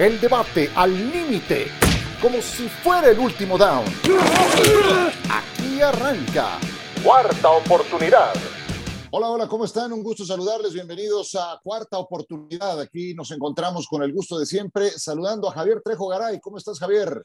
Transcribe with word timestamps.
El 0.00 0.18
debate 0.18 0.70
al 0.76 0.94
límite, 1.12 1.66
como 2.22 2.40
si 2.40 2.70
fuera 2.70 3.10
el 3.10 3.18
último 3.18 3.58
down. 3.58 3.84
Aquí 5.28 5.82
arranca. 5.82 6.58
Cuarta 7.04 7.50
oportunidad. 7.50 8.32
Hola, 9.10 9.28
hola, 9.28 9.46
¿cómo 9.46 9.66
están? 9.66 9.92
Un 9.92 10.02
gusto 10.02 10.24
saludarles. 10.24 10.72
Bienvenidos 10.72 11.34
a 11.34 11.60
Cuarta 11.62 11.98
Oportunidad. 11.98 12.80
Aquí 12.80 13.12
nos 13.12 13.30
encontramos 13.30 13.86
con 13.86 14.02
el 14.02 14.10
gusto 14.14 14.38
de 14.38 14.46
siempre, 14.46 14.88
saludando 14.88 15.50
a 15.50 15.52
Javier 15.52 15.82
Trejo 15.84 16.08
Garay. 16.08 16.40
¿Cómo 16.40 16.56
estás, 16.56 16.78
Javier? 16.78 17.22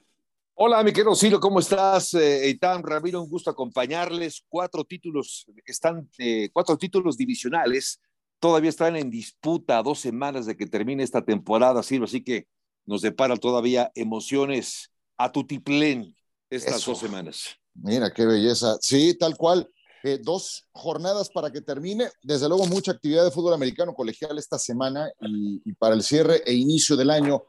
Hola, 0.55 0.83
mi 0.83 0.91
querido 0.91 1.15
Ciro, 1.15 1.39
¿cómo 1.39 1.61
estás? 1.61 2.13
Eh, 2.13 2.43
Eitan, 2.43 2.83
Ramiro, 2.83 3.21
un 3.21 3.29
gusto 3.29 3.49
acompañarles. 3.49 4.43
Cuatro 4.49 4.83
títulos, 4.83 5.45
están, 5.65 6.09
eh, 6.17 6.49
cuatro 6.51 6.77
títulos 6.77 7.15
divisionales 7.15 8.01
todavía 8.39 8.69
están 8.69 8.95
en 8.95 9.09
disputa 9.09 9.77
a 9.77 9.83
dos 9.83 9.99
semanas 9.99 10.45
de 10.45 10.55
que 10.55 10.67
termine 10.67 11.03
esta 11.03 11.23
temporada, 11.23 11.81
Silva, 11.81 12.05
así 12.05 12.23
que 12.23 12.47
nos 12.85 13.01
depara 13.01 13.35
todavía 13.37 13.91
emociones 13.95 14.91
a 15.17 15.31
tutiplén 15.31 16.15
estas 16.49 16.85
dos 16.85 16.99
semanas. 16.99 17.57
Mira, 17.73 18.11
qué 18.11 18.25
belleza. 18.25 18.77
Sí, 18.81 19.17
tal 19.17 19.35
cual. 19.37 19.69
Eh, 20.03 20.19
dos 20.21 20.67
jornadas 20.71 21.29
para 21.29 21.51
que 21.51 21.61
termine. 21.61 22.09
Desde 22.21 22.47
luego, 22.47 22.67
mucha 22.67 22.91
actividad 22.91 23.23
de 23.23 23.31
fútbol 23.31 23.55
americano 23.55 23.95
colegial 23.95 24.37
esta 24.37 24.59
semana 24.59 25.09
y, 25.19 25.73
para 25.73 25.95
el 25.95 26.03
cierre 26.03 26.43
e 26.45 26.53
inicio 26.53 26.95
del 26.95 27.09
año. 27.09 27.43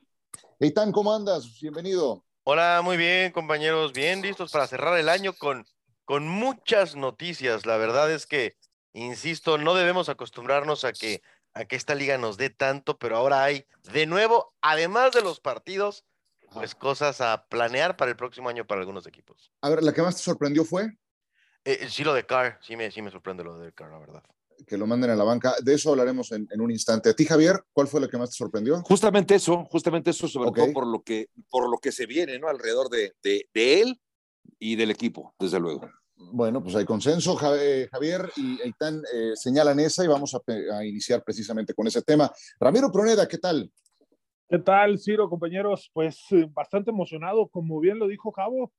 Eitan, 0.58 0.90
¿cómo 0.90 1.14
andas? 1.14 1.60
Bienvenido. 1.60 2.24
Hola, 2.44 2.80
muy 2.82 2.96
bien, 2.96 3.30
compañeros. 3.32 3.92
Bien 3.92 4.22
listos 4.22 4.52
para 4.52 4.66
cerrar 4.66 4.98
el 4.98 5.10
año 5.10 5.34
con, 5.34 5.66
con 6.06 6.26
muchas 6.26 6.96
noticias. 6.96 7.66
La 7.66 7.76
verdad 7.76 8.10
es 8.10 8.26
que 8.26 8.56
Insisto, 8.96 9.58
no 9.58 9.74
debemos 9.74 10.08
acostumbrarnos 10.08 10.84
a 10.84 10.94
que, 10.94 11.20
a 11.56 11.64
que 11.64 11.76
esta 11.76 11.94
liga 11.94 12.18
nos 12.18 12.36
dé 12.36 12.50
tanto, 12.50 12.98
pero 12.98 13.16
ahora 13.16 13.42
hay 13.42 13.66
de 13.92 14.06
nuevo, 14.06 14.54
además 14.60 15.12
de 15.12 15.22
los 15.22 15.40
partidos, 15.40 16.04
pues 16.52 16.74
cosas 16.74 17.22
a 17.22 17.46
planear 17.48 17.96
para 17.96 18.10
el 18.10 18.16
próximo 18.16 18.50
año 18.50 18.66
para 18.66 18.82
algunos 18.82 19.06
equipos. 19.06 19.50
A 19.62 19.70
ver, 19.70 19.82
¿la 19.82 19.92
que 19.92 20.02
más 20.02 20.16
te 20.16 20.22
sorprendió 20.22 20.64
fue? 20.64 20.84
Eh, 21.64 21.78
eh, 21.80 21.88
sí, 21.88 22.04
lo 22.04 22.12
de 22.12 22.26
Carr, 22.26 22.58
sí 22.62 22.76
me, 22.76 22.90
sí 22.90 23.00
me 23.00 23.10
sorprende 23.10 23.42
lo 23.42 23.58
de 23.58 23.72
Carr, 23.72 23.90
la 23.90 23.98
verdad. 23.98 24.22
Que 24.66 24.76
lo 24.76 24.86
manden 24.86 25.10
a 25.10 25.16
la 25.16 25.24
banca. 25.24 25.54
De 25.62 25.74
eso 25.74 25.90
hablaremos 25.90 26.30
en, 26.32 26.48
un 26.58 26.70
instante. 26.70 27.10
A 27.10 27.14
ti, 27.14 27.24
Javier, 27.24 27.64
¿cuál 27.72 27.88
fue 27.88 28.00
la 28.00 28.08
que 28.08 28.18
más 28.18 28.30
te 28.30 28.36
sorprendió? 28.36 28.82
Justamente 28.82 29.34
eso, 29.34 29.64
justamente 29.64 30.10
eso, 30.10 30.28
sobre 30.28 30.52
todo 30.52 30.72
por 30.72 30.86
lo, 30.86 31.02
que, 31.02 31.28
por 31.48 31.70
lo 31.70 31.78
que 31.78 31.92
se 31.92 32.06
viene, 32.06 32.38
¿no? 32.38 32.48
Alrededor 32.48 32.88
de, 32.90 33.14
de, 33.22 33.48
de 33.52 33.80
él 33.80 34.00
y 34.58 34.76
del 34.76 34.90
equipo, 34.90 35.34
desde 35.38 35.58
luego. 35.58 35.90
Bueno, 36.18 36.62
pues 36.62 36.74
hay 36.74 36.86
consenso, 36.86 37.38
eh, 37.56 37.88
Javier 37.92 38.30
y 38.36 38.60
Eitan 38.62 39.02
eh, 39.12 39.32
señalan 39.34 39.78
esa 39.80 40.02
y 40.02 40.08
vamos 40.08 40.34
a, 40.34 40.84
iniciar 40.84 41.22
precisamente 41.22 41.74
con 41.74 41.86
ese 41.86 42.00
tema. 42.02 42.30
Ramiro 42.58 42.90
Proneda, 42.90 43.28
¿qué 43.28 43.36
tal? 43.36 43.70
¿Qué 44.48 44.58
tal, 44.58 44.98
Ciro, 44.98 45.28
compañeros? 45.28 45.90
Pues 45.92 46.24
eh, 46.30 46.48
bastante 46.50 46.90
emocionado, 46.90 47.48
como 47.48 47.80
bien 47.80 47.98
lo 47.98 48.08
dijo 48.08 48.32
Javo, 48.32 48.72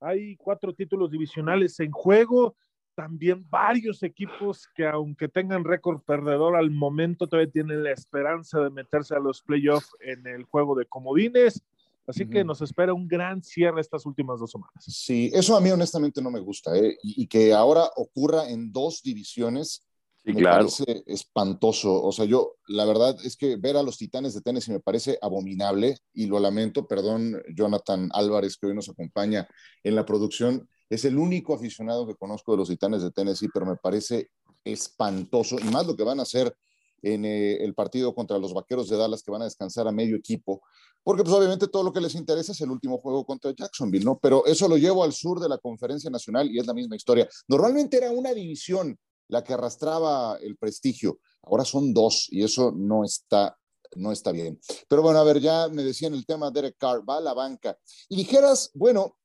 hay 0.00 0.36
cuatro 0.36 0.74
títulos 0.74 1.10
divisionales 1.10 1.80
en 1.80 1.92
juego, 1.92 2.56
también 2.94 3.48
varios 3.48 4.02
equipos 4.02 4.68
que 4.74 4.86
aunque 4.86 5.28
tengan 5.28 5.64
récord 5.64 6.02
perdedor 6.02 6.56
al 6.56 6.70
momento 6.70 7.26
todavía 7.26 7.50
tienen 7.50 7.84
la 7.84 7.92
esperanza 7.92 8.60
de 8.60 8.68
meterse 8.68 9.14
a 9.14 9.20
los 9.20 9.40
playoffs 9.40 9.92
en 10.00 10.26
el 10.26 10.44
juego 10.44 10.74
de 10.74 10.84
comodines. 10.84 11.62
Así 12.06 12.28
que 12.28 12.44
nos 12.44 12.60
espera 12.62 12.92
un 12.92 13.06
gran 13.06 13.42
cierre 13.42 13.80
estas 13.80 14.04
últimas 14.06 14.40
dos 14.40 14.50
semanas. 14.50 14.84
Sí, 14.84 15.30
eso 15.32 15.56
a 15.56 15.60
mí 15.60 15.70
honestamente 15.70 16.20
no 16.20 16.30
me 16.30 16.40
gusta, 16.40 16.76
¿eh? 16.76 16.96
y, 17.02 17.26
que 17.26 17.52
ahora 17.52 17.88
ocurra 17.96 18.48
en 18.48 18.72
dos 18.72 19.02
divisiones 19.02 19.86
me 20.24 20.42
parece 20.42 21.02
espantoso. 21.06 22.02
O 22.02 22.12
sea, 22.12 22.24
yo 22.24 22.56
la 22.68 22.84
verdad 22.84 23.16
es 23.24 23.36
que 23.36 23.56
ver 23.56 23.76
a 23.76 23.82
los 23.82 23.98
Titanes 23.98 24.34
de 24.34 24.40
Tennessee 24.40 24.72
me 24.72 24.80
parece 24.80 25.18
abominable 25.20 25.98
y 26.12 26.26
lo 26.26 26.38
lamento, 26.38 26.86
perdón, 26.86 27.42
Jonathan 27.54 28.08
Álvarez, 28.12 28.56
que 28.56 28.68
hoy 28.68 28.74
nos 28.74 28.88
acompaña 28.88 29.48
en 29.82 29.94
la 29.94 30.04
producción, 30.04 30.68
es 30.88 31.04
el 31.04 31.18
único 31.18 31.54
aficionado 31.54 32.06
que 32.06 32.14
conozco 32.14 32.52
de 32.52 32.58
los 32.58 32.68
Titanes 32.68 33.02
de 33.02 33.10
Tennessee, 33.10 33.48
pero 33.52 33.66
me 33.66 33.76
parece 33.76 34.30
espantoso 34.64 35.56
y 35.58 35.64
más 35.64 35.86
lo 35.86 35.96
que 35.96 36.04
van 36.04 36.20
a 36.20 36.22
hacer 36.22 36.54
en 37.02 37.24
eh, 37.24 37.56
el 37.62 37.74
partido 37.74 38.14
contra 38.14 38.38
los 38.38 38.54
Vaqueros 38.54 38.88
de 38.88 38.96
Dallas, 38.96 39.22
que 39.22 39.30
van 39.30 39.42
a 39.42 39.46
descansar 39.46 39.86
a 39.86 39.92
medio 39.92 40.16
equipo 40.16 40.62
porque 41.04 41.24
pues 41.24 41.34
obviamente 41.34 41.68
todo 41.68 41.82
lo 41.82 41.92
que 41.92 42.00
les 42.00 42.14
interesa 42.14 42.52
es 42.52 42.60
el 42.60 42.70
último 42.70 42.98
juego 42.98 43.24
contra 43.24 43.52
Jacksonville, 43.52 44.04
¿no? 44.04 44.18
Pero 44.20 44.46
eso 44.46 44.68
lo 44.68 44.76
llevo 44.76 45.02
al 45.02 45.12
sur 45.12 45.40
de 45.40 45.48
la 45.48 45.58
conferencia 45.58 46.10
nacional 46.10 46.50
y 46.50 46.58
es 46.58 46.66
la 46.66 46.74
misma 46.74 46.96
historia. 46.96 47.28
Normalmente 47.48 47.96
era 47.96 48.10
una 48.10 48.32
división 48.32 48.98
la 49.28 49.42
que 49.42 49.54
arrastraba 49.54 50.36
el 50.40 50.56
prestigio, 50.56 51.18
ahora 51.42 51.64
son 51.64 51.92
dos 51.94 52.28
y 52.30 52.44
eso 52.44 52.72
no 52.76 53.04
está, 53.04 53.56
no 53.96 54.12
está 54.12 54.30
bien. 54.30 54.60
Pero 54.88 55.02
bueno, 55.02 55.18
a 55.18 55.24
ver, 55.24 55.40
ya 55.40 55.68
me 55.68 55.82
decían 55.82 56.14
el 56.14 56.26
tema 56.26 56.50
Derek 56.50 56.76
Carr, 56.78 57.08
va 57.08 57.16
a 57.16 57.20
la 57.20 57.34
banca. 57.34 57.76
Y 58.08 58.16
dijeras, 58.16 58.70
bueno, 58.74 59.16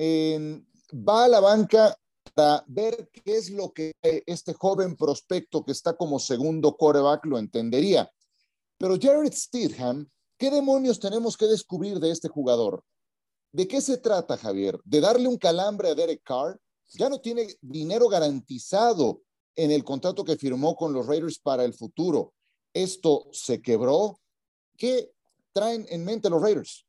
va 0.00 1.24
a 1.24 1.28
la 1.28 1.40
banca 1.40 1.96
para 2.36 2.64
ver 2.68 3.08
qué 3.10 3.36
es 3.36 3.50
lo 3.50 3.72
que 3.72 3.92
este 4.02 4.52
joven 4.52 4.94
prospecto 4.94 5.64
que 5.64 5.72
está 5.72 5.96
como 5.96 6.18
segundo 6.18 6.76
coreback 6.76 7.24
lo 7.24 7.38
entendería. 7.38 8.10
Pero 8.78 8.98
Jared 9.00 9.32
Stidham 9.32 10.06
¿Qué 10.38 10.50
demonios 10.50 11.00
tenemos 11.00 11.34
que 11.36 11.46
descubrir 11.46 11.98
de 11.98 12.10
este 12.10 12.28
jugador? 12.28 12.84
¿De 13.52 13.66
qué 13.66 13.80
se 13.80 13.96
trata, 13.96 14.36
Javier? 14.36 14.78
¿De 14.84 15.00
darle 15.00 15.28
un 15.28 15.38
calambre 15.38 15.88
a 15.88 15.94
Derek 15.94 16.22
Carr? 16.22 16.60
Ya 16.90 17.08
no 17.08 17.20
tiene 17.20 17.46
dinero 17.62 18.06
garantizado 18.08 19.22
en 19.54 19.70
el 19.70 19.82
contrato 19.82 20.24
que 20.24 20.36
firmó 20.36 20.76
con 20.76 20.92
los 20.92 21.06
Raiders 21.06 21.38
para 21.38 21.64
el 21.64 21.72
futuro. 21.72 22.34
¿Esto 22.74 23.28
se 23.32 23.62
quebró? 23.62 24.20
¿Qué 24.76 25.10
traen 25.52 25.86
en 25.88 26.04
mente 26.04 26.28
los 26.28 26.42
Raiders? 26.42 26.85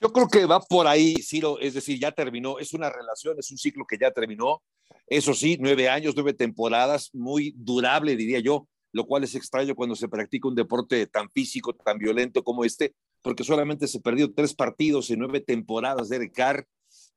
Yo 0.00 0.12
creo 0.12 0.28
que 0.28 0.46
va 0.46 0.60
por 0.60 0.86
ahí, 0.86 1.14
Ciro, 1.22 1.58
es 1.58 1.74
decir, 1.74 1.98
ya 1.98 2.12
terminó, 2.12 2.58
es 2.58 2.74
una 2.74 2.90
relación, 2.90 3.36
es 3.38 3.50
un 3.50 3.58
ciclo 3.58 3.86
que 3.86 3.98
ya 3.98 4.10
terminó. 4.10 4.62
Eso 5.06 5.34
sí, 5.34 5.56
nueve 5.60 5.88
años, 5.88 6.14
nueve 6.14 6.34
temporadas, 6.34 7.10
muy 7.14 7.54
durable, 7.56 8.16
diría 8.16 8.40
yo 8.40 8.68
lo 8.96 9.06
cual 9.06 9.24
es 9.24 9.34
extraño 9.34 9.74
cuando 9.74 9.94
se 9.94 10.08
practica 10.08 10.48
un 10.48 10.54
deporte 10.54 11.06
tan 11.06 11.30
físico, 11.30 11.74
tan 11.74 11.98
violento 11.98 12.42
como 12.42 12.64
este, 12.64 12.94
porque 13.20 13.44
solamente 13.44 13.86
se 13.88 14.00
perdió 14.00 14.32
tres 14.32 14.54
partidos 14.54 15.10
en 15.10 15.18
nueve 15.18 15.40
temporadas 15.40 16.08
de 16.08 16.30
Carr, 16.32 16.66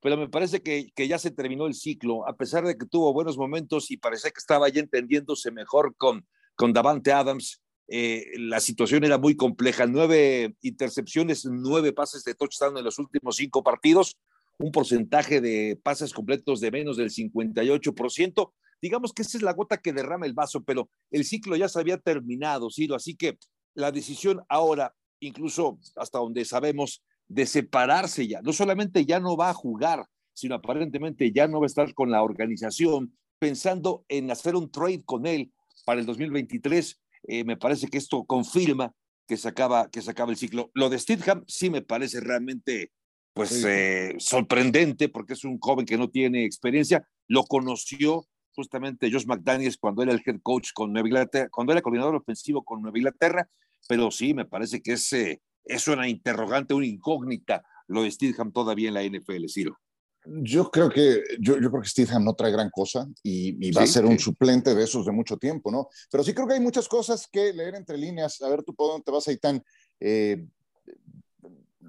pero 0.02 0.18
me 0.18 0.28
parece 0.28 0.60
que, 0.60 0.90
que, 0.94 1.08
ya 1.08 1.18
se 1.18 1.30
terminó 1.30 1.66
el 1.66 1.72
ciclo, 1.72 2.28
a 2.28 2.36
pesar 2.36 2.66
de 2.66 2.76
que 2.76 2.84
tuvo 2.84 3.14
buenos 3.14 3.38
momentos 3.38 3.90
y 3.90 3.96
parece 3.96 4.30
que 4.30 4.38
estaba 4.38 4.68
ya 4.68 4.80
entendiéndose 4.80 5.50
mejor 5.52 5.94
con, 5.96 6.26
con 6.54 6.74
Davante 6.74 7.12
Adams. 7.12 7.62
Eh, 7.92 8.38
la 8.38 8.60
situación 8.60 9.02
era 9.02 9.18
muy 9.18 9.34
compleja, 9.34 9.84
nueve 9.84 10.54
intercepciones, 10.62 11.44
nueve 11.44 11.92
pases 11.92 12.22
de 12.22 12.36
touchdown 12.36 12.78
en 12.78 12.84
los 12.84 13.00
últimos 13.00 13.34
cinco 13.34 13.64
partidos, 13.64 14.16
un 14.58 14.70
porcentaje 14.70 15.40
de 15.40 15.76
pases 15.82 16.12
completos 16.12 16.60
de 16.60 16.70
menos 16.70 16.96
del 16.96 17.10
58%, 17.10 18.52
digamos 18.80 19.12
que 19.12 19.22
esa 19.22 19.38
es 19.38 19.42
la 19.42 19.54
gota 19.54 19.78
que 19.78 19.92
derrama 19.92 20.26
el 20.26 20.34
vaso, 20.34 20.62
pero 20.62 20.88
el 21.10 21.24
ciclo 21.24 21.56
ya 21.56 21.68
se 21.68 21.80
había 21.80 21.98
terminado, 21.98 22.70
Ciro, 22.70 22.94
así 22.94 23.16
que 23.16 23.38
la 23.74 23.90
decisión 23.90 24.40
ahora, 24.48 24.94
incluso 25.18 25.80
hasta 25.96 26.20
donde 26.20 26.44
sabemos, 26.44 27.02
de 27.26 27.44
separarse 27.44 28.28
ya, 28.28 28.40
no 28.40 28.52
solamente 28.52 29.04
ya 29.04 29.18
no 29.18 29.36
va 29.36 29.50
a 29.50 29.54
jugar, 29.54 30.06
sino 30.32 30.54
aparentemente 30.54 31.32
ya 31.32 31.48
no 31.48 31.58
va 31.58 31.66
a 31.66 31.66
estar 31.66 31.92
con 31.94 32.12
la 32.12 32.22
organización, 32.22 33.16
pensando 33.40 34.04
en 34.08 34.30
hacer 34.30 34.54
un 34.54 34.70
trade 34.70 35.02
con 35.04 35.26
él 35.26 35.50
para 35.84 35.98
el 35.98 36.06
2023, 36.06 37.00
eh, 37.24 37.44
me 37.44 37.56
parece 37.56 37.88
que 37.88 37.98
esto 37.98 38.24
confirma 38.24 38.94
que 39.26 39.36
se 39.36 39.48
acaba, 39.48 39.90
que 39.90 40.02
se 40.02 40.10
acaba 40.10 40.32
el 40.32 40.36
ciclo. 40.36 40.70
Lo 40.74 40.88
de 40.88 40.98
Stidham 40.98 41.44
sí 41.46 41.70
me 41.70 41.82
parece 41.82 42.20
realmente 42.20 42.90
pues 43.32 43.64
eh, 43.64 44.16
sorprendente 44.18 45.08
porque 45.08 45.34
es 45.34 45.44
un 45.44 45.58
joven 45.58 45.86
que 45.86 45.96
no 45.96 46.10
tiene 46.10 46.44
experiencia, 46.44 47.06
lo 47.28 47.44
conoció 47.44 48.26
justamente 48.54 49.10
Josh 49.10 49.26
McDaniels 49.26 49.76
cuando 49.76 50.02
era 50.02 50.12
el 50.12 50.22
head 50.24 50.40
coach 50.42 50.70
con 50.74 50.92
Nueva 50.92 51.08
Inglaterra, 51.08 51.48
cuando 51.50 51.72
era 51.72 51.80
coordinador 51.80 52.16
ofensivo 52.16 52.64
con 52.64 52.82
Nueva 52.82 52.98
Inglaterra, 52.98 53.48
pero 53.88 54.10
sí, 54.10 54.34
me 54.34 54.44
parece 54.44 54.82
que 54.82 54.92
es, 54.92 55.12
eh, 55.12 55.40
es 55.64 55.86
una 55.86 56.08
interrogante, 56.08 56.74
una 56.74 56.86
incógnita 56.86 57.62
lo 57.86 58.02
de 58.02 58.10
Steedham 58.10 58.52
todavía 58.52 58.88
en 58.88 58.94
la 58.94 59.02
NFL, 59.02 59.46
Ciro. 59.48 59.78
Yo 60.26 60.70
creo 60.70 60.90
que 60.90 61.22
yo, 61.38 61.58
yo 61.58 61.70
creo 61.70 61.82
que 61.82 61.88
Steedham 61.88 62.24
no 62.24 62.34
trae 62.34 62.52
gran 62.52 62.68
cosa 62.70 63.06
y, 63.22 63.72
va 63.72 63.82
a 63.82 63.86
ser 63.86 64.04
un 64.04 64.18
suplente 64.18 64.74
de 64.74 64.84
esos 64.84 65.06
de 65.06 65.12
mucho 65.12 65.38
tiempo, 65.38 65.70
¿no? 65.70 65.88
Pero 66.10 66.22
sí 66.22 66.34
creo 66.34 66.46
que 66.46 66.54
hay 66.54 66.60
muchas 66.60 66.88
cosas 66.88 67.26
que 67.26 67.52
leer 67.54 67.74
entre 67.74 67.96
líneas. 67.96 68.40
A 68.42 68.48
ver, 68.48 68.62
tú 68.62 68.74
por 68.74 68.88
dónde 68.88 69.04
te 69.04 69.10
vas 69.10 69.26
ahí 69.28 69.38
tan 69.38 69.64
eh, 69.98 70.46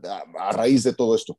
a, 0.03 0.51
raíz 0.53 0.83
de 0.83 0.93
todo 0.93 1.15
esto. 1.15 1.37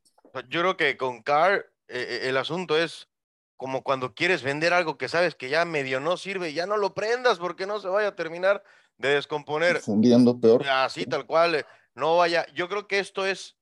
Yo 0.49 0.61
creo 0.61 0.77
que 0.77 0.97
con 0.99 1.23
Carr 1.23 1.73
eh, 1.89 2.21
el 2.25 2.37
asunto 2.37 2.77
es 2.77 3.09
como 3.57 3.83
cuando 3.83 4.15
quieres 4.15 4.43
vender 4.43 4.75
algo 4.75 4.99
que 4.99 5.09
sabes 5.09 5.35
que 5.35 5.49
ya 5.49 5.65
medio 5.65 6.01
no 6.01 6.17
sirve, 6.17 6.53
ya 6.53 6.67
no 6.67 6.77
lo 6.77 6.95
prendas 6.95 7.39
porque 7.39 7.67
no 7.67 7.81
se 7.81 7.89
vaya 7.89 8.09
a 8.09 8.17
terminar 8.17 8.63
de 8.99 9.15
descomponer. 9.15 9.81
Fundiendo 9.81 10.39
peor. 10.39 10.67
Así 10.69 11.07
tal 11.07 11.27
cual, 11.27 11.55
eh, 11.55 11.65
no 11.95 12.19
vaya. 12.19 12.47
Yo 12.55 12.69
creo 12.69 12.87
que 12.87 12.99
esto 12.99 13.25
es, 13.25 13.57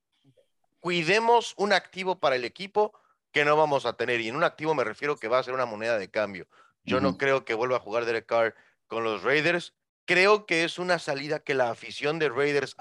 cuidemos 0.81 1.55
un 1.57 1.73
activo 1.73 2.19
para 2.19 2.35
el 2.35 2.45
equipo 2.45 2.93
que 3.33 3.45
no 3.45 3.57
vamos 3.57 3.87
a 3.87 3.95
tener. 3.95 4.21
Y 4.21 4.29
en 4.29 4.37
un 4.37 4.45
activo 4.45 4.75
me 4.75 4.85
refiero 4.85 5.17
que 5.17 5.29
va 5.29 5.39
a 5.39 5.43
ser 5.43 5.55
una 5.55 5.67
moneda 5.67 5.99
de 5.99 6.11
cambio. 6.11 6.49
Yo 6.83 7.01
no 7.01 7.19
creo 7.19 7.45
que 7.45 7.55
vuelva 7.55 7.77
a 7.77 7.81
jugar 7.81 8.05
Derek 8.05 8.27
Carr 8.27 8.55
con 8.87 9.05
los 9.05 9.23
Raiders. 9.23 9.75
Creo 10.07 10.47
que 10.47 10.65
es 10.65 10.79
una 10.79 10.99
salida 10.99 11.39
que 11.41 11.55
la 11.55 11.71
afición 11.71 12.19
de 12.19 12.29
Raiders 12.31 12.75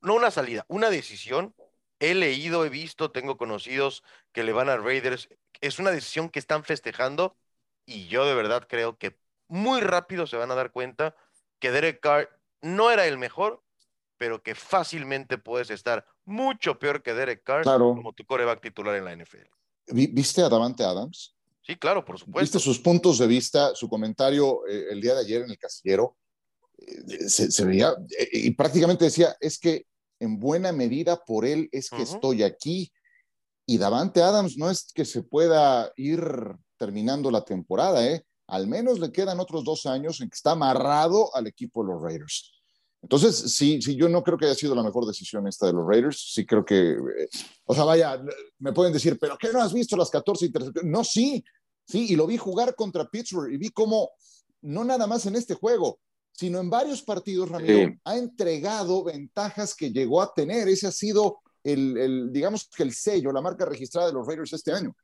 no 0.00 0.14
una 0.14 0.30
salida, 0.30 0.64
una 0.68 0.90
decisión. 0.90 1.54
He 2.00 2.14
leído, 2.14 2.64
he 2.64 2.68
visto, 2.68 3.12
tengo 3.12 3.36
conocidos 3.36 4.02
que 4.32 4.42
le 4.42 4.52
van 4.52 4.68
a 4.68 4.76
Raiders. 4.76 5.28
Es 5.60 5.78
una 5.78 5.90
decisión 5.90 6.28
que 6.28 6.40
están 6.40 6.64
festejando 6.64 7.36
y 7.86 8.08
yo 8.08 8.26
de 8.26 8.34
verdad 8.34 8.66
creo 8.68 8.98
que 8.98 9.18
muy 9.48 9.80
rápido 9.80 10.26
se 10.26 10.36
van 10.36 10.50
a 10.50 10.54
dar 10.54 10.72
cuenta 10.72 11.14
que 11.58 11.70
Derek 11.70 12.00
Carr 12.00 12.40
no 12.60 12.90
era 12.90 13.06
el 13.06 13.18
mejor, 13.18 13.62
pero 14.16 14.42
que 14.42 14.54
fácilmente 14.54 15.38
puedes 15.38 15.70
estar 15.70 16.06
mucho 16.24 16.78
peor 16.78 17.02
que 17.02 17.14
Derek 17.14 17.42
Carr 17.44 17.64
como 17.64 18.12
tu 18.12 18.24
coreback 18.24 18.60
titular 18.60 18.94
en 18.96 19.04
la 19.04 19.16
NFL. 19.16 19.46
¿Viste 19.88 20.42
a 20.42 20.48
Davante 20.48 20.84
Adams? 20.84 21.34
Sí, 21.62 21.76
claro, 21.76 22.04
por 22.04 22.18
supuesto. 22.18 22.40
¿Viste 22.40 22.58
sus 22.58 22.78
puntos 22.78 23.18
de 23.18 23.26
vista, 23.26 23.74
su 23.74 23.88
comentario 23.88 24.66
eh, 24.66 24.86
el 24.90 25.00
día 25.00 25.14
de 25.14 25.20
ayer 25.20 25.42
en 25.42 25.50
el 25.50 25.58
casillero? 25.58 26.16
Eh, 26.78 27.28
se, 27.28 27.64
veía 27.64 27.94
eh, 28.18 28.28
y 28.32 28.50
prácticamente 28.50 29.04
decía, 29.04 29.36
es 29.40 29.58
que 29.58 29.86
en 30.18 30.38
buena 30.38 30.72
medida 30.72 31.24
por 31.24 31.44
él 31.44 31.68
es 31.72 31.90
que 31.90 32.02
estoy 32.02 32.42
aquí. 32.42 32.92
Y 33.66 33.78
Davante 33.78 34.22
Adams 34.22 34.56
no 34.56 34.70
es 34.70 34.92
que 34.92 35.04
se 35.04 35.22
pueda 35.22 35.92
ir 35.96 36.22
terminando 36.76 37.30
la 37.30 37.44
temporada, 37.44 38.04
¿eh? 38.06 38.24
Al 38.48 38.66
menos 38.66 38.98
le 38.98 39.12
quedan 39.12 39.40
otros 39.40 39.64
dos 39.64 39.86
años 39.86 40.20
en 40.20 40.28
que 40.28 40.34
está 40.34 40.52
amarrado 40.52 41.34
al 41.34 41.46
equipo 41.46 41.82
de 41.82 41.92
los 41.92 42.02
Raiders. 42.02 42.61
Entonces, 43.02 43.52
sí, 43.52 43.82
sí, 43.82 43.96
yo 43.96 44.08
no 44.08 44.22
creo 44.22 44.38
que 44.38 44.46
haya 44.46 44.54
sido 44.54 44.74
la 44.76 44.82
mejor 44.82 45.04
decisión 45.04 45.46
esta 45.48 45.66
de 45.66 45.72
los 45.72 45.86
Raiders. 45.86 46.32
Sí 46.32 46.46
creo 46.46 46.64
que, 46.64 46.92
eh, 46.92 47.28
o 47.64 47.74
sea, 47.74 47.84
vaya, 47.84 48.22
me 48.60 48.72
pueden 48.72 48.92
decir, 48.92 49.18
pero 49.20 49.36
¿qué 49.36 49.52
no 49.52 49.60
has 49.60 49.72
visto 49.72 49.96
las 49.96 50.08
14 50.08 50.46
intercepciones? 50.46 50.90
No, 50.90 51.02
sí, 51.02 51.44
sí, 51.84 52.12
y 52.12 52.16
lo 52.16 52.26
vi 52.28 52.36
jugar 52.36 52.76
contra 52.76 53.08
Pittsburgh 53.08 53.52
y 53.52 53.56
vi 53.56 53.70
cómo, 53.70 54.10
no 54.62 54.84
nada 54.84 55.08
más 55.08 55.26
en 55.26 55.34
este 55.34 55.54
juego, 55.54 55.98
sino 56.32 56.60
en 56.60 56.70
varios 56.70 57.02
partidos, 57.02 57.48
Ramiro, 57.48 57.92
ha 58.04 58.16
entregado 58.16 59.04
ventajas 59.04 59.74
que 59.74 59.90
llegó 59.90 60.22
a 60.22 60.32
tener. 60.32 60.68
Ese 60.68 60.86
ha 60.86 60.92
sido 60.92 61.40
el, 61.62 61.96
el, 61.98 62.32
digamos 62.32 62.68
que 62.74 62.84
el 62.84 62.94
sello, 62.94 63.32
la 63.32 63.42
marca 63.42 63.64
registrada 63.64 64.06
de 64.06 64.14
los 64.14 64.26
Raiders 64.26 64.52
este 64.52 64.72
año. 64.72 64.96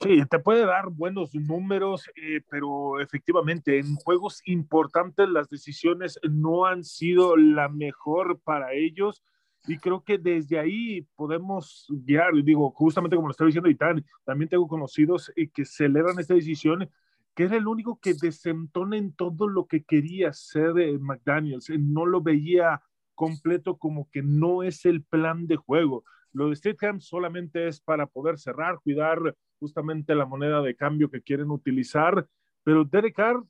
Sí, 0.00 0.20
te 0.28 0.38
puede 0.38 0.66
dar 0.66 0.90
buenos 0.90 1.34
números, 1.34 2.10
eh, 2.16 2.40
pero 2.50 3.00
efectivamente 3.00 3.78
en 3.78 3.94
juegos 3.96 4.42
importantes 4.46 5.28
las 5.28 5.48
decisiones 5.48 6.18
no 6.28 6.66
han 6.66 6.82
sido 6.82 7.36
la 7.36 7.68
mejor 7.68 8.40
para 8.40 8.72
ellos 8.72 9.22
y 9.66 9.78
creo 9.78 10.02
que 10.02 10.18
desde 10.18 10.58
ahí 10.58 11.06
podemos 11.14 11.86
guiar, 11.88 12.32
digo, 12.42 12.70
justamente 12.72 13.14
como 13.14 13.28
lo 13.28 13.32
estaba 13.32 13.46
diciendo 13.46 13.70
Itán, 13.70 14.04
también 14.24 14.48
tengo 14.48 14.66
conocidos 14.66 15.32
eh, 15.36 15.48
que 15.48 15.64
celebran 15.64 16.18
esta 16.18 16.34
decisión, 16.34 16.90
que 17.34 17.44
era 17.44 17.56
el 17.56 17.68
único 17.68 18.00
que 18.00 18.14
desentona 18.14 18.96
en 18.96 19.12
todo 19.14 19.46
lo 19.46 19.66
que 19.66 19.84
quería 19.84 20.30
hacer 20.30 20.78
eh, 20.78 20.98
McDaniels, 20.98 21.70
no 21.78 22.06
lo 22.06 22.20
veía 22.20 22.82
completo 23.14 23.76
como 23.76 24.10
que 24.10 24.22
no 24.22 24.64
es 24.64 24.84
el 24.84 25.04
plan 25.04 25.46
de 25.46 25.56
juego. 25.56 26.04
Lo 26.32 26.48
de 26.48 26.56
Stidham 26.56 27.00
solamente 27.00 27.68
es 27.68 27.80
para 27.80 28.06
poder 28.06 28.38
cerrar, 28.38 28.80
cuidar 28.82 29.36
justamente 29.62 30.16
la 30.16 30.26
moneda 30.26 30.60
de 30.60 30.74
cambio 30.74 31.08
que 31.08 31.22
quieren 31.22 31.52
utilizar, 31.52 32.26
pero 32.64 32.84
Derek 32.84 33.14
Carr 33.14 33.44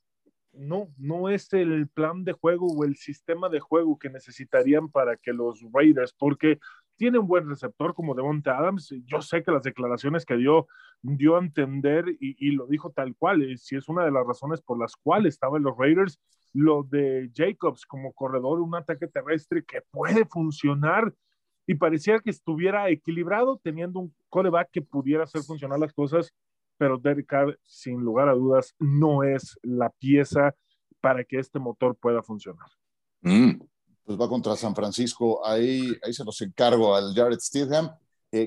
no, 0.52 0.88
no 0.98 1.30
es 1.30 1.50
el 1.54 1.88
plan 1.88 2.22
de 2.22 2.32
juego 2.32 2.66
o 2.66 2.84
el 2.84 2.96
sistema 2.96 3.48
de 3.48 3.60
juego 3.60 3.98
que 3.98 4.10
necesitarían 4.10 4.90
para 4.90 5.16
que 5.16 5.32
los 5.32 5.64
Raiders, 5.72 6.12
porque 6.12 6.58
tiene 6.96 7.18
un 7.18 7.26
buen 7.26 7.48
receptor 7.48 7.94
como 7.94 8.14
Devonta 8.14 8.58
Adams. 8.58 8.94
Yo 9.06 9.22
sé 9.22 9.42
que 9.42 9.52
las 9.52 9.62
declaraciones 9.62 10.26
que 10.26 10.36
dio 10.36 10.66
dio 11.00 11.36
a 11.36 11.40
entender 11.40 12.04
y, 12.20 12.50
lo 12.50 12.66
dijo 12.66 12.90
tal 12.90 13.16
cual, 13.16 13.42
y 13.42 13.56
si 13.56 13.76
es 13.76 13.88
una 13.88 14.04
de 14.04 14.12
las 14.12 14.26
razones 14.26 14.60
por 14.60 14.78
las 14.78 14.94
cuales 14.96 15.32
estaban 15.32 15.62
los 15.62 15.76
Raiders, 15.78 16.20
lo 16.52 16.82
de 16.82 17.30
Jacobs 17.34 17.86
como 17.86 18.12
corredor, 18.12 18.60
un 18.60 18.74
ataque 18.74 19.08
terrestre 19.08 19.64
que 19.64 19.80
puede 19.90 20.26
funcionar 20.26 21.14
y 21.66 21.74
parecía 21.74 22.18
que 22.18 22.30
estuviera 22.30 22.88
equilibrado 22.90 23.60
teniendo 23.62 24.00
un 24.00 24.14
coreback 24.28 24.70
que 24.72 24.82
pudiera 24.82 25.24
hacer 25.24 25.42
funcionar 25.42 25.78
las 25.78 25.92
cosas, 25.92 26.32
pero 26.76 26.98
Derek 26.98 27.26
Carr, 27.26 27.58
sin 27.62 28.00
lugar 28.00 28.28
a 28.28 28.34
dudas, 28.34 28.74
no 28.78 29.22
es 29.22 29.58
la 29.62 29.90
pieza 29.90 30.54
para 31.00 31.24
que 31.24 31.38
este 31.38 31.58
motor 31.58 31.96
pueda 31.96 32.22
funcionar. 32.22 32.68
Mm. 33.20 33.60
Pues 34.04 34.20
va 34.20 34.28
contra 34.28 34.56
San 34.56 34.74
Francisco, 34.74 35.46
ahí, 35.46 35.96
ahí 36.02 36.12
se 36.12 36.24
los 36.24 36.40
encargo 36.42 36.94
al 36.94 37.14
Jared 37.14 37.38
Stidham. 37.38 37.90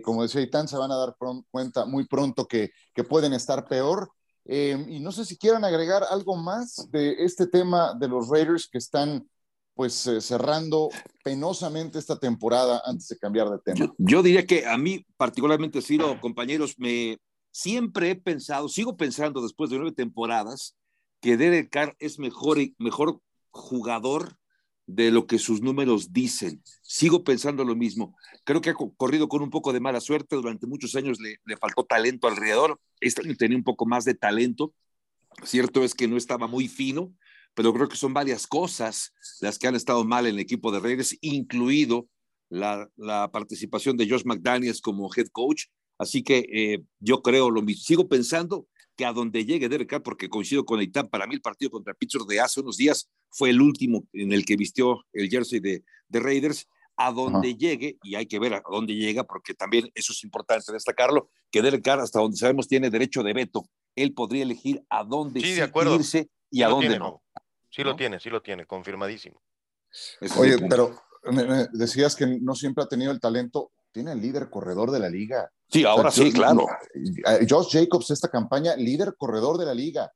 como 0.03 0.23
decía 0.23 0.41
Itán, 0.41 0.67
se 0.67 0.77
van 0.77 0.91
a 0.91 0.97
dar 0.97 1.15
cuenta 1.49 1.85
muy 1.85 2.05
pronto 2.07 2.45
que, 2.45 2.71
que 2.93 3.03
pueden 3.03 3.33
estar 3.33 3.65
peor. 3.67 4.09
Eh, 4.43 4.85
y 4.89 4.99
no 4.99 5.11
sé 5.11 5.25
si 5.25 5.37
quieran 5.37 5.63
agregar 5.63 6.03
algo 6.09 6.35
más 6.35 6.89
de 6.91 7.23
este 7.23 7.47
tema 7.47 7.95
de 7.97 8.07
los 8.07 8.29
Raiders 8.29 8.67
que 8.67 8.77
están 8.77 9.27
pues 9.75 10.07
eh, 10.07 10.21
cerrando 10.21 10.89
penosamente 11.23 11.99
esta 11.99 12.17
temporada 12.17 12.81
antes 12.85 13.09
de 13.09 13.17
cambiar 13.17 13.49
de 13.49 13.59
tema. 13.59 13.93
Yo, 13.97 14.23
diría 14.23 14.45
que 14.45 14.65
a 14.65 14.77
mí 14.77 15.05
particularmente, 15.17 15.81
Ciro, 15.81 16.19
compañeros, 16.21 16.75
me 16.79 17.19
siempre 17.51 18.11
he 18.11 18.15
pensado, 18.15 18.69
sigo 18.69 18.97
pensando 18.97 19.41
después 19.41 19.69
de 19.69 19.75
nueve 19.77 19.91
temporadas, 19.91 20.75
que 21.21 21.37
Derek 21.37 21.69
Carr 21.69 21.95
es 21.99 22.19
mejor, 22.19 22.57
mejor 22.77 23.19
jugador 23.51 24.37
de 24.87 25.11
lo 25.11 25.27
que 25.27 25.39
sus 25.39 25.61
números 25.61 26.13
dicen. 26.13 26.61
Sigo 26.81 27.23
pensando 27.23 27.65
lo 27.65 27.75
mismo. 27.75 28.15
Creo 28.43 28.61
que 28.61 28.69
ha 28.69 28.75
corrido 28.75 29.27
con 29.27 29.41
un 29.41 29.49
poco 29.49 29.73
de 29.73 29.79
mala 29.79 29.99
suerte. 29.99 30.35
Durante 30.35 30.67
muchos 30.67 30.95
años 30.95 31.19
le, 31.19 31.37
le 31.43 31.57
faltó 31.57 31.83
talento 31.83 32.27
alrededor. 32.27 32.79
Este 32.99 33.23
año 33.23 33.35
tenía 33.35 33.57
un 33.57 33.63
poco 33.63 33.85
más 33.85 34.05
de 34.05 34.13
talento. 34.13 34.73
Cierto 35.43 35.83
es 35.83 35.95
que 35.95 36.07
no 36.07 36.17
estaba 36.17 36.47
muy 36.47 36.67
fino, 36.67 37.13
pero 37.55 37.73
creo 37.73 37.87
que 37.87 37.95
son 37.95 38.13
varias 38.13 38.45
cosas 38.45 39.13
las 39.39 39.57
que 39.57 39.67
han 39.67 39.75
estado 39.75 40.03
mal 40.03 40.27
en 40.27 40.35
el 40.35 40.41
equipo 40.41 40.71
de 40.71 40.79
Raiders, 40.79 41.17
incluido 41.21 42.07
la, 42.49 42.89
participación 43.31 43.97
de 43.97 44.07
Josh 44.07 44.23
McDaniels 44.25 44.81
como 44.81 45.09
head 45.15 45.27
coach. 45.31 45.65
Así 45.97 46.21
que 46.21 46.45
eh, 46.51 46.83
yo 46.99 47.21
creo 47.21 47.49
lo 47.49 47.61
mismo. 47.61 47.83
Sigo 47.83 48.07
pensando 48.07 48.67
que 48.97 49.05
a 49.05 49.13
donde 49.13 49.45
llegue 49.45 49.69
Derek 49.69 49.89
Carr, 49.89 50.03
porque 50.03 50.29
coincido 50.29 50.65
con 50.65 50.79
Eitan, 50.79 51.07
para 51.07 51.27
mí 51.27 51.35
el 51.35 51.41
partido 51.41 51.71
contra 51.71 51.93
Pittsburgh 51.93 52.27
de 52.27 52.39
hace 52.39 52.61
unos 52.61 52.77
días 52.77 53.09
fue 53.29 53.49
el 53.49 53.61
último 53.61 54.05
en 54.13 54.31
el 54.31 54.45
que 54.45 54.55
vistió 54.55 55.05
el 55.13 55.29
jersey 55.29 55.59
de, 55.59 55.83
de 56.07 56.19
Raiders, 56.19 56.67
a 56.97 57.11
donde 57.11 57.55
llegue, 57.55 57.97
y 58.03 58.15
hay 58.15 58.25
que 58.25 58.39
ver 58.39 58.53
a 58.53 58.63
dónde 58.69 58.95
llega, 58.95 59.25
porque 59.25 59.53
también 59.53 59.91
eso 59.95 60.13
es 60.13 60.23
importante 60.23 60.71
destacarlo, 60.71 61.29
que 61.51 61.61
Derek 61.61 61.83
Carr, 61.83 61.99
hasta 61.99 62.19
donde 62.19 62.37
sabemos, 62.37 62.69
tiene 62.69 62.89
derecho 62.89 63.21
de 63.21 63.33
veto. 63.33 63.65
Él 63.95 64.13
podría 64.13 64.43
elegir 64.43 64.81
a 64.89 65.03
dónde 65.03 65.41
irse 65.41 66.29
y 66.49 66.61
a 66.61 66.69
dónde 66.69 66.97
no. 66.97 67.21
Sí 67.75 67.83
lo 67.83 67.95
tiene, 67.97 68.21
sí 68.21 68.29
lo 68.29 68.41
tiene, 68.41 68.65
confirmadísimo. 68.65 69.41
Oye, 70.37 70.57
pero 70.69 70.95
decías 71.73 72.15
que 72.15 72.25
no 72.25 72.55
siempre 72.55 72.85
ha 72.85 72.87
tenido 72.87 73.11
el 73.11 73.19
talento. 73.19 73.71
Tiene 73.91 74.13
el 74.13 74.21
líder 74.21 74.49
corredor 74.49 74.91
de 74.91 74.99
la 74.99 75.09
liga. 75.09 75.51
Sí, 75.69 75.83
ahora 75.83 76.09
sí, 76.09 76.31
claro. 76.31 76.67
Josh 77.49 77.71
Jacobs, 77.71 78.11
esta 78.11 78.29
campaña, 78.29 78.77
líder 78.77 79.15
corredor 79.17 79.57
de 79.57 79.65
la 79.65 79.73
liga. 79.73 80.09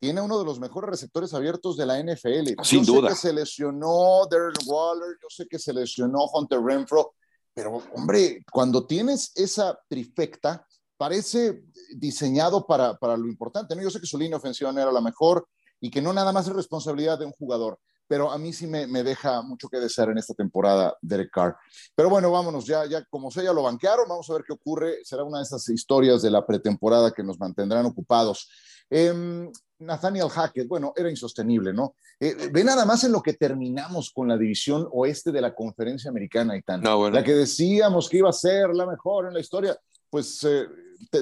Tiene 0.00 0.20
uno 0.20 0.38
de 0.38 0.44
los 0.44 0.58
mejores 0.58 0.90
receptores 0.90 1.32
abiertos 1.32 1.76
de 1.76 1.86
la 1.86 2.02
NFL. 2.02 2.60
Sin 2.62 2.84
yo 2.84 2.94
duda. 2.94 3.10
Sé 3.10 3.14
que 3.14 3.20
se 3.20 3.32
lesionó 3.32 4.26
Darren 4.28 4.56
Waller, 4.66 5.16
yo 5.22 5.28
sé 5.28 5.46
que 5.46 5.60
se 5.60 5.72
lesionó 5.72 6.24
Hunter 6.32 6.60
Renfro, 6.60 7.14
pero 7.54 7.82
hombre, 7.94 8.44
cuando 8.50 8.84
tienes 8.84 9.32
esa 9.36 9.78
trifecta, 9.88 10.66
parece 10.96 11.62
diseñado 11.94 12.66
para, 12.66 12.96
para 12.96 13.16
lo 13.16 13.28
importante. 13.28 13.76
¿no? 13.76 13.82
Yo 13.82 13.90
sé 13.90 14.00
que 14.00 14.06
su 14.06 14.18
línea 14.18 14.38
ofensiva 14.38 14.72
no 14.72 14.80
era 14.80 14.92
la 14.92 15.00
mejor, 15.00 15.48
y 15.80 15.90
que 15.90 16.02
no 16.02 16.12
nada 16.12 16.32
más 16.32 16.46
es 16.46 16.54
responsabilidad 16.54 17.18
de 17.18 17.26
un 17.26 17.32
jugador. 17.32 17.78
Pero 18.08 18.30
a 18.30 18.38
mí 18.38 18.52
sí 18.52 18.68
me, 18.68 18.86
deja 19.02 19.42
mucho 19.42 19.68
que 19.68 19.78
desear 19.78 20.10
en 20.10 20.18
esta 20.18 20.32
temporada 20.32 20.96
Derek 21.02 21.30
Carr. 21.30 21.56
Pero 21.94 22.08
bueno, 22.08 22.30
vámonos, 22.30 22.64
ya, 22.64 22.86
ya 22.86 23.04
como 23.06 23.32
sea, 23.32 23.42
ya 23.42 23.52
lo 23.52 23.64
banquearon, 23.64 24.08
vamos 24.08 24.30
a 24.30 24.34
ver 24.34 24.44
qué 24.46 24.52
ocurre. 24.52 24.98
Será 25.02 25.24
una 25.24 25.38
de 25.38 25.44
esas 25.44 25.68
historias 25.68 26.22
de 26.22 26.30
la 26.30 26.46
pretemporada 26.46 27.10
que 27.10 27.24
nos 27.24 27.40
mantendrán 27.40 27.84
ocupados. 27.84 28.48
Em, 28.88 29.50
Nathaniel 29.78 30.28
Hackett, 30.28 30.68
bueno, 30.68 30.92
era 30.96 31.10
insostenible, 31.10 31.72
¿no? 31.72 31.96
Eh, 32.20 32.48
ve 32.52 32.64
nada 32.64 32.84
más 32.84 33.02
en 33.04 33.12
lo 33.12 33.20
que 33.20 33.34
terminamos 33.34 34.10
con 34.10 34.28
la 34.28 34.38
división 34.38 34.88
oeste 34.92 35.32
de 35.32 35.40
la 35.40 35.54
conferencia 35.54 36.10
americana 36.10 36.56
y 36.56 36.62
tan. 36.62 36.82
La 36.82 37.24
que 37.24 37.34
decíamos 37.34 38.08
que 38.08 38.18
iba 38.18 38.30
a 38.30 38.32
ser 38.32 38.70
la 38.70 38.86
mejor 38.86 39.26
en 39.26 39.34
la 39.34 39.40
historia, 39.40 39.76
pues 40.08 40.44
eh, 40.44 40.66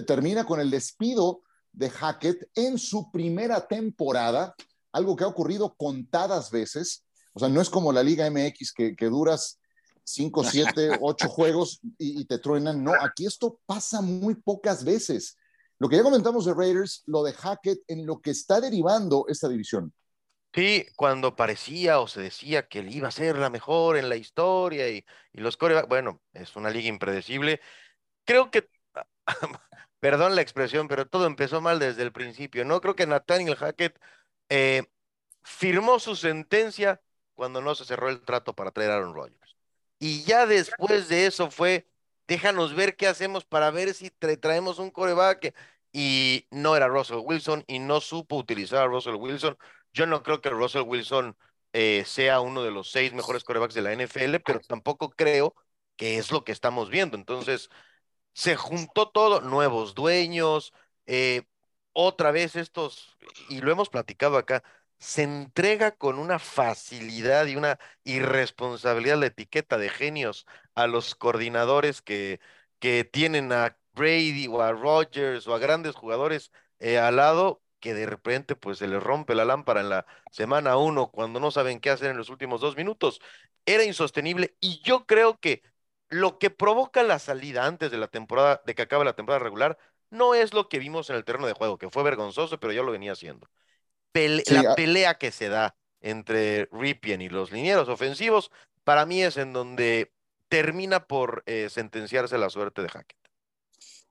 termina 0.07 0.45
con 0.45 0.61
el 0.61 0.71
despido 0.71 1.43
de 1.75 1.91
Hackett 1.91 2.49
en 2.55 2.79
su 2.79 3.11
primera 3.11 3.67
temporada, 3.67 4.55
algo 4.93 5.17
que 5.17 5.25
ha 5.25 5.29
ocurrido 5.29 5.75
contadas 5.75 6.51
veces. 6.51 7.05
O 7.33 7.41
sea, 7.41 7.49
no 7.49 7.61
es 7.61 7.69
como 7.69 7.93
la 7.93 8.03
Liga 8.03 8.31
MX 8.31 8.73
que, 8.73 9.07
duras 9.07 9.61
5, 10.05 10.45
7, 10.45 10.99
8 11.01 11.29
juegos 11.29 11.81
y, 11.99 12.25
te 12.27 12.39
truenan. 12.39 12.83
No, 12.83 12.93
aquí 13.01 13.27
esto 13.27 13.61
pasa 13.67 14.01
muy 14.01 14.37
pocas 14.37 14.85
veces. 14.85 15.37
Lo 15.79 15.89
que 15.89 15.97
ya 15.97 16.03
comentamos 16.03 16.45
de 16.45 16.55
Raiders, 16.55 17.03
lo 17.07 17.25
de 17.25 17.33
Hackett, 17.33 17.81
en 17.89 18.07
lo 18.07 18.21
que 18.21 18.31
está 18.31 18.61
derivando 18.61 19.27
esta 19.29 19.49
división. 19.49 19.93
Sí, 20.55 20.87
cuando 20.95 21.35
parecía 21.35 21.99
o 21.99 22.07
se 22.07 22.21
decía 22.21 22.69
que 22.69 22.79
él 22.79 22.95
iba 22.95 23.09
a 23.09 23.11
ser 23.11 23.37
la 23.37 23.51
mejor 23.51 23.97
en 23.97 24.09
la 24.09 24.15
historia 24.15 24.89
y, 24.89 25.05
y 25.33 25.41
los 25.41 25.57
corebacks, 25.57 25.89
bueno, 25.89 26.23
es 26.33 26.55
una 26.55 26.71
liga 26.71 26.89
impredecible. 26.89 27.61
Creo 28.25 28.53
que 28.53 28.69
perdón 30.05 30.35
la 30.35 30.43
expresión, 30.43 30.87
pero 30.87 31.07
todo 31.07 31.27
empezó 31.27 31.63
mal 31.63 31.79
desde 31.79 32.03
el 32.03 32.13
principio. 32.13 32.63
No 32.67 32.83
creo 32.83 32.95
que 32.95 33.07
Nathaniel 33.07 33.57
Hackett 33.57 33.99
eh, 34.51 34.83
firmó 35.43 35.99
su 35.99 36.15
sentencia 36.15 37.01
cuando 37.33 37.63
no 37.63 37.75
se 37.75 37.87
cerró 37.87 38.11
el 38.11 38.21
trato 38.21 38.55
para 38.55 38.71
traer 38.71 38.91
a 38.91 38.97
Aaron 38.97 39.15
Rodgers. 39.15 39.57
Y 39.99 40.23
ya 40.25 40.45
después 40.45 41.09
de 41.09 41.25
eso 41.25 41.51
fue, 41.51 41.89
déjanos 42.29 42.75
ver 42.75 42.97
qué 42.97 43.07
hacemos 43.07 43.47
para 43.47 43.71
ver 43.71 43.95
si 43.95 44.11
traemos 44.11 44.79
un 44.79 44.91
coreback. 44.91 45.55
Y 45.91 46.49
no 46.51 46.77
era 46.77 46.87
Russell 46.87 47.23
Wilson 47.25 47.65
y 47.67 47.79
no 47.79 48.03
supo 48.03 48.37
utilizar 48.37 48.83
a 48.83 48.87
Russell 48.87 49.15
Wilson. 49.15 49.57
Yo 49.95 50.05
no 50.05 50.23
creo 50.23 50.43
que 50.43 50.51
Russell 50.51 50.83
Wilson 50.83 51.35
eh, 51.73 52.05
sea 52.05 52.41
uno 52.41 52.63
de 52.63 52.73
los 52.73 52.91
seis 52.91 53.15
mejores 53.15 53.43
corebacks 53.43 53.73
de 53.73 53.81
la 53.81 53.95
NFL, 53.95 54.41
pero 54.45 54.61
tampoco 54.61 55.09
creo 55.09 55.55
que 55.97 56.19
es 56.19 56.31
lo 56.31 56.45
que 56.45 56.53
estamos 56.53 56.91
viendo. 56.91 57.17
Entonces, 57.17 57.71
se 58.35 58.57
juntó 58.57 59.11
todo, 59.11 59.41
nuevos 59.41 59.95
dueños, 59.95 60.75
eh, 61.07 61.45
otra 61.93 62.33
vez 62.33 62.57
estos, 62.57 63.17
y 63.49 63.61
lo 63.61 63.73
hemos 63.73 63.89
platicado 63.89 64.37
acá, 64.37 64.63
se 64.99 65.23
entrega 65.23 65.93
con 65.97 66.19
una 66.19 66.39
facilidad 66.39 67.47
y 67.47 67.57
una 67.57 67.79
irresponsabilidad 68.05 69.19
la 69.19 69.27
etiqueta 69.27 69.79
de 69.79 69.89
genios 69.91 70.47
a 70.75 70.87
los 70.87 71.15
coordinadores 71.15 72.03
que, 72.03 72.41
que 72.79 73.05
tienen 73.05 73.53
a 73.53 73.79
Brady 73.95 74.49
o 74.49 74.63
a 74.63 74.73
Rodgers 74.73 75.47
o 75.47 75.55
a 75.55 75.59
grandes 75.59 75.95
jugadores 75.95 76.53
eh, 76.79 76.99
al 76.99 77.17
lado 77.17 77.63
que 77.81 77.95
de 77.95 78.07
repente 78.07 78.57
pues 78.57 78.79
se 78.79 78.89
les 78.89 79.03
rompe 79.03 79.35
la 79.35 79.45
lámpara 79.45 79.81
en 79.81 79.91
la 79.91 80.07
semana 80.31 80.77
uno 80.79 81.11
cuando 81.11 81.39
no 81.39 81.51
saben 81.51 81.81
qué 81.81 81.91
hacer 81.91 82.11
en 82.11 82.17
los 82.17 82.31
últimos 82.31 82.61
dos 82.61 82.77
minutos. 82.77 83.21
Era 83.67 83.85
insostenible 83.85 84.57
y 84.61 84.81
yo 84.83 85.07
creo 85.07 85.39
que 85.39 85.63
lo 86.15 86.39
que 86.39 86.51
provoca 86.51 87.03
la 87.03 87.19
salida 87.19 87.67
antes 87.67 87.91
de 87.91 87.99
la 87.99 88.07
temporada, 88.07 88.63
de 88.65 88.77
que 88.77 88.83
acabe 88.83 89.05
la 89.05 89.17
temporada 89.17 89.43
regular, 89.43 89.77
no 90.11 90.35
es 90.35 90.55
lo 90.55 90.69
que 90.69 90.79
vimos 90.79 91.11
en 91.11 91.17
el 91.17 91.25
terreno 91.25 91.47
de 91.47 91.55
juego, 91.55 91.77
que 91.77 91.91
fue 91.91 92.05
vergonzoso, 92.05 92.61
pero 92.61 92.73
ya 92.73 92.83
lo 92.83 92.93
venía 92.93 93.13
haciendo. 93.13 93.49
la 94.13 94.77
pelea 94.77 95.19
que 95.19 95.33
se 95.33 95.49
da 95.49 95.77
entre 96.01 96.69
Ripien 96.71 97.21
y 97.21 97.29
los 97.29 97.51
linieros 97.51 97.89
ofensivos, 97.89 98.53
para 98.85 99.07
mí 99.07 99.23
es 99.23 99.37
en 99.37 99.53
donde 99.53 100.13
termina 100.49 101.07
por 101.09 101.43
eh, 101.47 101.69
sentenciarse 101.69 102.39
la 102.39 102.49
suerte 102.49 102.83
de 102.83 102.91
Hackett. 102.91 103.19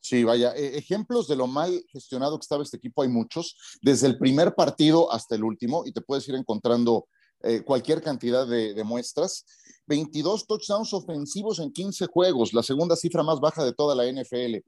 Sí, 0.02 0.26
vaya, 0.26 0.54
e, 0.58 0.78
ejemplos 0.78 1.30
de 1.30 1.38
lo 1.38 1.48
mal 1.48 1.86
gestionado 1.88 2.38
que 2.38 2.44
estaba 2.44 2.64
este 2.64 2.76
equipo 2.76 3.04
hay 3.04 3.08
muchos, 3.08 3.56
desde 3.82 4.08
el 4.08 4.18
primer 4.18 4.56
partido 4.56 5.10
hasta 5.14 5.36
el 5.36 5.44
último, 5.46 5.84
y 5.86 5.94
te 5.94 6.02
puedes 6.02 6.28
ir 6.28 6.36
encontrando 6.36 7.08
eh, 7.44 7.62
cualquier 7.62 8.02
cantidad 8.02 8.48
de, 8.48 8.84
muestras. 8.84 9.46
22 9.86 10.48
touchdowns 10.48 10.94
ofensivos 10.94 11.60
en 11.60 11.72
15 11.72 12.08
juegos, 12.08 12.54
la 12.54 12.64
segunda 12.64 12.96
cifra 12.96 13.22
más 13.22 13.42
baja 13.42 13.66
de 13.66 13.74
toda 13.74 13.94
la 13.96 14.10
NFL. 14.10 14.64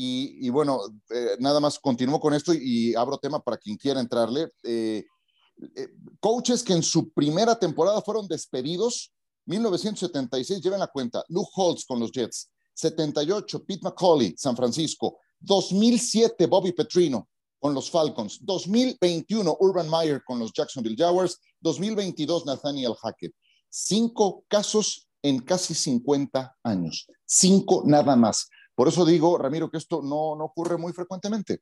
Y, 0.00 0.48
bueno, 0.50 0.78
eh, 1.10 1.36
nada 1.40 1.58
más 1.58 1.78
continúo 1.78 2.20
con 2.20 2.34
esto 2.34 2.52
y, 2.54 2.94
abro 2.94 3.18
tema 3.18 3.40
para 3.40 3.56
quien 3.56 3.76
quiera 3.76 3.98
entrarle. 3.98 4.52
Eh, 4.62 5.04
coaches 6.20 6.62
que 6.62 6.74
en 6.74 6.82
su 6.82 7.10
primera 7.10 7.58
temporada 7.58 8.00
fueron 8.02 8.28
despedidos, 8.28 9.10
1976, 9.46 10.60
lleven 10.62 10.78
la 10.78 10.86
cuenta, 10.86 11.24
Luke 11.28 11.50
Holtz 11.56 11.84
con 11.84 11.98
los 11.98 12.12
Jets, 12.12 12.50
78, 12.74 13.64
Pete 13.64 13.80
McCauley, 13.82 14.34
San 14.36 14.54
Francisco, 14.54 15.18
2007, 15.40 16.46
Bobby 16.46 16.72
Petrino, 16.72 17.28
con 17.58 17.74
los 17.74 17.90
Falcons, 17.90 18.44
2021 18.44 19.56
Urban 19.60 19.90
Meyer 19.90 20.22
con 20.24 20.38
los 20.38 20.52
Jacksonville 20.52 20.96
Jaguars, 20.96 21.40
2022 21.60 22.46
Nathaniel 22.46 22.94
Hackett. 23.02 23.32
Cinco 23.68 24.44
casos 24.48 25.08
en 25.22 25.40
casi 25.40 25.74
50 25.74 26.56
años, 26.62 27.08
cinco 27.24 27.82
nada 27.84 28.16
más. 28.16 28.48
Por 28.74 28.88
eso 28.88 29.04
digo, 29.04 29.36
Ramiro, 29.38 29.70
que 29.70 29.78
esto 29.78 30.00
no, 30.02 30.36
no 30.36 30.44
ocurre 30.44 30.78
muy 30.78 30.92
frecuentemente. 30.92 31.60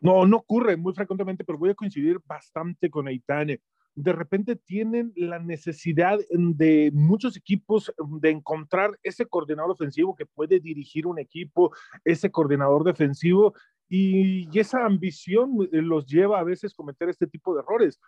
No, 0.00 0.26
no 0.26 0.38
ocurre 0.38 0.76
muy 0.76 0.94
frecuentemente, 0.94 1.44
pero 1.44 1.58
voy 1.58 1.70
a 1.70 1.74
coincidir 1.74 2.18
bastante 2.24 2.88
con 2.88 3.06
Aitane. 3.06 3.60
De 3.94 4.12
repente 4.12 4.56
tienen 4.56 5.12
la 5.16 5.38
necesidad 5.38 6.18
de 6.30 6.90
muchos 6.94 7.36
equipos 7.36 7.92
de 8.20 8.30
encontrar 8.30 8.98
ese 9.02 9.26
coordinador 9.26 9.72
ofensivo 9.72 10.14
que 10.14 10.24
puede 10.24 10.60
dirigir 10.60 11.06
un 11.06 11.18
equipo, 11.18 11.72
ese 12.04 12.30
coordinador 12.30 12.84
defensivo 12.84 13.52
y, 13.92 14.58
esa 14.58 14.86
ambición 14.86 15.68
eh, 15.72 15.82
los 15.82 16.06
lleva 16.06 16.38
a 16.38 16.44
veces 16.44 16.72
a 16.72 16.76
cometer 16.76 17.08
este 17.08 17.26
tipo 17.26 17.54
de 17.54 17.60
errores. 17.60 18.00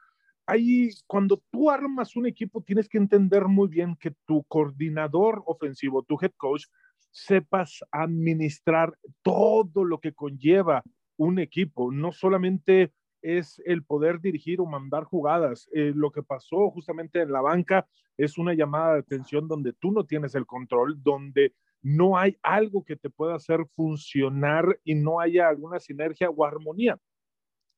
Ahí, 0.47 0.91
cuando 1.07 1.43
tú 1.51 1.71
armas 1.71 2.17
un 2.17 2.27
equipo, 2.27 2.63
tienes 2.63 2.89
que 2.89 2.99
entender 2.99 3.47
muy 3.47 3.69
bien 3.69 3.97
que 3.97 4.13
tu 4.25 4.45
coordinador 4.45 5.43
ofensivo, 5.47 6.03
tu 6.05 6.17
head 6.21 6.33
coach, 6.37 6.67
sepas 7.11 7.81
administrar 7.91 8.97
todo 9.23 9.85
lo 9.85 9.99
que 9.99 10.13
conlleva 10.13 10.83
un 11.17 11.39
equipo, 11.39 11.93
no 11.93 12.13
solamente 12.13 12.93
es 13.23 13.63
el 13.65 13.85
poder 13.85 14.21
dirigir 14.21 14.61
o 14.61 14.67
mandar 14.67 15.05
jugadas. 15.05 15.69
Eh, 15.73 15.93
lo 15.95 16.11
que 16.11 16.23
pasó 16.23 16.71
justamente 16.71 17.23
en 17.23 17.33
la 17.33 17.41
banca 17.41 17.87
es 18.17 18.37
una 18.39 18.55
llamada 18.55 18.95
de 18.95 19.01
atención 19.01 19.49
donde 19.49 19.73
tú 19.73 19.93
no 19.93 20.05
tienes 20.05 20.35
el 20.35 20.47
control, 20.47 21.03
donde 21.03 21.55
no 21.83 22.17
hay 22.17 22.39
algo 22.43 22.85
que 22.85 22.97
te 22.97 23.11
pueda 23.11 23.35
hacer 23.35 23.67
funcionar 23.75 24.79
y 24.85 24.95
no 24.95 25.21
haya 25.21 25.49
alguna 25.49 25.81
sinergia 25.81 26.31
o 26.31 26.45
armonía. 26.45 26.99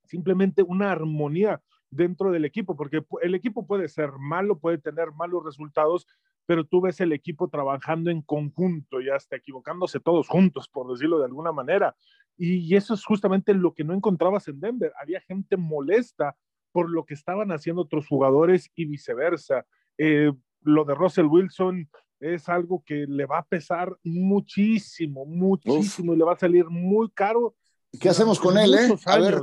Simplemente 0.05 0.63
una 0.63 0.93
armonía 0.93 1.63
dentro 1.91 2.31
del 2.31 2.45
equipo, 2.45 2.77
porque 2.77 3.03
el 3.23 3.35
equipo 3.35 3.67
puede 3.67 3.89
ser 3.89 4.13
malo, 4.19 4.59
puede 4.59 4.79
tener 4.79 5.13
malos 5.13 5.45
resultados, 5.45 6.07
pero 6.47 6.65
tú 6.65 6.81
ves 6.81 7.01
el 7.01 7.13
equipo 7.13 7.49
trabajando 7.49 8.11
en 8.11 8.23
conjunto 8.23 9.01
y 9.01 9.11
hasta 9.11 9.37
equivocándose 9.37 10.01
todos 10.01 10.29
juntos, 10.29 10.69
por 10.69 10.91
decirlo 10.91 11.19
de 11.19 11.27
alguna 11.27 11.53
manera. 11.53 11.97
Y 12.37 12.75
eso 12.75 12.95
es 12.95 13.05
justamente 13.05 13.55
lo 13.55 13.75
que 13.75 13.85
no 13.85 13.95
encontrabas 13.95 14.49
en 14.49 14.61
Denver. 14.61 14.93
Había 15.01 15.21
gente 15.21 15.57
molesta 15.57 16.37
por 16.73 16.91
lo 16.91 17.05
que 17.05 17.15
estaban 17.15 17.53
haciendo 17.53 17.83
otros 17.83 18.07
jugadores 18.09 18.71
y 18.75 18.85
viceversa. 18.87 19.65
Eh, 19.97 20.33
lo 20.63 20.85
de 20.85 20.95
Russell 20.95 21.27
Wilson, 21.27 21.89
es 22.21 22.49
algo 22.49 22.83
que 22.85 23.07
le 23.07 23.27
va 23.27 23.39
a 23.39 23.45
pesar 23.45 23.97
muchísimo, 24.03 25.27
muchísimo 25.27 26.15
y 26.15 26.17
le 26.17 26.25
va 26.25 26.33
a 26.33 26.39
salir 26.39 26.67
muy 26.67 27.11
caro. 27.11 27.55
¿Qué 28.01 28.09
hacemos 28.09 28.41
con 28.41 28.57
él, 28.57 28.75
eh? 28.75 28.97
A 29.07 29.19
ver, 29.19 29.43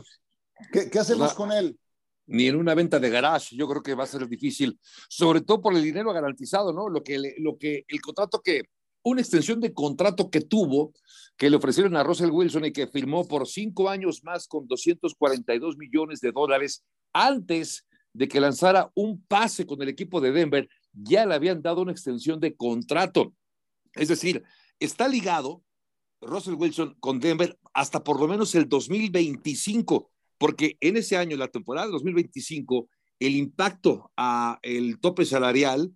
¿qué, 0.72 1.00
hacemos 1.00 1.34
con 1.34 1.51
él? 1.51 1.79
Ni 2.32 2.48
en 2.48 2.56
una 2.56 2.74
venta 2.76 3.00
de 3.00 3.10
garage, 3.10 3.56
yo 3.56 3.68
creo 3.68 3.84
que 3.84 3.94
va 3.94 4.06
a 4.06 4.08
ser 4.08 4.28
difícil, 4.28 4.80
sobre 5.10 5.42
todo 5.42 5.62
por 5.62 5.74
el 5.76 5.84
dinero 5.84 6.14
garantizado, 6.14 6.72
¿no? 6.72 6.90
Lo 6.90 7.04
que, 7.04 7.20
lo 7.38 7.58
que 7.58 7.84
el 7.88 8.02
contrato 8.02 8.42
que, 8.42 8.64
una 9.04 9.22
extensión 9.22 9.60
de 9.60 9.74
contrato 9.74 10.30
que 10.30 10.42
tuvo, 10.42 10.94
que 11.36 11.50
le 11.50 11.58
ofrecieron 11.58 11.96
a 11.98 12.04
Russell 12.04 12.30
Wilson 12.30 12.66
y 12.66 12.72
que 12.72 12.88
firmó 12.88 13.28
por 13.28 13.48
cinco 13.48 13.90
años 13.90 14.24
más 14.24 14.48
con 14.48 14.68
242 14.68 15.78
millones 15.78 16.22
de 16.22 16.32
dólares 16.32 16.84
antes 17.14 17.86
de 18.14 18.28
que 18.28 18.40
lanzara 18.40 18.92
un 18.96 19.22
pase 19.24 19.66
con 19.66 19.82
el 19.82 19.90
equipo 19.90 20.22
de 20.22 20.32
Denver 20.32 20.70
ya 20.94 21.26
le 21.26 21.36
habían 21.36 21.62
dado 21.62 21.82
una 21.82 21.92
extensión 21.92 22.40
de 22.40 22.56
contrato. 22.56 23.34
Es 23.94 24.08
decir, 24.08 24.44
está 24.80 25.08
ligado 25.08 25.64
Russell 26.22 26.56
Wilson 26.56 26.96
con 27.00 27.20
Denver 27.20 27.58
hasta 27.74 28.04
por 28.04 28.20
lo 28.20 28.28
menos 28.28 28.54
el 28.56 28.68
2025, 28.70 30.12
porque 30.41 30.75
en 30.79 30.98
ese 30.98 31.17
año, 31.17 31.38
la 31.38 31.50
temporada 31.50 31.86
de 31.86 31.93
2025, 31.93 32.89
el 33.19 33.36
impacto 33.36 34.12
a 34.17 34.57
el 34.63 35.00
tope 35.00 35.24
salarial 35.24 35.93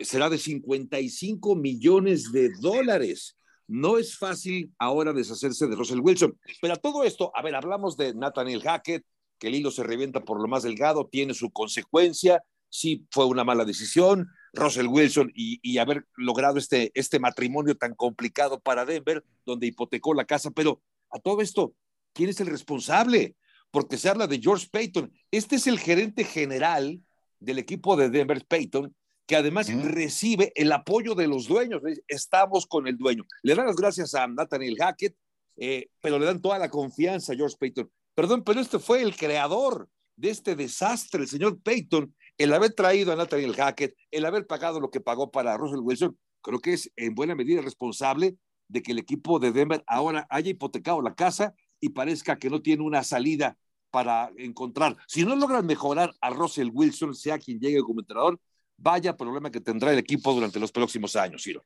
será 0.00 0.28
de 0.28 0.36
55 0.36 1.54
millones 1.54 2.32
de 2.32 2.50
dólares. 2.60 3.36
No 3.68 3.98
es 3.98 4.18
fácil 4.18 4.74
ahora 4.80 5.12
deshacerse 5.12 5.68
de 5.68 5.76
Russell 5.76 6.00
Wilson. 6.00 6.36
Pero 6.60 6.74
a 6.74 6.78
todo 6.78 7.04
esto, 7.04 7.30
a 7.36 7.42
ver, 7.42 7.54
hablamos 7.54 7.96
de 7.96 8.14
Nathaniel 8.14 8.62
Hackett, 8.62 9.04
que 9.38 9.46
el 9.46 9.54
hilo 9.54 9.70
se 9.70 9.84
revienta 9.84 10.24
por 10.24 10.42
lo 10.42 10.48
más 10.48 10.64
delgado, 10.64 11.06
tiene 11.06 11.32
su 11.32 11.52
consecuencia, 11.52 12.42
sí 12.68 13.06
fue 13.12 13.26
una 13.26 13.44
mala 13.44 13.64
decisión, 13.64 14.26
Russell 14.54 14.88
Wilson 14.88 15.30
y, 15.36 15.78
haber 15.78 16.04
logrado 16.16 16.58
este, 16.58 16.90
este 16.94 17.20
matrimonio 17.20 17.76
tan 17.76 17.94
complicado 17.94 18.58
para 18.58 18.84
Denver, 18.84 19.22
donde 19.46 19.68
hipotecó 19.68 20.14
la 20.14 20.24
casa, 20.24 20.50
pero 20.50 20.82
a 21.12 21.20
todo 21.20 21.42
esto, 21.42 21.74
¿quién 22.12 22.30
es 22.30 22.40
el 22.40 22.48
responsable? 22.48 23.36
Porque 23.70 23.98
se 23.98 24.08
habla 24.08 24.26
de 24.26 24.40
George 24.40 24.68
Payton. 24.70 25.12
Este 25.30 25.56
es 25.56 25.66
el 25.66 25.78
gerente 25.78 26.24
general 26.24 27.00
del 27.40 27.58
equipo 27.58 27.96
de 27.96 28.10
Denver, 28.10 28.44
Payton, 28.46 28.94
que 29.26 29.36
además 29.36 29.68
recibe 29.84 30.52
el 30.54 30.72
apoyo 30.72 31.14
de 31.14 31.26
los 31.26 31.46
dueños. 31.46 31.82
Estamos 32.08 32.66
con 32.66 32.86
el 32.86 32.96
dueño. 32.96 33.24
Le 33.42 33.54
dan 33.54 33.66
las 33.66 33.76
gracias 33.76 34.14
a 34.14 34.26
Nathaniel 34.26 34.76
Hackett, 34.78 35.14
eh, 35.56 35.88
pero 36.00 36.18
le 36.18 36.26
dan 36.26 36.40
toda 36.40 36.58
la 36.58 36.70
confianza 36.70 37.32
a 37.32 37.36
George 37.36 37.56
Payton. 37.58 37.90
Perdón, 38.14 38.42
pero 38.42 38.60
este 38.60 38.78
fue 38.78 39.02
el 39.02 39.14
creador 39.16 39.88
de 40.16 40.30
este 40.30 40.56
desastre, 40.56 41.22
el 41.22 41.28
señor 41.28 41.60
Payton, 41.62 42.14
el 42.38 42.52
haber 42.52 42.72
traído 42.72 43.12
a 43.12 43.16
Nathaniel 43.16 43.54
Hackett, 43.54 43.94
el 44.10 44.24
haber 44.24 44.46
pagado 44.46 44.80
lo 44.80 44.90
que 44.90 45.00
pagó 45.00 45.30
para 45.30 45.56
Russell 45.56 45.80
Wilson, 45.80 46.18
creo 46.42 46.58
que 46.60 46.72
es 46.72 46.90
en 46.96 47.14
buena 47.14 47.34
medida 47.34 47.60
responsable 47.60 48.36
de 48.68 48.82
que 48.82 48.92
el 48.92 48.98
equipo 48.98 49.38
de 49.38 49.52
Denver 49.52 49.84
ahora 49.86 50.26
haya 50.30 50.50
hipotecado 50.50 51.02
la 51.02 51.14
casa 51.14 51.54
y 51.80 51.90
parezca 51.90 52.38
que 52.38 52.50
no 52.50 52.62
tiene 52.62 52.82
una 52.82 53.04
salida 53.04 53.56
para 53.90 54.30
encontrar. 54.36 54.96
Si 55.06 55.24
no 55.24 55.34
logran 55.36 55.66
mejorar 55.66 56.14
a 56.20 56.30
Russell 56.30 56.70
Wilson, 56.72 57.14
sea 57.14 57.38
quien 57.38 57.58
llegue 57.58 57.82
como 57.82 58.00
entrenador, 58.00 58.38
vaya 58.76 59.16
problema 59.16 59.50
que 59.50 59.60
tendrá 59.60 59.92
el 59.92 59.98
equipo 59.98 60.32
durante 60.32 60.60
los 60.60 60.72
próximos 60.72 61.16
años, 61.16 61.42
Ciro. 61.42 61.64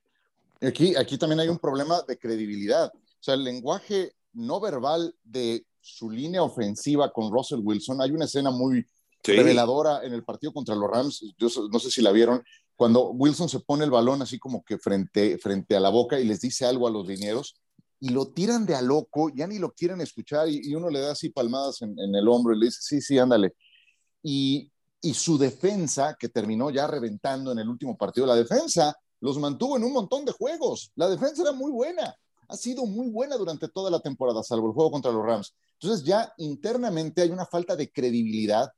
Aquí, 0.61 0.95
aquí 0.97 1.19
también 1.19 1.41
hay 1.41 1.49
un 1.49 1.59
problema 1.59 2.03
de 2.07 2.17
credibilidad. 2.17 2.93
O 2.95 3.23
sea, 3.23 3.35
el 3.35 3.45
lenguaje 3.45 4.13
no 4.33 4.61
verbal 4.61 5.15
de 5.25 5.67
su 5.81 6.11
línea 6.11 6.43
ofensiva 6.43 7.13
con 7.13 7.33
Russell 7.33 7.61
Wilson, 7.63 8.01
hay 8.01 8.13
una 8.13 8.27
escena 8.27 8.51
muy 8.51 8.87
reveladora 9.25 10.05
en 10.05 10.13
el 10.13 10.25
partido 10.25 10.53
contra 10.53 10.75
los 10.75 10.91
Rams. 10.91 11.35
Yo 11.37 11.49
no 11.71 11.79
sé 11.79 11.91
si 11.91 12.03
la 12.03 12.13
vieron, 12.13 12.43
cuando 12.77 13.11
Wilson 13.11 13.49
se 13.49 13.61
pone 13.61 13.85
el 13.85 13.91
balón 13.91 14.23
así 14.23 14.39
como 14.39 14.65
que 14.65 14.79
frente, 14.79 15.39
frente 15.39 15.77
a 15.77 15.81
la 15.81 15.91
boca 15.91 16.19
y 16.19 16.25
les 16.25 16.41
dice 16.41 16.67
algo 16.67 16.87
a 16.87 16.91
los 16.91 17.07
dineros 17.07 17.62
y 18.03 18.09
lo 18.09 18.27
tiran 18.27 18.67
de 18.67 18.75
a 18.75 18.83
loco, 18.83 19.31
ya 19.33 19.47
ni 19.47 19.61
lo 19.61 19.71
quieren 19.71 20.01
escuchar 20.01 20.49
y, 20.49 20.75
uno 20.75 20.91
le 20.91 20.99
da 20.99 21.13
así 21.13 21.29
palmadas 21.29 21.83
en, 21.83 21.97
el 21.97 22.27
hombro 22.27 22.53
y 22.53 22.59
le 22.59 22.67
dice, 22.67 22.81
sí, 22.83 23.01
sí, 23.01 23.17
ándale. 23.17 23.55
Y, 24.25 24.73
y 25.01 25.15
su 25.15 25.39
defensa, 25.39 26.17
que 26.19 26.29
terminó 26.29 26.71
ya 26.71 26.89
reventando 26.89 27.53
en 27.53 27.61
el 27.61 27.69
último 27.69 27.97
partido, 27.97 28.27
la 28.27 28.35
defensa 28.35 28.97
los 29.21 29.39
mantuvo 29.39 29.77
en 29.77 29.85
un 29.85 29.93
montón 29.93 30.25
de 30.25 30.33
juegos. 30.33 30.91
La 30.97 31.09
defensa 31.09 31.43
era 31.43 31.53
muy 31.53 31.71
buena, 31.71 32.13
ha 32.49 32.57
sido 32.57 32.87
muy 32.87 33.09
buena 33.09 33.37
durante 33.37 33.69
toda 33.69 33.89
la 33.89 34.01
temporada, 34.01 34.43
salvo 34.43 34.67
el 34.67 34.73
juego 34.73 34.91
contra 34.91 35.13
los 35.13 35.25
Rams. 35.25 35.55
Entonces 35.81 36.05
ya 36.05 36.33
internamente 36.39 37.23
hay 37.23 37.31
una 37.31 37.47
falta 37.47 37.77
de 37.77 37.93
credibilidad. 37.93 38.69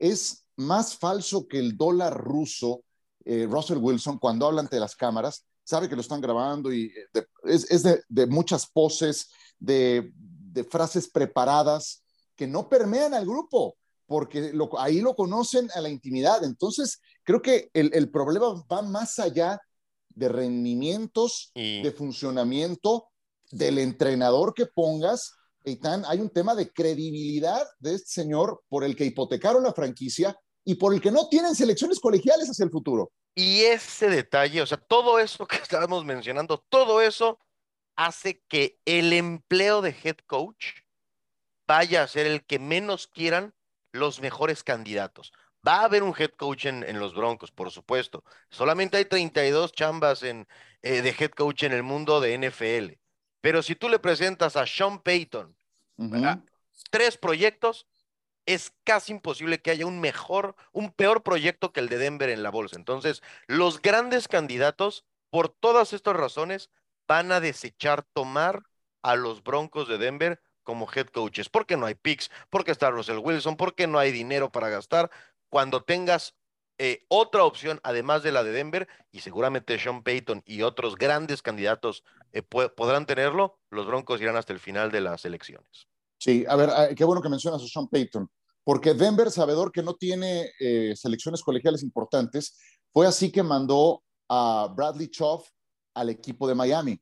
Es 0.00 0.46
más 0.56 0.96
falso 0.96 1.46
que 1.46 1.60
el 1.60 1.76
dólar 1.76 2.20
ruso, 2.20 2.82
eh, 3.24 3.46
Russell 3.48 3.78
Wilson, 3.78 4.18
cuando 4.18 4.48
habla 4.48 4.62
ante 4.62 4.80
las 4.80 4.96
cámaras, 4.96 5.44
sabe 5.64 5.88
que 5.88 5.96
lo 5.96 6.02
están 6.02 6.20
grabando 6.20 6.72
y 6.72 6.92
eh, 7.14 7.26
es, 7.44 7.82
de, 7.82 8.26
muchas 8.26 8.66
poses, 8.66 9.30
de, 9.58 10.12
frases 10.70 11.08
preparadas 11.10 12.04
que 12.36 12.46
no 12.46 12.68
permean 12.68 13.14
al 13.14 13.24
grupo, 13.24 13.76
porque 14.06 14.52
ahí 14.78 15.00
lo 15.00 15.16
conocen 15.16 15.68
a 15.74 15.80
la 15.80 15.88
intimidad. 15.88 16.44
Entonces, 16.44 17.00
creo 17.24 17.42
que 17.42 17.70
el, 17.72 18.10
problema 18.10 18.64
va 18.70 18.82
más 18.82 19.18
allá 19.18 19.60
de 20.10 20.28
rendimientos, 20.28 21.50
de 21.54 21.92
funcionamiento, 21.96 23.08
del 23.50 23.78
entrenador 23.78 24.54
que 24.54 24.66
pongas. 24.66 25.32
Eitan, 25.64 26.04
hay 26.06 26.20
un 26.20 26.30
tema 26.30 26.54
de 26.54 26.70
credibilidad 26.70 27.66
de 27.78 27.94
este 27.94 28.22
señor 28.22 28.62
por 28.68 28.84
el 28.84 28.94
que 28.94 29.06
hipotecaron 29.06 29.62
la 29.62 29.72
franquicia 29.72 30.38
y 30.64 30.76
por 30.76 30.94
el 30.94 31.00
que 31.00 31.10
no 31.10 31.28
tienen 31.28 31.54
selecciones 31.54 32.00
colegiales 32.00 32.48
hacia 32.48 32.64
el 32.64 32.70
futuro. 32.70 33.12
Y 33.34 33.62
ese 33.62 34.08
detalle, 34.08 34.62
o 34.62 34.66
sea, 34.66 34.78
todo 34.78 35.18
eso 35.18 35.46
que 35.46 35.56
estábamos 35.62 36.04
mencionando, 36.04 36.64
todo 36.68 37.00
eso 37.00 37.38
hace 37.96 38.42
que 38.48 38.78
el 38.84 39.12
empleo 39.12 39.82
de 39.82 39.94
head 40.02 40.16
coach 40.26 40.66
vaya 41.66 42.02
a 42.02 42.08
ser 42.08 42.26
el 42.26 42.44
que 42.44 42.58
menos 42.58 43.06
quieran 43.06 43.54
los 43.92 44.20
mejores 44.20 44.64
candidatos. 44.64 45.32
Va 45.66 45.80
a 45.80 45.84
haber 45.84 46.02
un 46.02 46.14
head 46.16 46.32
coach 46.36 46.66
en, 46.66 46.98
los 46.98 47.14
Broncos, 47.14 47.50
por 47.50 47.70
supuesto. 47.70 48.22
Solamente 48.50 48.98
hay 48.98 49.06
32 49.06 49.72
chambas 49.72 50.22
en, 50.22 50.46
eh, 50.82 51.00
de 51.00 51.14
head 51.18 51.30
coach 51.30 51.62
en 51.62 51.72
el 51.72 51.82
mundo 51.82 52.20
de 52.20 52.34
NFL. 52.34 52.98
Pero 53.40 53.62
si 53.62 53.74
tú 53.74 53.88
le 53.88 53.98
presentas 53.98 54.56
a 54.56 54.66
Sean 54.66 55.00
Payton 55.00 55.56
tres 56.90 57.16
proyectos, 57.16 57.86
es 58.46 58.72
casi 58.84 59.12
imposible 59.12 59.60
que 59.60 59.70
haya 59.70 59.86
un 59.86 60.00
mejor, 60.00 60.56
un 60.72 60.92
peor 60.92 61.22
proyecto 61.22 61.72
que 61.72 61.80
el 61.80 61.88
de 61.88 61.98
Denver 61.98 62.28
en 62.28 62.42
la 62.42 62.50
bolsa. 62.50 62.76
Entonces, 62.76 63.22
los 63.46 63.80
grandes 63.80 64.28
candidatos, 64.28 65.04
por 65.30 65.48
todas 65.48 65.92
estas 65.92 66.16
razones, 66.16 66.70
van 67.06 67.32
a 67.32 67.40
desechar 67.40 68.02
tomar 68.02 68.64
a 69.02 69.16
los 69.16 69.42
Broncos 69.42 69.88
de 69.88 69.98
Denver 69.98 70.40
como 70.62 70.88
head 70.90 71.08
coaches, 71.08 71.48
porque 71.48 71.76
no 71.76 71.86
hay 71.86 71.94
picks, 71.94 72.30
porque 72.50 72.72
está 72.72 72.90
Russell 72.90 73.18
Wilson, 73.18 73.56
porque 73.56 73.86
no 73.86 73.98
hay 73.98 74.12
dinero 74.12 74.50
para 74.50 74.70
gastar. 74.70 75.10
Cuando 75.50 75.82
tengas 75.82 76.34
eh, 76.78 77.04
otra 77.08 77.44
opción, 77.44 77.80
además 77.84 78.22
de 78.22 78.32
la 78.32 78.42
de 78.42 78.52
Denver, 78.52 78.88
y 79.12 79.20
seguramente 79.20 79.78
Sean 79.78 80.02
Payton 80.02 80.42
y 80.46 80.62
otros 80.62 80.96
grandes 80.96 81.42
candidatos 81.42 82.02
eh, 82.32 82.42
podrán 82.42 83.06
tenerlo, 83.06 83.58
los 83.70 83.86
Broncos 83.86 84.20
irán 84.20 84.36
hasta 84.36 84.52
el 84.52 84.58
final 84.58 84.90
de 84.90 85.02
las 85.02 85.24
elecciones. 85.24 85.86
Sí, 86.24 86.42
a 86.48 86.56
ver, 86.56 86.70
ah, 86.70 86.88
qué 86.96 87.04
bueno 87.04 87.20
que 87.20 87.28
mencionas 87.28 87.62
a 87.62 87.66
Sean 87.66 87.86
Payton, 87.86 88.26
porque 88.64 88.94
Denver, 88.94 89.30
sabedor 89.30 89.70
que 89.70 89.82
no 89.82 89.92
tiene 89.92 90.52
eh, 90.58 90.94
selecciones 90.96 91.42
colegiales 91.42 91.82
importantes, 91.82 92.56
fue 92.94 93.06
así 93.06 93.30
que 93.30 93.42
mandó 93.42 94.02
a 94.30 94.72
Bradley 94.74 95.08
Choff 95.10 95.46
al 95.92 96.08
equipo 96.08 96.48
de 96.48 96.54
Miami. 96.54 96.98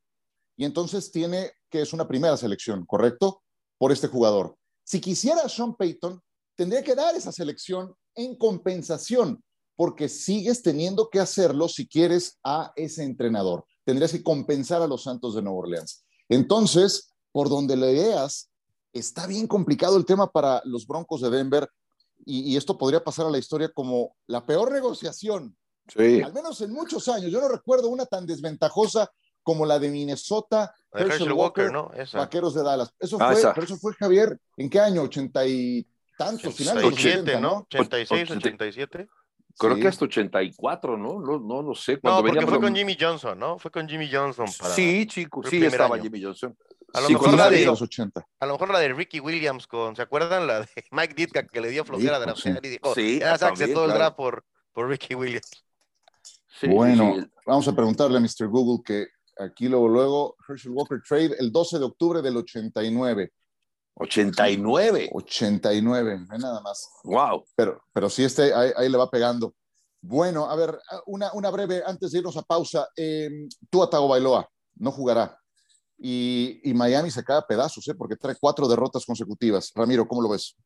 Y 0.57 0.65
entonces 0.65 1.13
tiene 1.13 1.53
que 1.71 1.83
es 1.83 1.93
una 1.93 2.09
primera 2.09 2.37
selección, 2.37 2.85
¿correcto? 2.85 3.45
Por 3.79 3.93
este 3.93 4.09
jugador. 4.09 4.57
Si 4.83 5.01
quisiera 5.01 5.49
Sean 5.49 5.77
Payton, 5.77 6.21
tendría 6.57 6.83
que 6.83 6.97
dar 6.97 7.15
esa 7.15 7.31
selección 7.31 7.95
en 8.17 8.35
compensación, 8.35 9.41
porque 9.77 10.09
sigues 10.09 10.63
teniendo 10.63 11.09
que 11.09 11.21
hacerlo 11.21 11.69
si 11.69 11.87
quieres 11.87 12.41
a 12.43 12.73
ese 12.75 13.05
entrenador. 13.05 13.65
Tendrías 13.85 14.11
que 14.11 14.25
compensar 14.25 14.83
a 14.83 14.89
los 14.89 15.05
Santos 15.05 15.37
de 15.37 15.43
Nueva 15.43 15.61
Orleans. 15.61 16.05
Entonces, 16.29 17.13
por 17.31 17.49
donde 17.49 17.77
le 17.77 17.93
veas, 17.93 18.52
está 18.93 19.27
bien 19.27 19.47
complicado 19.47 19.97
el 19.97 20.05
tema 20.05 20.31
para 20.31 20.63
los 20.65 20.87
Broncos 20.87 21.21
de 21.21 21.31
Denver 21.31 21.69
y, 22.25 22.57
esto 22.57 22.79
podría 22.79 23.03
pasar 23.03 23.27
a 23.27 23.31
la 23.31 23.39
historia 23.39 23.69
como 23.69 24.15
la 24.29 24.47
peor 24.47 24.71
negociación, 24.71 25.57
al 25.97 26.33
menos 26.33 26.61
en 26.61 26.73
muchos 26.73 27.09
años. 27.09 27.33
Yo 27.33 27.41
no 27.41 27.49
recuerdo 27.49 27.89
una 27.89 28.07
tan 28.07 28.27
desventajosa 28.27 29.11
como 29.43 29.67
la 29.67 29.81
de 29.81 29.91
Minnesota, 29.91 30.73
Herschel 30.93 31.33
Walker, 31.33 31.73
¿no? 31.73 31.91
Vaqueros 32.13 32.55
de 32.55 32.63
Dallas. 32.63 32.95
Eso 33.01 33.17
ah, 33.21 33.33
fue, 33.33 33.43
pero 33.55 33.65
eso 33.65 33.77
fue 33.77 33.93
Javier, 33.95 34.39
¿en 34.57 34.71
qué 34.71 34.79
año? 34.79 35.03
¿80 35.03 35.49
y 35.49 35.87
tantos? 36.17 36.55
Finales 36.55 36.85
80, 36.85 37.41
¿no? 37.41 37.67
86, 37.69 38.31
87. 38.31 39.09
Creo 39.59 39.77
que 39.77 39.89
hasta 39.89 40.05
84, 40.05 40.97
¿no? 40.97 41.21
No, 41.21 41.39
no, 41.39 41.63
no 41.63 41.75
sé. 41.75 41.99
Cuando 41.99 42.23
no, 42.23 42.29
porque 42.29 42.47
fue 42.47 42.61
con 42.61 42.75
Jimmy 42.75 42.97
Johnson, 42.99 43.39
¿no? 43.39 43.59
Fue 43.59 43.71
con 43.71 43.89
Jimmy 43.89 44.09
Johnson. 44.11 44.47
Para 44.59 44.75
sí, 44.75 45.07
chico, 45.07 45.43
sí, 45.43 45.63
estaba 45.65 45.99
Jimmy 45.99 46.23
Johnson. 46.23 46.57
A 46.95 47.01
lo, 47.01 47.09
mejor 47.09 47.35
la 47.35 47.49
de, 47.49 47.65
los 47.65 47.81
80. 47.81 48.27
a 48.41 48.47
lo 48.47 48.53
mejor 48.53 48.71
la 48.71 48.79
de 48.79 48.93
Ricky 48.93 49.21
Williams 49.21 49.67
con, 49.67 49.97
¿se 49.97 50.03
acuerdan? 50.03 50.47
La 50.47 50.61
de 50.61 50.69
Mike 50.91 51.15
Ditka 51.15 51.47
que 51.47 51.61
le 51.61 51.71
dio 51.71 51.85
flojera 51.85 52.21
de 52.21 52.27
la 52.27 52.37
sí. 52.37 52.51
y 52.63 52.69
dijo, 52.69 52.95
sí, 52.95 53.19
ya 53.21 53.39
todo 53.39 53.87
el 53.87 53.93
draft 53.93 54.17
por, 54.17 54.45
por 54.73 54.89
Ricky 54.89 55.15
Williams. 55.15 55.65
bueno, 56.69 57.17
vamos 57.47 57.67
a 57.69 57.75
preguntarle 57.75 58.19
a 58.19 58.21
Mr. 58.21 58.49
Google 58.49 58.83
que 58.85 59.07
aquí 59.39 59.69
luego, 59.69 59.89
luego, 59.89 60.37
Herschel 60.47 60.73
Walker 60.73 61.01
Trade 61.07 61.37
el 61.39 61.51
12 61.51 61.79
de 61.79 61.85
octubre 61.85 62.23
del 62.23 62.37
89. 62.37 63.33
89. 63.95 65.11
89, 65.13 66.27
nada 66.39 66.61
más. 66.61 66.91
Wow. 67.05 67.45
Pero, 67.55 67.83
pero 67.93 68.09
sí, 68.09 68.25
este 68.25 68.53
ahí, 68.55 68.89
le 68.89 68.99
va 68.99 69.11
pegando. 69.11 69.55
Bueno, 70.01 70.51
a 70.51 70.57
ver, 70.57 70.79
una, 71.07 71.33
una 71.35 71.51
breve, 71.51 71.83
antes 71.85 72.11
de 72.11 72.19
irnos 72.19 72.37
a 72.37 72.43
pausa. 72.43 72.89
Eh, 72.97 73.49
tú, 73.71 73.83
Atago 73.83 74.09
Bailoa, 74.09 74.49
no 74.77 74.91
jugará. 74.91 75.39
Y, 76.05 76.73
Miami 76.75 77.13
se 77.13 77.23
cae 77.23 77.39
a 77.39 77.47
pedazos, 77.47 77.87
¿eh? 77.87 77.95
porque 77.95 78.17
trae 78.17 78.35
cuatro 78.41 78.67
derrotas 78.67 79.07
consecutivas. 79.07 79.71
Ramiro, 79.73 80.09
¿cómo 80.09 80.21
lo 80.21 80.31
ves? 80.31 80.57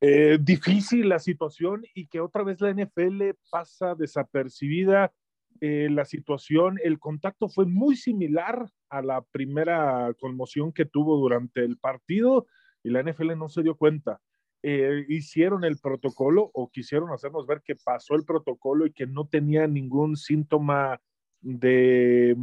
Eh, 0.00 0.38
difícil 0.40 1.10
la 1.10 1.18
situación 1.18 1.84
y 1.94 2.06
que 2.06 2.20
otra 2.20 2.42
vez 2.42 2.62
la 2.62 2.72
NFL 2.72 3.32
pasa 3.50 3.94
desapercibida. 3.94 5.12
Eh, 5.60 5.88
la 5.90 6.06
situación, 6.06 6.78
el 6.82 6.98
contacto 6.98 7.50
fue 7.50 7.66
muy 7.66 7.94
similar 7.94 8.66
a 8.88 9.02
la 9.02 9.20
primera 9.20 10.14
conmoción 10.18 10.72
que 10.72 10.86
tuvo 10.86 11.18
durante 11.18 11.62
el 11.62 11.76
partido 11.76 12.46
y 12.82 12.88
la 12.88 13.02
NFL 13.02 13.36
no 13.36 13.50
se 13.50 13.62
dio 13.62 13.76
cuenta. 13.76 14.18
Eh, 14.62 15.04
hicieron 15.10 15.64
el 15.64 15.76
protocolo 15.76 16.50
o 16.54 16.70
quisieron 16.70 17.12
hacernos 17.12 17.46
ver 17.46 17.60
que 17.62 17.76
pasó 17.76 18.14
el 18.14 18.24
protocolo 18.24 18.86
y 18.86 18.92
que 18.94 19.06
no 19.06 19.26
tenía 19.26 19.66
ningún 19.66 20.16
síntoma 20.16 21.02
de 21.42 22.34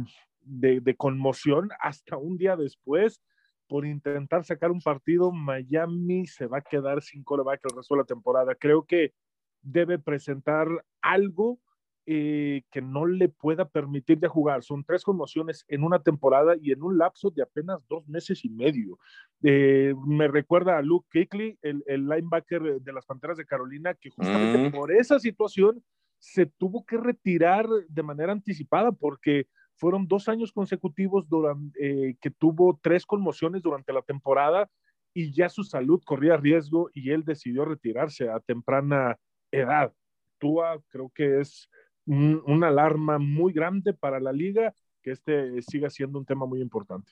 de, 0.44 0.96
conmoción 0.96 1.70
hasta 1.80 2.16
un 2.16 2.36
día 2.36 2.56
después 2.56 3.22
por 3.68 3.86
intentar 3.86 4.44
sacar 4.44 4.70
un 4.70 4.80
partido, 4.80 5.32
Miami 5.32 6.26
se 6.26 6.46
va 6.46 6.58
a 6.58 6.62
quedar 6.62 7.02
sin 7.02 7.24
coreback 7.24 7.60
el 7.64 7.76
resto 7.76 7.94
de 7.94 8.00
la 8.00 8.06
temporada. 8.06 8.54
Creo 8.54 8.84
que 8.84 9.14
debe 9.62 9.98
presentar 9.98 10.68
algo 11.00 11.58
eh, 12.04 12.64
que 12.70 12.82
no 12.82 13.06
le 13.06 13.28
pueda 13.28 13.68
permitir 13.68 14.18
de 14.18 14.28
jugar. 14.28 14.62
Son 14.62 14.84
tres 14.84 15.04
conmociones 15.04 15.64
en 15.68 15.84
una 15.84 16.02
temporada 16.02 16.54
y 16.60 16.72
en 16.72 16.82
un 16.82 16.98
lapso 16.98 17.30
de 17.30 17.42
apenas 17.42 17.78
dos 17.88 18.06
meses 18.08 18.44
y 18.44 18.50
medio. 18.50 18.98
Eh, 19.42 19.94
me 20.06 20.28
recuerda 20.28 20.76
a 20.76 20.82
Luke 20.82 21.06
Kuechly, 21.12 21.58
el, 21.62 21.82
linebacker 21.86 22.80
de 22.82 22.92
las 22.92 23.06
Panteras 23.06 23.38
de 23.38 23.46
Carolina, 23.46 23.94
que 23.94 24.10
justamente 24.10 24.68
mm. 24.68 24.72
por 24.72 24.92
esa 24.92 25.18
situación 25.20 25.82
se 26.18 26.46
tuvo 26.46 26.84
que 26.84 26.96
retirar 26.96 27.68
de 27.88 28.02
manera 28.02 28.32
anticipada 28.32 28.92
porque 28.92 29.46
fueron 29.82 30.06
dos 30.06 30.28
años 30.28 30.52
consecutivos 30.52 31.28
durante, 31.28 31.76
eh, 31.80 32.16
que 32.20 32.30
tuvo 32.30 32.78
tres 32.80 33.04
conmociones 33.04 33.62
durante 33.62 33.92
la 33.92 34.00
temporada 34.02 34.70
y 35.12 35.32
ya 35.32 35.48
su 35.48 35.64
salud 35.64 36.00
corría 36.06 36.36
riesgo 36.36 36.88
y 36.94 37.10
él 37.10 37.24
decidió 37.24 37.64
retirarse 37.64 38.30
a 38.30 38.38
temprana 38.38 39.18
edad. 39.50 39.92
Tua 40.38 40.80
creo 40.88 41.10
que 41.12 41.40
es 41.40 41.68
una 42.06 42.68
alarma 42.68 43.18
muy 43.18 43.52
grande 43.52 43.92
para 43.92 44.20
la 44.20 44.30
liga, 44.30 44.72
que 45.02 45.10
este 45.10 45.60
siga 45.62 45.90
siendo 45.90 46.16
un 46.16 46.26
tema 46.26 46.46
muy 46.46 46.60
importante. 46.60 47.10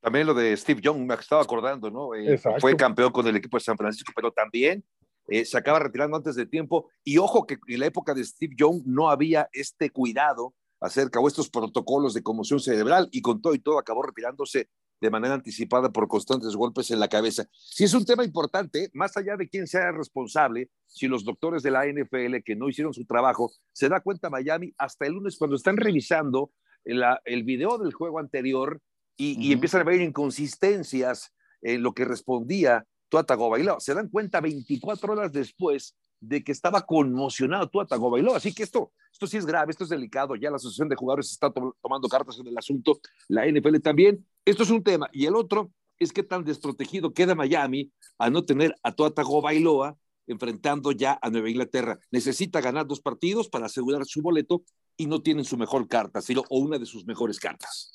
También 0.00 0.28
lo 0.28 0.34
de 0.34 0.56
Steve 0.56 0.80
Young, 0.80 1.04
me 1.04 1.14
estaba 1.14 1.42
acordando, 1.42 1.90
¿no? 1.90 2.14
Eh, 2.14 2.38
fue 2.60 2.76
campeón 2.76 3.10
con 3.10 3.26
el 3.26 3.34
equipo 3.34 3.56
de 3.56 3.64
San 3.64 3.76
Francisco, 3.76 4.12
pero 4.14 4.30
también 4.30 4.84
eh, 5.26 5.44
se 5.44 5.58
acaba 5.58 5.80
retirando 5.80 6.16
antes 6.16 6.36
de 6.36 6.46
tiempo. 6.46 6.88
Y 7.02 7.18
ojo 7.18 7.44
que 7.44 7.58
en 7.66 7.80
la 7.80 7.86
época 7.86 8.14
de 8.14 8.22
Steve 8.22 8.54
Young 8.56 8.82
no 8.86 9.10
había 9.10 9.48
este 9.52 9.90
cuidado 9.90 10.54
acerca 10.82 11.20
o 11.20 11.28
estos 11.28 11.48
protocolos 11.48 12.12
de 12.12 12.22
conmoción 12.22 12.60
cerebral 12.60 13.08
y 13.12 13.22
con 13.22 13.40
todo 13.40 13.54
y 13.54 13.60
todo 13.60 13.78
acabó 13.78 14.02
retirándose 14.02 14.68
de 15.00 15.10
manera 15.10 15.34
anticipada 15.34 15.92
por 15.92 16.06
constantes 16.06 16.54
golpes 16.54 16.90
en 16.90 17.00
la 17.00 17.08
cabeza. 17.08 17.46
Si 17.52 17.84
es 17.84 17.94
un 17.94 18.04
tema 18.04 18.24
importante, 18.24 18.88
más 18.92 19.16
allá 19.16 19.36
de 19.36 19.48
quién 19.48 19.66
sea 19.66 19.90
responsable, 19.90 20.70
si 20.86 21.08
los 21.08 21.24
doctores 21.24 21.62
de 21.62 21.72
la 21.72 21.86
NFL 21.86 22.42
que 22.44 22.54
no 22.54 22.68
hicieron 22.68 22.94
su 22.94 23.04
trabajo, 23.04 23.52
se 23.72 23.88
da 23.88 24.00
cuenta 24.00 24.30
Miami 24.30 24.72
hasta 24.78 25.06
el 25.06 25.14
lunes 25.14 25.36
cuando 25.36 25.56
están 25.56 25.76
revisando 25.76 26.52
el 26.84 27.44
video 27.44 27.78
del 27.78 27.92
juego 27.92 28.18
anterior 28.18 28.80
y, 29.16 29.52
empiezan 29.52 29.82
a 29.82 29.84
ver 29.84 30.00
inconsistencias 30.00 31.32
en 31.60 31.82
lo 31.82 31.92
que 31.94 32.04
respondía 32.04 32.86
Tua 33.08 33.24
Tagovailoa. 33.24 33.80
Se 33.80 33.94
dan 33.94 34.08
cuenta 34.08 34.40
24 34.40 35.12
horas 35.12 35.32
después 35.32 35.96
de 36.22 36.44
que 36.44 36.52
estaba 36.52 36.86
conmocionado 36.86 37.68
Tua 37.68 37.84
Tagovailoa. 37.84 38.36
Así 38.36 38.54
que 38.54 38.62
esto, 38.62 38.92
esto 39.12 39.26
sí 39.26 39.36
es 39.36 39.44
grave, 39.44 39.72
esto 39.72 39.84
es 39.84 39.90
delicado. 39.90 40.36
Ya 40.36 40.50
la 40.50 40.56
Asociación 40.56 40.88
de 40.88 40.96
Jugadores 40.96 41.30
está 41.30 41.52
tomando 41.52 42.08
cartas 42.08 42.38
en 42.38 42.46
el 42.46 42.56
asunto, 42.56 43.00
la 43.28 43.46
NFL 43.46 43.78
también. 43.80 44.24
Esto 44.44 44.62
es 44.62 44.70
un 44.70 44.84
tema. 44.84 45.08
Y 45.12 45.26
el 45.26 45.34
otro 45.34 45.72
es 45.98 46.12
que 46.12 46.22
tan 46.22 46.44
desprotegido 46.44 47.12
queda 47.12 47.34
Miami 47.34 47.90
a 48.18 48.30
no 48.30 48.44
tener 48.44 48.74
a 48.82 48.92
Tua 48.92 49.10
Tagovailoa 49.10 49.98
enfrentando 50.28 50.92
ya 50.92 51.18
a 51.20 51.28
Nueva 51.28 51.50
Inglaterra. 51.50 51.98
Necesita 52.12 52.60
ganar 52.60 52.86
dos 52.86 53.00
partidos 53.00 53.48
para 53.48 53.66
asegurar 53.66 54.06
su 54.06 54.22
boleto 54.22 54.62
y 54.96 55.06
no 55.06 55.22
tienen 55.22 55.44
su 55.44 55.56
mejor 55.56 55.88
carta, 55.88 56.22
sino 56.22 56.44
o 56.48 56.58
una 56.58 56.78
de 56.78 56.86
sus 56.86 57.04
mejores 57.04 57.40
cartas. 57.40 57.92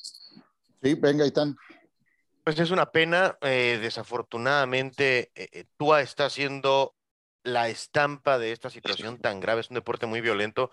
Sí, 0.84 0.96
venga, 0.96 1.26
Itán. 1.26 1.56
Pues 2.44 2.60
es 2.60 2.72
una 2.72 2.92
pena, 2.92 3.38
eh, 3.42 3.80
desafortunadamente, 3.82 5.32
eh, 5.36 5.50
eh, 5.52 5.66
Tua 5.78 6.02
está 6.02 6.30
siendo 6.30 6.97
la 7.48 7.70
estampa 7.70 8.38
de 8.38 8.52
esta 8.52 8.70
situación 8.70 9.20
tan 9.20 9.40
grave, 9.40 9.62
es 9.62 9.70
un 9.70 9.76
deporte 9.76 10.06
muy 10.06 10.20
violento. 10.22 10.70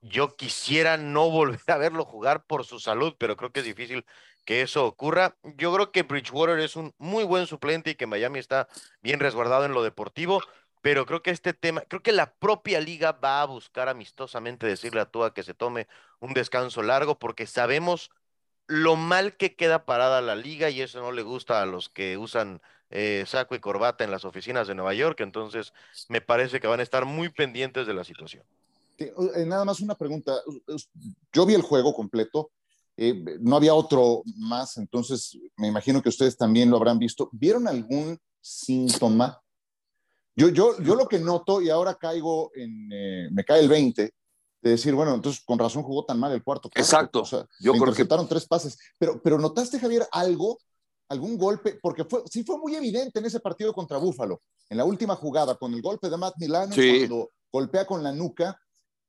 Yo 0.00 0.36
quisiera 0.36 0.96
no 0.96 1.30
volver 1.30 1.60
a 1.68 1.78
verlo 1.78 2.04
jugar 2.04 2.44
por 2.44 2.64
su 2.64 2.80
salud, 2.80 3.14
pero 3.18 3.36
creo 3.36 3.52
que 3.52 3.60
es 3.60 3.66
difícil 3.66 4.04
que 4.44 4.62
eso 4.62 4.84
ocurra. 4.84 5.36
Yo 5.56 5.72
creo 5.72 5.92
que 5.92 6.02
Bridgewater 6.02 6.58
es 6.58 6.74
un 6.76 6.92
muy 6.98 7.24
buen 7.24 7.46
suplente 7.46 7.90
y 7.90 7.94
que 7.94 8.06
Miami 8.06 8.40
está 8.40 8.68
bien 9.00 9.20
resguardado 9.20 9.64
en 9.64 9.72
lo 9.72 9.82
deportivo, 9.82 10.42
pero 10.82 11.06
creo 11.06 11.22
que 11.22 11.30
este 11.30 11.54
tema, 11.54 11.82
creo 11.82 12.02
que 12.02 12.12
la 12.12 12.34
propia 12.34 12.80
liga 12.80 13.12
va 13.12 13.42
a 13.42 13.46
buscar 13.46 13.88
amistosamente 13.88 14.66
decirle 14.66 15.00
a 15.00 15.10
Tua 15.10 15.34
que 15.34 15.44
se 15.44 15.54
tome 15.54 15.86
un 16.18 16.34
descanso 16.34 16.82
largo 16.82 17.18
porque 17.18 17.46
sabemos 17.46 18.10
lo 18.66 18.96
mal 18.96 19.36
que 19.36 19.54
queda 19.56 19.84
parada 19.86 20.20
la 20.20 20.36
liga 20.36 20.70
y 20.70 20.82
eso 20.82 21.00
no 21.00 21.12
le 21.12 21.22
gusta 21.22 21.62
a 21.62 21.66
los 21.66 21.88
que 21.88 22.18
usan 22.18 22.60
eh, 22.90 23.24
saco 23.26 23.54
y 23.54 23.60
corbata 23.60 24.04
en 24.04 24.10
las 24.10 24.24
oficinas 24.24 24.68
de 24.68 24.74
Nueva 24.74 24.94
York, 24.94 25.20
entonces 25.20 25.72
me 26.08 26.20
parece 26.20 26.60
que 26.60 26.66
van 26.66 26.80
a 26.80 26.82
estar 26.82 27.04
muy 27.04 27.28
pendientes 27.28 27.86
de 27.86 27.94
la 27.94 28.04
situación. 28.04 28.44
Eh, 28.98 29.12
nada 29.46 29.64
más 29.64 29.80
una 29.80 29.94
pregunta, 29.94 30.34
yo 31.32 31.46
vi 31.46 31.54
el 31.54 31.62
juego 31.62 31.94
completo, 31.94 32.50
eh, 32.96 33.14
no 33.40 33.56
había 33.56 33.74
otro 33.74 34.22
más, 34.36 34.76
entonces 34.76 35.38
me 35.56 35.68
imagino 35.68 36.02
que 36.02 36.08
ustedes 36.08 36.36
también 36.36 36.70
lo 36.70 36.76
habrán 36.76 36.98
visto. 36.98 37.28
¿Vieron 37.32 37.68
algún 37.68 38.18
síntoma 38.40 39.40
yo, 40.38 40.50
yo, 40.50 40.80
yo 40.80 40.94
lo 40.94 41.08
que 41.08 41.18
noto, 41.18 41.60
y 41.60 41.68
ahora 41.68 41.96
caigo 41.96 42.52
en, 42.54 42.88
eh, 42.92 43.28
me 43.32 43.44
cae 43.44 43.58
el 43.58 43.68
20, 43.68 44.14
de 44.62 44.70
decir, 44.70 44.94
bueno, 44.94 45.12
entonces 45.12 45.42
con 45.44 45.58
razón 45.58 45.82
jugó 45.82 46.04
tan 46.04 46.20
mal 46.20 46.30
el 46.30 46.44
cuarto. 46.44 46.70
Exacto. 46.76 47.22
O 47.22 47.24
sea, 47.24 47.44
yo 47.58 47.72
creo 47.72 47.92
que... 47.92 48.04
tres 48.04 48.46
pases. 48.46 48.78
Pero, 48.98 49.20
pero 49.20 49.36
notaste, 49.36 49.80
Javier, 49.80 50.06
algo, 50.12 50.60
algún 51.08 51.38
golpe, 51.38 51.78
porque 51.80 52.04
fue, 52.04 52.22
sí 52.30 52.44
fue 52.44 52.58
muy 52.58 52.74
evidente 52.74 53.18
en 53.18 53.26
ese 53.26 53.40
partido 53.40 53.72
contra 53.72 53.98
Búfalo, 53.98 54.42
en 54.68 54.76
la 54.76 54.84
última 54.84 55.14
jugada, 55.16 55.56
con 55.56 55.72
el 55.74 55.82
golpe 55.82 56.10
de 56.10 56.16
Matt 56.16 56.34
Milano, 56.38 56.74
cuando 56.74 57.30
golpea 57.50 57.86
con 57.86 58.02
la 58.02 58.12
nuca 58.12 58.58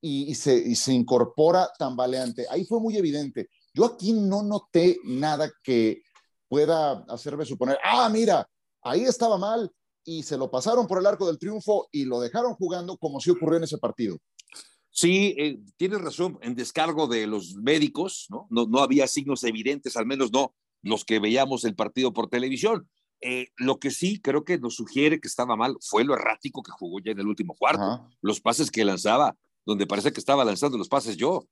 y, 0.02 0.32
y, 0.32 0.36
se, 0.36 0.56
y 0.56 0.76
se 0.76 0.94
incorpora 0.94 1.70
tambaleante. 1.78 2.46
Ahí 2.50 2.66
fue 2.66 2.80
muy 2.80 2.96
evidente. 2.96 3.50
Yo 3.74 3.86
aquí 3.86 4.14
no 4.14 4.44
noté 4.44 4.98
nada 5.04 5.52
que 5.62 6.02
pueda 6.48 7.04
hacerme 7.10 7.46
suponer, 7.46 7.78
ah, 7.84 8.10
mira, 8.10 8.50
ahí 8.82 9.04
estaba 9.04 9.38
mal, 9.38 9.72
y 10.04 10.24
se 10.24 10.38
lo 10.38 10.50
pasaron 10.50 10.88
por 10.88 10.98
el 10.98 11.06
arco 11.06 11.28
del 11.28 11.38
triunfo 11.38 11.88
y 11.92 12.06
lo 12.06 12.20
dejaron 12.20 12.56
jugando 12.56 12.98
como 12.98 13.20
si 13.20 13.30
ocurrió 13.30 13.58
en 13.58 13.66
ese 13.66 13.78
partido. 13.78 14.18
Sí, 14.90 15.36
eh, 15.38 15.60
tienes 15.78 16.02
razón, 16.02 16.40
en 16.42 16.56
descargo 16.56 17.08
de 17.08 17.28
los 17.28 17.56
médicos, 17.56 18.26
¿no? 18.30 18.48
¿no? 18.50 18.66
No 18.66 18.80
había 18.80 19.08
signos 19.08 19.44
evidentes, 19.44 19.96
al 19.96 20.08
menos 20.08 20.32
no 20.32 20.56
los 20.82 21.06
que 21.06 21.20
veíamos 21.20 21.64
el 21.66 21.76
partido 21.76 22.14
por 22.14 22.30
televisión. 22.30 22.90
Eh, 23.22 23.50
lo 23.58 23.80
que 23.80 23.92
sí 23.92 24.22
creo 24.22 24.46
que 24.46 24.58
nos 24.60 24.76
sugiere 24.76 25.20
que 25.20 25.28
estaba 25.28 25.58
mal 25.58 25.76
fue 25.82 26.06
lo 26.06 26.14
errático 26.14 26.64
que 26.64 26.72
jugó 26.72 27.00
ya 27.00 27.12
en 27.12 27.20
el 27.20 27.28
último 27.28 27.56
cuarto. 27.56 28.08
Los 28.22 28.40
pases 28.40 28.72
que 28.72 28.86
lanzaba, 28.86 29.36
donde 29.66 29.88
parece 29.88 30.14
que 30.14 30.20
estaba 30.20 30.46
lanzando 30.46 30.78
los 30.78 30.88
pases 30.88 31.18
yo, 31.18 31.46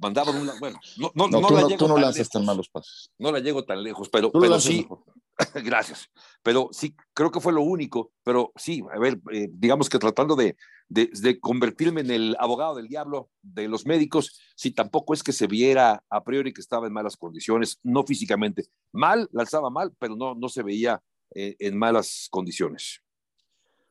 mandaban 0.00 0.36
una. 0.36 0.58
Bueno, 0.58 0.78
no, 0.96 1.12
no, 1.14 1.28
no, 1.28 1.46
tú, 1.46 1.54
la 1.54 1.60
no, 1.62 1.76
tú 1.76 1.88
no 1.88 1.98
lanzas 1.98 2.28
tan 2.28 2.44
malos 2.44 2.68
pases. 2.68 3.10
No 3.18 3.30
la 3.32 3.40
llego 3.40 3.64
tan 3.64 3.82
lejos, 3.82 4.08
pero, 4.08 4.32
pero 4.32 4.58
sí. 4.60 4.86
Gracias. 5.64 6.08
Pero 6.42 6.68
sí, 6.72 6.94
creo 7.12 7.30
que 7.30 7.40
fue 7.40 7.52
lo 7.52 7.62
único. 7.62 8.12
Pero 8.22 8.52
sí, 8.56 8.82
a 8.92 8.98
ver, 8.98 9.20
eh, 9.32 9.48
digamos 9.50 9.88
que 9.88 9.98
tratando 9.98 10.36
de, 10.36 10.56
de, 10.88 11.40
convertirme 11.40 12.00
en 12.00 12.10
el 12.10 12.36
abogado 12.38 12.74
del 12.74 12.88
diablo 12.88 13.30
de 13.42 13.68
los 13.68 13.86
médicos, 13.86 14.40
sí, 14.56 14.70
tampoco 14.70 15.14
es 15.14 15.22
que 15.22 15.32
se 15.32 15.46
viera 15.46 16.02
a 16.08 16.24
priori 16.24 16.52
que 16.52 16.60
estaba 16.60 16.86
en 16.86 16.92
malas 16.92 17.16
condiciones, 17.16 17.78
no 17.82 18.04
físicamente. 18.04 18.66
Mal, 18.92 19.28
la 19.32 19.42
alzaba 19.42 19.70
mal, 19.70 19.92
pero 19.98 20.16
no, 20.16 20.34
no 20.34 20.48
se 20.48 20.62
veía 20.62 21.02
eh, 21.34 21.56
en 21.58 21.78
malas 21.78 22.28
condiciones. 22.30 23.00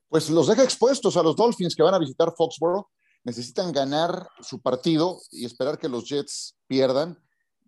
Pues 0.08 0.30
los 0.30 0.48
deja 0.48 0.64
expuestos 0.64 1.18
a 1.18 1.24
los 1.24 1.36
Dolphins 1.36 1.76
que 1.76 1.84
van 1.84 1.94
a 1.94 2.00
visitar 2.00 2.34
Foxborough. 2.36 2.88
Necesitan 3.24 3.72
ganar 3.72 4.28
su 4.40 4.62
partido 4.62 5.20
y 5.30 5.46
esperar 5.46 5.78
que 5.78 5.90
los 5.90 6.10
Jets 6.10 6.56
pierdan 6.68 7.20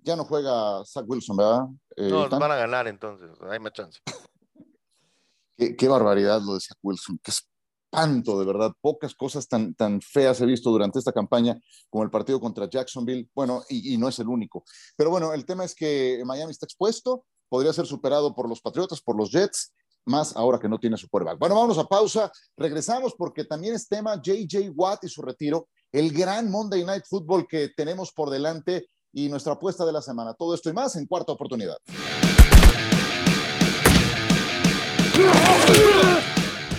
ya 0.01 0.15
no 0.15 0.25
juega 0.25 0.83
Zach 0.85 1.05
Wilson, 1.07 1.37
¿verdad? 1.37 1.65
Eh, 1.95 2.09
no, 2.09 2.27
van 2.29 2.51
a 2.51 2.55
ganar 2.55 2.87
entonces, 2.87 3.29
hay 3.49 3.59
más 3.59 3.73
chance. 3.73 3.99
qué, 5.77 5.87
barbaridad 5.87 6.41
lo 6.41 6.55
de 6.55 6.59
Zach 6.59 6.77
Wilson, 6.81 7.19
qué 7.23 7.31
espanto, 7.31 8.39
de 8.39 8.45
verdad. 8.45 8.71
Pocas 8.81 9.13
cosas 9.13 9.47
tan, 9.47 9.75
tan 9.75 10.01
feas 10.01 10.41
he 10.41 10.45
visto 10.45 10.71
durante 10.71 10.99
esta 10.99 11.11
campaña 11.11 11.59
como 11.89 12.03
el 12.03 12.09
partido 12.09 12.39
contra 12.39 12.69
Jacksonville. 12.69 13.29
Bueno, 13.35 13.63
y, 13.69 13.97
no 13.97 14.07
es 14.07 14.17
el 14.19 14.27
único. 14.27 14.63
Pero 14.95 15.09
bueno, 15.09 15.33
el 15.33 15.45
tema 15.45 15.65
es 15.65 15.75
que 15.75 16.21
Miami 16.25 16.51
está 16.51 16.65
expuesto, 16.65 17.25
podría 17.49 17.73
ser 17.73 17.85
superado 17.85 18.33
por 18.33 18.49
los 18.49 18.61
Patriotas, 18.61 19.01
por 19.01 19.15
los 19.15 19.31
Jets, 19.31 19.73
más 20.05 20.35
ahora 20.35 20.57
que 20.57 20.69
no 20.69 20.79
tiene 20.79 20.97
su 20.97 21.07
quarterback. 21.09 21.37
Bueno, 21.37 21.55
vámonos 21.55 21.77
a 21.77 21.85
pausa. 21.85 22.31
Regresamos 22.57 23.13
porque 23.15 23.43
también 23.43 23.75
es 23.75 23.87
tema 23.87 24.19
JJ 24.19 24.71
Watt 24.73 25.03
y 25.03 25.09
su 25.09 25.21
retiro, 25.21 25.67
el 25.91 26.11
gran 26.11 26.49
Monday 26.49 26.83
Night 26.83 27.03
Football 27.07 27.45
que 27.47 27.69
tenemos 27.75 28.11
por 28.11 28.29
delante 28.29 28.87
y 29.13 29.29
nuestra 29.29 29.53
apuesta 29.53 29.85
de 29.85 29.91
la 29.91 30.01
semana. 30.01 30.33
Todo 30.33 30.55
esto 30.55 30.69
y 30.69 30.73
más 30.73 30.95
en 30.95 31.05
cuarta 31.05 31.31
oportunidad. 31.31 31.77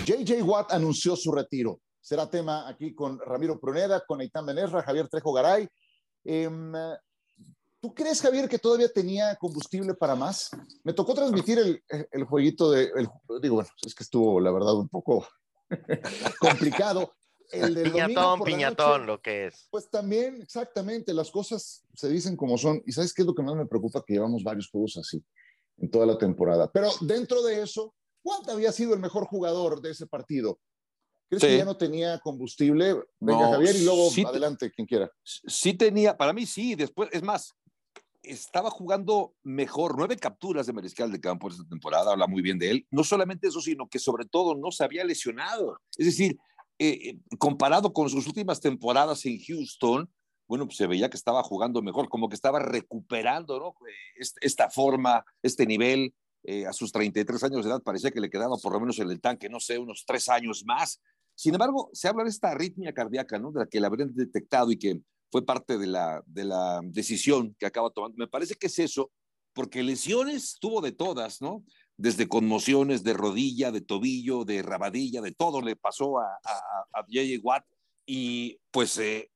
JJ 0.05 0.41
Watt 0.43 0.71
anunció 0.71 1.15
su 1.15 1.31
retiro. 1.31 1.79
Será 2.01 2.29
tema 2.29 2.67
aquí 2.67 2.93
con 2.93 3.19
Ramiro 3.19 3.59
Pruneda, 3.59 4.03
con 4.05 4.19
Eitan 4.21 4.45
Benerra, 4.45 4.83
Javier 4.83 5.07
Trejo 5.07 5.31
Garay. 5.31 5.67
Em, 6.25 6.73
¿Tú 7.79 7.93
crees, 7.93 8.21
Javier, 8.21 8.47
que 8.47 8.59
todavía 8.59 8.89
tenía 8.89 9.35
combustible 9.35 9.93
para 9.93 10.15
más? 10.15 10.49
Me 10.83 10.93
tocó 10.93 11.13
transmitir 11.13 11.59
el, 11.59 11.83
el 12.11 12.23
jueguito 12.23 12.71
de. 12.71 12.89
digo, 13.41 13.55
bueno, 13.55 13.69
es 13.85 13.93
que 13.93 14.03
estuvo, 14.03 14.39
la 14.39 14.51
verdad, 14.51 14.73
un 14.75 14.89
poco 14.89 15.27
complicado, 16.39 17.13
el 17.51 17.81
piñatón, 17.83 18.41
piñatón, 18.43 19.05
lo 19.05 19.21
que 19.21 19.47
es. 19.47 19.67
Pues 19.69 19.89
también, 19.89 20.41
exactamente, 20.41 21.13
las 21.13 21.29
cosas 21.31 21.83
se 21.93 22.09
dicen 22.09 22.35
como 22.35 22.57
son. 22.57 22.81
Y 22.85 22.91
¿sabes 22.91 23.13
qué 23.13 23.21
es 23.21 23.25
lo 23.25 23.35
que 23.35 23.43
más 23.43 23.55
me 23.55 23.65
preocupa? 23.65 24.03
Que 24.05 24.13
llevamos 24.13 24.43
varios 24.43 24.69
juegos 24.69 24.97
así 24.97 25.23
en 25.77 25.89
toda 25.89 26.05
la 26.05 26.17
temporada. 26.17 26.71
Pero 26.71 26.89
dentro 27.01 27.41
de 27.43 27.61
eso, 27.61 27.93
¿cuánto 28.21 28.51
había 28.51 28.71
sido 28.71 28.93
el 28.93 28.99
mejor 28.99 29.25
jugador 29.25 29.81
de 29.81 29.91
ese 29.91 30.07
partido? 30.07 30.59
¿Crees 31.29 31.43
que 31.43 31.57
ya 31.57 31.65
no 31.65 31.77
tenía 31.77 32.19
combustible? 32.19 32.95
Venga, 33.19 33.49
Javier, 33.49 33.75
y 33.75 33.85
luego 33.85 34.09
adelante, 34.27 34.71
quien 34.71 34.85
quiera. 34.85 35.11
Sí 35.23 35.73
tenía, 35.73 36.15
para 36.15 36.31
mí 36.31 36.45
sí, 36.45 36.75
después, 36.75 37.09
es 37.11 37.23
más, 37.23 37.55
estaba 38.21 38.69
jugando 38.69 39.33
mejor, 39.43 39.95
nueve 39.97 40.15
capturas 40.17 40.65
de 40.65 40.73
mariscal 40.73 41.11
de 41.11 41.19
campo 41.19 41.49
esta 41.49 41.67
temporada, 41.67 42.11
habla 42.11 42.27
muy 42.27 42.41
bien 42.41 42.57
de 42.57 42.71
él. 42.71 42.87
No 42.89 43.03
solamente 43.03 43.47
eso, 43.47 43.61
sino 43.61 43.87
que 43.87 43.99
sobre 43.99 44.25
todo 44.25 44.55
no 44.55 44.71
se 44.71 44.83
había 44.83 45.03
lesionado. 45.03 45.79
Es 45.97 46.05
decir, 46.05 46.37
eh, 46.79 47.09
eh, 47.09 47.19
comparado 47.37 47.93
con 47.93 48.09
sus 48.09 48.27
últimas 48.27 48.59
temporadas 48.59 49.25
en 49.25 49.39
Houston, 49.39 50.09
bueno, 50.47 50.65
pues 50.65 50.77
se 50.77 50.87
veía 50.87 51.09
que 51.09 51.17
estaba 51.17 51.43
jugando 51.43 51.81
mejor, 51.81 52.09
como 52.09 52.27
que 52.29 52.35
estaba 52.35 52.59
recuperando 52.59 53.59
¿no? 53.59 53.87
Eh, 53.87 54.25
esta 54.41 54.69
forma, 54.69 55.23
este 55.41 55.65
nivel. 55.65 56.13
a 56.67 56.73
sus 56.73 56.91
33 56.91 57.41
años 57.45 57.63
de 57.63 57.71
edad 57.71 57.81
parecía 57.81 58.11
que 58.11 58.19
le 58.19 58.29
quedaba 58.29 58.57
por 58.57 58.73
lo 58.73 58.79
menos 58.81 58.99
en 58.99 59.09
el 59.09 59.21
tanque, 59.21 59.47
no 59.47 59.61
sé, 59.61 59.77
unos 59.77 60.03
tres 60.05 60.27
años 60.27 60.65
más. 60.65 60.99
Sin 61.35 61.53
embargo, 61.53 61.89
se 61.93 62.09
habla 62.09 62.25
de 62.25 62.29
esta 62.29 62.49
arritmia 62.51 62.93
cardíaca, 62.93 63.39
¿no? 63.39 63.51
De 63.51 63.61
la 63.61 63.65
que 63.65 63.79
la 63.79 63.87
habrían 63.87 64.13
detectado 64.13 64.69
y 64.69 64.77
que 64.77 64.99
fue 65.31 65.45
parte 65.45 65.77
de 65.77 65.87
la, 65.87 66.21
de 66.27 66.43
la 66.43 66.81
decisión 66.83 67.55
que 67.57 67.65
acaba 67.65 67.89
tomando. 67.89 68.17
Me 68.17 68.27
parece 68.27 68.55
que 68.55 68.67
es 68.67 68.77
eso, 68.77 69.09
porque 69.53 69.83
lesiones 69.83 70.57
tuvo 70.59 70.81
de 70.81 70.91
todas, 70.91 71.41
¿no? 71.41 71.63
Desde 71.97 72.27
conmociones 72.27 73.03
de 73.03 73.13
rodilla, 73.13 73.71
de 73.71 73.81
tobillo, 73.81 74.45
de 74.45 74.61
rabadilla, 74.61 75.21
de 75.21 75.31
todo 75.31 75.61
le 75.61 75.75
pasó 75.75 76.19
a, 76.19 76.25
a, 76.43 76.99
a 76.99 77.63
y 78.05 78.59
pues 78.71 78.97
eh, 78.97 79.29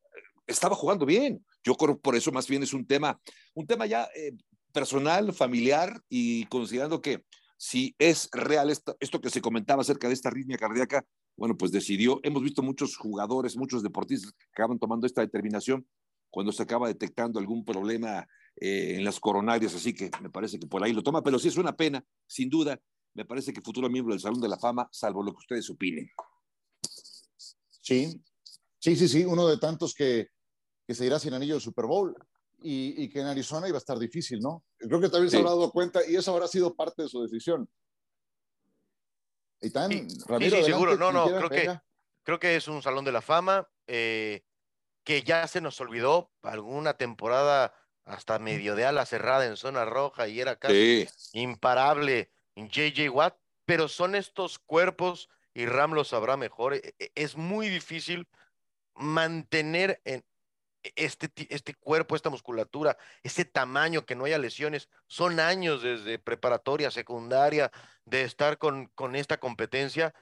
estaba 0.46 0.76
jugando 0.76 1.06
bien. 1.06 1.46
Yo 1.64 1.76
creo 1.76 2.00
por 2.00 2.16
eso 2.16 2.32
más 2.32 2.48
bien 2.48 2.64
es 2.64 2.74
un 2.74 2.86
tema, 2.86 3.20
un 3.54 3.68
tema 3.68 3.86
ya 3.86 4.08
eh, 4.16 4.34
personal, 4.74 5.34
familiar 5.34 6.02
y 6.10 6.46
considerando 6.46 7.02
que 7.02 7.24
si 7.58 7.96
es 7.98 8.30
real 8.32 8.70
esto, 8.70 8.96
esto 9.00 9.20
que 9.20 9.30
se 9.30 9.42
comentaba 9.42 9.82
acerca 9.82 10.08
de 10.08 10.14
esta 10.14 10.30
arritmia 10.30 10.58
cardíaca, 10.58 11.06
bueno, 11.36 11.58
pues 11.58 11.72
decidió, 11.72 12.20
hemos 12.24 12.44
visto 12.44 12.62
muchos 12.64 12.96
jugadores, 12.96 13.58
muchos 13.58 13.84
deportistas 13.84 14.32
que 14.34 14.46
acaban 14.54 14.80
tomando 14.80 15.06
esta 15.06 15.22
determinación 15.22 15.88
cuando 16.30 16.52
se 16.52 16.64
acaba 16.64 16.88
detectando 16.88 17.40
algún 17.40 17.64
problema 17.64 18.28
eh, 18.60 18.96
en 18.96 19.04
las 19.04 19.20
coronarias, 19.20 19.76
así 19.76 19.94
que 19.94 20.10
me 20.20 20.32
parece 20.32 20.60
que 20.60 20.66
por 20.66 20.84
ahí 20.84 20.92
lo 20.92 21.04
toma, 21.04 21.22
pero 21.22 21.38
sí 21.38 21.48
es 21.48 21.58
una 21.58 21.76
pena, 21.76 22.04
sin 22.26 22.50
duda, 22.50 22.80
me 23.14 23.24
parece 23.24 23.54
que 23.54 23.62
futuro 23.62 23.88
miembro 23.88 24.14
del 24.14 24.22
Salón 24.22 24.42
de 24.42 24.48
la 24.48 24.58
Fama, 24.58 24.90
salvo 24.92 25.22
lo 25.22 25.32
que 25.32 25.38
ustedes 25.38 25.70
opinen. 25.70 26.10
Sí, 27.82 28.20
sí, 28.80 28.96
sí, 28.96 29.08
sí, 29.08 29.26
uno 29.26 29.48
de 29.48 29.58
tantos 29.58 29.94
que, 29.94 30.30
que 30.88 30.96
se 30.96 31.06
irá 31.06 31.20
sin 31.20 31.34
anillo 31.34 31.54
del 31.54 31.62
Super 31.62 31.86
Bowl 31.86 32.16
y, 32.60 33.10
que 33.10 33.20
en 33.20 33.28
Arizona 33.28 33.68
iba 33.68 33.78
a 33.78 33.80
estar 33.80 34.00
difícil, 34.00 34.40
¿no? 34.40 34.64
Creo 34.78 35.00
que 35.00 35.10
también 35.10 35.30
se 35.30 35.38
habrá 35.38 35.52
dado 35.52 35.72
cuenta 35.72 36.00
y 36.08 36.16
eso 36.16 36.34
habrá 36.34 36.48
sido 36.48 36.76
parte 36.76 37.04
de 37.04 37.10
su 37.10 37.22
decisión. 37.22 37.70
Y 39.62 39.70
tan, 39.70 39.92
sí, 39.92 40.08
Ramiro, 40.26 40.58
sí, 40.58 40.64
seguro, 40.64 40.98
no, 40.98 41.12
no, 41.12 41.26
creo 41.28 41.50
que, 41.50 41.80
creo 42.24 42.40
que 42.40 42.56
es 42.56 42.68
un 42.68 42.82
Salón 42.82 43.06
de 43.06 43.12
la 43.12 43.22
Fama 43.22 43.68
eh, 43.86 44.44
que 45.04 45.22
ya 45.24 45.48
se 45.48 45.62
nos 45.62 45.80
olvidó 45.80 46.32
alguna 46.42 46.96
temporada 46.96 47.74
hasta 48.08 48.40
medio 48.40 48.76
de 48.76 48.86
ala 48.86 49.06
cerrada 49.06 49.46
en 49.46 49.58
zona 49.58 49.86
roja 49.86 50.28
y 50.28 50.40
era 50.40 50.56
casi 50.56 51.08
imparable 51.34 52.32
en 52.56 52.70
JJ 52.70 53.10
Watt, 53.10 53.38
pero 53.66 53.88
son 53.88 54.16
estos 54.16 54.60
cuerpos 54.60 55.30
y 55.54 55.66
Ram 55.66 55.94
lo 55.94 56.04
sabrá 56.04 56.38
mejor. 56.38 56.76
E, 56.76 56.96
e, 57.00 57.12
es 57.16 57.36
muy 57.36 57.68
difícil 57.70 58.28
mantener 58.96 60.02
en 60.06 60.24
este, 60.96 61.30
este 61.50 61.74
cuerpo, 61.74 62.16
esta 62.16 62.30
musculatura, 62.30 62.98
ese 63.24 63.44
tamaño, 63.44 64.06
que 64.06 64.16
no 64.16 64.26
haya 64.26 64.38
lesiones. 64.38 64.90
Son 65.08 65.40
años 65.40 65.82
desde 65.82 66.18
preparatoria, 66.18 66.92
secundaria, 66.92 67.72
de 68.06 68.22
estar 68.22 68.58
con, 68.58 68.88
con 68.96 69.16
esta 69.16 69.40
competencia. 69.40 70.14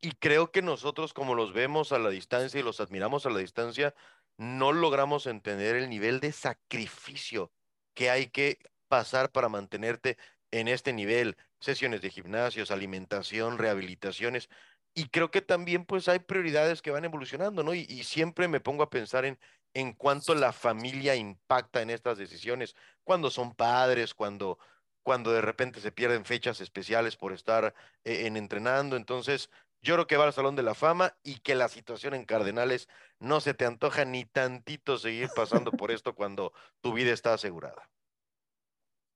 Y 0.00 0.12
creo 0.12 0.50
que 0.50 0.62
nosotros, 0.62 1.12
como 1.12 1.34
los 1.34 1.52
vemos 1.52 1.92
a 1.92 1.98
la 1.98 2.10
distancia 2.10 2.58
y 2.58 2.62
los 2.62 2.80
admiramos 2.80 3.26
a 3.26 3.30
la 3.30 3.38
distancia, 3.38 3.94
no 4.36 4.72
logramos 4.72 5.26
entender 5.26 5.76
el 5.76 5.88
nivel 5.88 6.20
de 6.20 6.32
sacrificio 6.32 7.52
que 7.94 8.10
hay 8.10 8.28
que 8.28 8.58
pasar 8.88 9.30
para 9.30 9.48
mantenerte 9.48 10.18
en 10.50 10.68
este 10.68 10.92
nivel. 10.92 11.36
Sesiones 11.60 12.02
de 12.02 12.10
gimnasios, 12.10 12.70
alimentación, 12.70 13.58
rehabilitaciones. 13.58 14.48
Y 14.94 15.08
creo 15.08 15.30
que 15.30 15.42
también 15.42 15.84
pues 15.84 16.08
hay 16.08 16.20
prioridades 16.20 16.82
que 16.82 16.90
van 16.90 17.04
evolucionando, 17.04 17.62
¿no? 17.62 17.74
Y, 17.74 17.86
siempre 18.04 18.46
me 18.48 18.60
pongo 18.60 18.84
a 18.84 18.90
pensar 18.90 19.24
en, 19.24 19.38
en 19.74 19.92
cuanto 19.92 20.34
la 20.34 20.52
familia 20.52 21.16
impacta 21.16 21.82
en 21.82 21.90
estas 21.90 22.18
decisiones, 22.18 22.76
cuando 23.02 23.30
son 23.30 23.54
padres, 23.54 24.14
cuando, 24.14 24.58
cuando 25.02 25.32
de 25.32 25.40
repente 25.40 25.80
se 25.80 25.90
pierden 25.90 26.24
fechas 26.24 26.60
especiales 26.60 27.16
por 27.16 27.32
estar 27.32 27.74
eh, 28.04 28.26
en 28.26 28.36
entrenando. 28.36 28.96
Entonces, 28.96 29.50
yo 29.84 29.94
creo 29.94 30.06
que 30.06 30.16
va 30.16 30.24
al 30.24 30.32
Salón 30.32 30.56
de 30.56 30.62
la 30.62 30.74
Fama 30.74 31.14
y 31.22 31.40
que 31.40 31.54
la 31.54 31.68
situación 31.68 32.14
en 32.14 32.24
Cardenales 32.24 32.88
no 33.20 33.40
se 33.40 33.52
te 33.52 33.66
antoja 33.66 34.06
ni 34.06 34.24
tantito 34.24 34.96
seguir 34.96 35.28
pasando 35.36 35.70
por 35.70 35.90
esto 35.90 36.14
cuando 36.14 36.52
tu 36.80 36.94
vida 36.94 37.12
está 37.12 37.34
asegurada. 37.34 37.90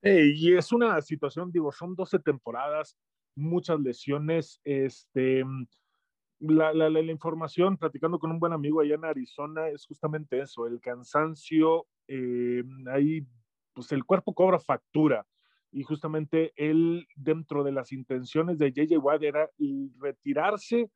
y 0.02 0.54
es 0.54 0.70
una 0.70 1.00
situación, 1.00 1.50
digo, 1.50 1.72
son 1.72 1.96
12 1.96 2.18
temporadas, 2.18 2.96
muchas 3.35 3.81
lesiones, 3.81 4.61
este, 4.62 5.42
la, 6.38 6.72
la, 6.72 7.00
información, 7.00 7.78
platicando 7.78 8.18
con 8.18 8.31
un 8.31 8.38
buen 8.38 8.52
amigo 8.52 8.81
allá 8.81 8.94
en 8.94 9.07
Arizona, 9.07 9.68
es 9.68 9.87
justamente 9.87 10.38
eso, 10.38 10.66
el 10.66 10.81
cansancio, 10.81 11.87
eh, 12.07 12.62
ahí, 12.92 13.26
pues 13.72 13.90
el 13.92 14.04
cuerpo 14.04 14.35
cobra 14.35 14.61
factura. 14.61 15.26
Y 15.70 15.83
justamente 15.83 16.52
él, 16.57 17.07
dentro 17.14 17.62
de 17.64 17.72
las 17.72 17.92
intenciones 17.92 18.59
de 18.59 18.72
JJ 18.72 18.98
Watt, 18.98 19.22
era 19.22 19.50
retirarse 19.98 20.90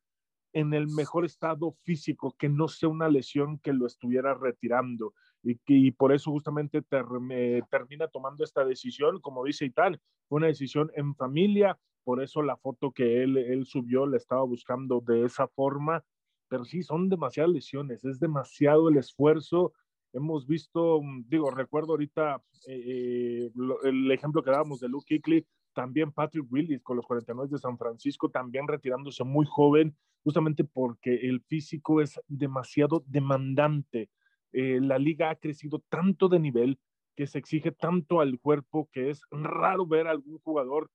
en 0.53 0.73
el 0.73 0.87
mejor 0.87 1.25
estado 1.25 1.75
físico, 1.83 2.35
que 2.37 2.47
no 2.47 2.67
sea 2.67 2.89
una 2.89 3.09
lesión 3.09 3.59
que 3.59 3.73
lo 3.73 3.87
estuviera 3.87 4.33
retirando. 4.35 5.13
Y, 5.41 5.59
y 5.65 5.91
por 5.91 6.13
eso 6.13 6.31
justamente 6.31 6.81
termina 6.81 8.07
tomando 8.07 8.43
esta 8.43 8.63
decisión, 8.63 9.19
como 9.19 9.43
dice 9.43 9.65
Itán, 9.65 9.99
una 10.29 10.47
decisión 10.47 10.91
en 10.95 11.15
familia, 11.15 11.77
por 12.03 12.21
eso 12.21 12.41
la 12.41 12.57
foto 12.57 12.91
que 12.91 13.23
él, 13.23 13.37
él 13.37 13.65
subió 13.65 14.05
la 14.05 14.17
estaba 14.17 14.43
buscando 14.43 15.01
de 15.01 15.25
esa 15.25 15.47
forma, 15.47 16.03
pero 16.47 16.65
sí, 16.65 16.83
son 16.83 17.09
demasiadas 17.09 17.51
lesiones, 17.51 18.03
es 18.05 18.19
demasiado 18.19 18.89
el 18.89 18.97
esfuerzo. 18.97 19.73
Hemos 20.13 20.45
visto, 20.45 21.01
mm, 21.01 21.25
digo, 21.27 21.49
recuerdo 21.51 21.93
ahorita 21.93 22.41
eh, 22.67 23.49
el 23.83 24.11
ejemplo 24.11 24.43
que 24.43 24.51
dábamos 24.51 24.79
de 24.79 24.87
Luke 24.87 25.07
Kuechly, 25.07 25.45
también 25.73 26.11
Patrick 26.11 26.45
Willis 26.51 26.81
con 26.83 26.97
los 26.97 27.05
49 27.05 27.49
de 27.51 27.57
San 27.57 27.77
Francisco, 27.77 28.29
también 28.29 28.67
retirándose 28.67 29.23
muy 29.23 29.45
joven, 29.49 29.95
justamente 30.23 30.63
porque 30.63 31.15
el 31.15 31.41
físico 31.41 31.99
es 31.99 32.21
demasiado 32.27 33.03
demandante. 33.07 34.09
Eh, 34.51 34.79
la 34.79 34.99
liga 34.99 35.31
ha 35.31 35.35
crecido 35.35 35.83
tanto 35.89 36.29
de 36.29 36.39
nivel 36.39 36.79
que 37.15 37.25
se 37.25 37.39
exige 37.39 37.71
tanto 37.71 38.21
al 38.21 38.39
cuerpo 38.39 38.89
que 38.91 39.09
es 39.09 39.21
raro 39.31 39.85
ver 39.85 40.07
algún 40.07 40.39
jugador 40.39 40.89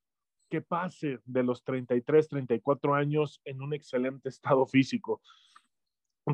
que 0.48 0.62
pase 0.62 1.18
de 1.24 1.42
los 1.42 1.62
33, 1.62 2.28
34 2.28 2.94
años 2.94 3.40
en 3.44 3.60
un 3.60 3.74
excelente 3.74 4.28
estado 4.28 4.66
físico. 4.66 5.20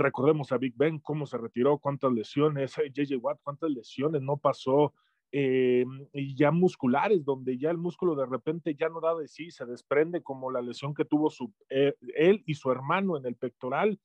Recordemos 0.01 0.53
a 0.53 0.59
Big 0.59 0.75
Ben, 0.77 0.99
cómo 0.99 1.27
se 1.27 1.39
retiró, 1.39 1.79
cuántas 1.79 2.13
lesiones, 2.13 2.75
JJ 2.77 3.17
Watt, 3.17 3.41
cuántas 3.43 3.71
lesiones 3.71 4.23
no 4.23 4.37
pasó, 4.37 4.93
eh, 5.33 5.85
y 6.13 6.37
ya 6.37 6.51
musculares, 6.51 7.25
donde 7.25 7.59
ya 7.59 7.71
el 7.71 7.79
músculo 7.79 8.15
de 8.15 8.27
repente 8.27 8.77
ya 8.79 8.89
no 8.89 9.01
da 9.01 9.15
de 9.15 9.27
sí, 9.27 9.51
se 9.51 9.65
desprende 9.65 10.23
como 10.23 10.51
la 10.51 10.63
lesión 10.63 10.95
que 10.95 11.05
tuvo 11.05 11.31
su, 11.31 11.53
eh, 11.69 11.95
él 12.17 12.43
y 12.47 12.55
su 12.55 12.71
hermano 12.71 13.17
en 13.17 13.27
el 13.27 13.37
pectoral. 13.37 14.01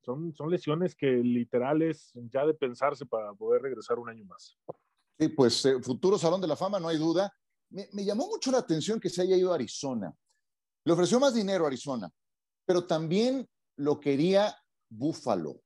Son, 0.00 0.34
son 0.34 0.50
lesiones 0.50 0.96
que 0.96 1.12
literal 1.12 1.82
es 1.82 2.12
ya 2.32 2.44
de 2.44 2.54
pensarse 2.54 3.06
para 3.06 3.32
poder 3.34 3.62
regresar 3.62 4.00
un 4.00 4.08
año 4.08 4.24
más. 4.24 4.58
Sí, 5.18 5.28
pues 5.28 5.64
eh, 5.64 5.80
futuro 5.80 6.18
Salón 6.18 6.40
de 6.40 6.48
la 6.48 6.56
Fama, 6.56 6.80
no 6.80 6.88
hay 6.88 6.98
duda 6.98 7.32
me, 7.92 8.04
llamó 8.04 8.28
mucho 8.28 8.50
la 8.50 8.58
atención 8.58 9.00
que 9.00 9.08
se 9.08 9.22
haya 9.22 9.36
ido 9.36 9.52
a 9.52 9.54
Arizona. 9.54 10.14
Le 10.84 10.92
ofreció 10.92 11.18
más 11.18 11.34
dinero 11.34 11.64
a 11.64 11.68
Arizona, 11.68 12.10
pero 12.64 12.86
también 12.86 13.48
lo 13.76 14.00
quería 14.00 14.54
Buffalo. 14.92 15.60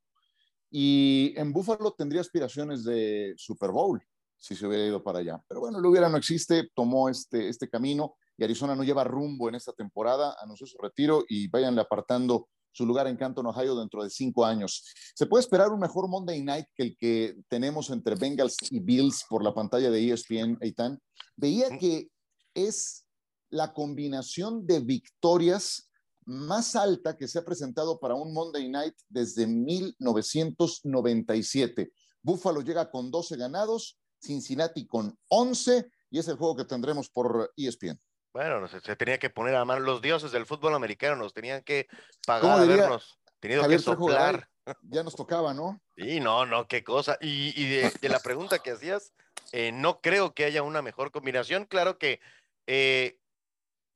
Y 0.71 1.33
en 1.37 1.53
Buffalo 1.53 1.93
tendría 1.93 2.21
aspiraciones 2.21 2.85
de 2.85 3.35
Super 3.37 3.71
Bowl 3.71 4.03
si 4.39 4.55
se 4.55 4.67
hubiera 4.67 4.87
ido 4.87 5.03
para 5.03 5.21
allá. 5.21 5.43
Pero 5.49 5.61
bueno, 5.61 5.81
lo 5.81 5.91
hubiera 5.91 6.09
no 6.09 6.17
existe, 6.17 6.71
tomó 6.75 7.09
este, 7.09 7.49
este 7.49 7.69
camino 7.69 8.17
y 8.37 8.45
Arizona 8.45 8.75
no 8.75 8.85
lleva 8.85 9.05
rumbo 9.05 9.49
en 9.49 9.55
esta 9.55 9.73
temporada, 9.73 10.37
anunció 10.41 10.67
su 10.67 10.79
retiro 10.79 11.25
y 11.29 11.49
váyanle 11.49 11.81
apartando 11.81 12.49
su 12.71 12.85
lugar 12.85 13.07
en 13.07 13.17
Canton, 13.17 13.47
Ohio, 13.47 13.75
dentro 13.75 14.05
de 14.05 14.11
cinco 14.11 14.45
años. 14.45 14.85
¿Se 15.15 15.25
puede 15.25 15.41
esperar 15.41 15.71
un 15.71 15.81
mejor 15.81 16.09
Monday 16.09 16.43
Night 16.43 16.67
que 16.75 16.83
el 16.83 16.97
que 16.99 17.37
tenemos 17.49 17.89
entre 17.89 18.17
Bengals 18.17 18.57
y 18.71 18.81
Bills 18.81 19.25
por 19.31 19.43
la 19.43 19.55
pantalla 19.55 19.91
de 19.91 20.13
ESPN, 20.13 20.59
Eitan? 20.61 21.01
Veía 21.37 21.79
que 21.79 22.11
es 22.55 23.07
la 23.49 23.73
combinación 23.73 24.67
de 24.67 24.81
victorias 24.81 25.91
más 26.27 26.77
alta 26.77 27.17
que 27.17 27.27
se 27.29 27.39
ha 27.39 27.45
presentado 27.45 27.99
para 27.99 28.15
un 28.15 28.35
Monday 28.35 28.69
Night 28.69 28.95
desde 29.09 29.47
1997. 29.47 31.91
Buffalo 32.21 32.61
llega 32.61 32.91
con 32.91 33.11
12 33.11 33.37
ganados, 33.37 33.99
Cincinnati 34.21 34.87
con 34.87 35.19
11 35.29 35.91
y 36.11 36.19
es 36.19 36.29
el 36.29 36.37
juego 36.37 36.57
que 36.57 36.65
tendremos 36.65 37.09
por 37.09 37.55
ESPN. 37.57 37.99
Bueno, 38.33 38.69
se, 38.69 38.81
tenía 38.97 39.19
que 39.19 39.31
poner 39.31 39.55
a 39.55 39.65
mano 39.65 39.81
los 39.81 40.03
dioses 40.03 40.33
del 40.33 40.45
fútbol 40.45 40.75
americano, 40.75 41.17
nos 41.17 41.33
tenían 41.33 41.63
que 41.63 41.87
pagar 42.27 42.61
habernos 42.61 43.19
tenido 43.41 43.67
que 43.67 43.79
soplar. 43.79 44.47
Ya 44.83 45.03
nos 45.05 45.15
tocaba, 45.15 45.55
¿no? 45.55 45.81
Sí, 45.97 46.19
no, 46.19 46.45
no, 46.45 46.67
qué 46.67 46.83
cosa. 46.83 47.17
Y, 47.21 47.69
de, 47.69 48.09
la 48.09 48.19
pregunta 48.19 48.59
que 48.59 48.73
hacías, 48.73 49.13
eh, 49.53 49.71
no 49.73 50.01
creo 50.01 50.35
que 50.35 50.45
haya 50.45 50.63
una 50.63 50.83
mejor 50.83 51.13
combinación. 51.13 51.67
Claro 51.67 51.99
que 51.99 52.19
eh, 52.67 53.17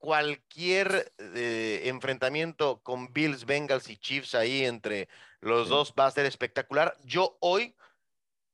cualquier 0.01 1.13
eh, 1.19 1.83
enfrentamiento 1.85 2.81
con 2.81 3.13
Bills, 3.13 3.45
Bengals 3.45 3.87
y 3.87 3.97
Chiefs 3.97 4.33
ahí 4.33 4.65
entre 4.65 5.07
los 5.41 5.69
dos 5.69 5.93
va 5.97 6.07
a 6.07 6.11
ser 6.11 6.25
espectacular. 6.25 6.97
Yo 7.03 7.37
hoy, 7.39 7.75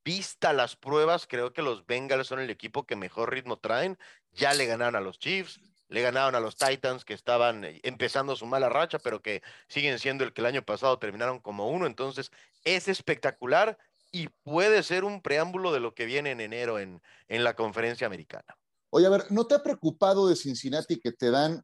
vista 0.04 0.52
las 0.52 0.76
pruebas, 0.76 1.26
creo 1.26 1.54
que 1.54 1.62
los 1.62 1.86
Bengals 1.86 2.28
son 2.28 2.42
el 2.42 2.50
equipo 2.50 2.86
que 2.86 2.98
mejor 2.98 3.32
ritmo 3.32 3.58
traen. 3.58 3.98
Ya 4.34 4.54
le 4.54 4.66
ganaron 4.66 4.98
a 4.98 5.02
los 5.02 5.20
Chiefs, 5.20 5.62
le 5.88 6.02
ganaron 6.02 6.36
a 6.36 6.42
los 6.42 6.58
Titans 6.58 7.06
que 7.06 7.14
estaban 7.14 7.64
eh, 7.64 7.80
empezando 7.84 8.36
su 8.36 8.46
mala 8.46 8.68
racha, 8.68 9.00
pero 9.00 9.22
que 9.22 9.42
siguen 9.70 10.00
siendo 10.00 10.26
el 10.26 10.34
que 10.34 10.42
el 10.42 10.48
año 10.48 10.64
pasado 10.64 11.00
terminaron 11.00 11.40
como 11.40 11.70
uno. 11.70 11.88
Entonces, 11.88 12.30
es 12.66 12.90
espectacular 12.90 13.78
y 14.12 14.28
puede 14.44 14.84
ser 14.84 15.06
un 15.06 15.22
preámbulo 15.22 15.72
de 15.72 15.80
lo 15.80 15.94
que 15.94 16.06
viene 16.06 16.32
en 16.32 16.42
enero 16.42 16.78
en, 16.78 17.02
en 17.30 17.46
la 17.46 17.56
conferencia 17.56 18.06
americana. 18.06 18.58
Oye, 18.90 19.06
a 19.06 19.10
ver, 19.10 19.32
¿no 19.32 19.46
te 19.46 19.56
ha 19.56 19.64
preocupado 19.64 20.28
de 20.28 20.36
Cincinnati 20.36 21.00
que 21.00 21.12
te 21.12 21.30
dan 21.32 21.64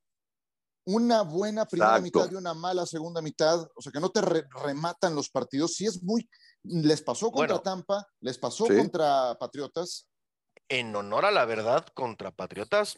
una 0.85 1.21
buena 1.21 1.65
primera 1.65 1.99
mitad 1.99 2.29
y 2.31 2.35
una 2.35 2.53
mala 2.53 2.85
segunda 2.85 3.21
mitad? 3.21 3.67
O 3.75 3.81
sea, 3.81 3.91
que 3.91 3.99
no 3.99 4.09
te 4.09 4.21
rematan 4.21 5.15
los 5.15 5.29
partidos. 5.29 5.75
Si 5.75 5.85
es 5.85 6.03
muy. 6.03 6.29
Les 6.63 7.01
pasó 7.01 7.31
contra 7.31 7.61
Tampa, 7.61 8.07
les 8.21 8.37
pasó 8.37 8.65
contra 8.65 9.35
Patriotas. 9.39 10.07
en 10.69 10.95
honor 10.95 11.25
a 11.25 11.31
la 11.31 11.45
verdad, 11.45 11.85
contra 11.93 12.31
Patriotas 12.31 12.97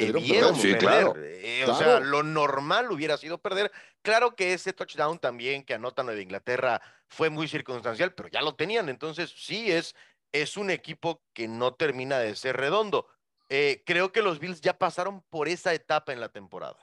debieron 0.00 0.60
perder. 0.60 1.12
Eh, 1.16 1.64
o 1.66 1.74
sea, 1.74 2.00
lo 2.00 2.22
normal 2.22 2.90
hubiera 2.92 3.16
sido 3.16 3.38
perder. 3.38 3.72
Claro 4.02 4.36
que 4.36 4.52
ese 4.52 4.72
touchdown 4.72 5.18
también 5.18 5.64
que 5.64 5.74
anota 5.74 6.02
Nueva 6.02 6.20
Inglaterra 6.20 6.80
fue 7.08 7.30
muy 7.30 7.48
circunstancial, 7.48 8.14
pero 8.14 8.28
ya 8.28 8.42
lo 8.42 8.54
tenían. 8.54 8.88
Entonces, 8.88 9.32
sí, 9.36 9.70
es, 9.70 9.94
es 10.32 10.56
un 10.56 10.70
equipo 10.70 11.22
que 11.32 11.48
no 11.48 11.74
termina 11.74 12.18
de 12.18 12.36
ser 12.36 12.56
redondo. 12.56 13.06
Eh, 13.48 13.82
creo 13.86 14.10
que 14.12 14.22
los 14.22 14.38
Bills 14.38 14.60
ya 14.60 14.76
pasaron 14.76 15.22
por 15.30 15.48
esa 15.48 15.72
etapa 15.72 16.12
en 16.12 16.20
la 16.20 16.28
temporada. 16.28 16.78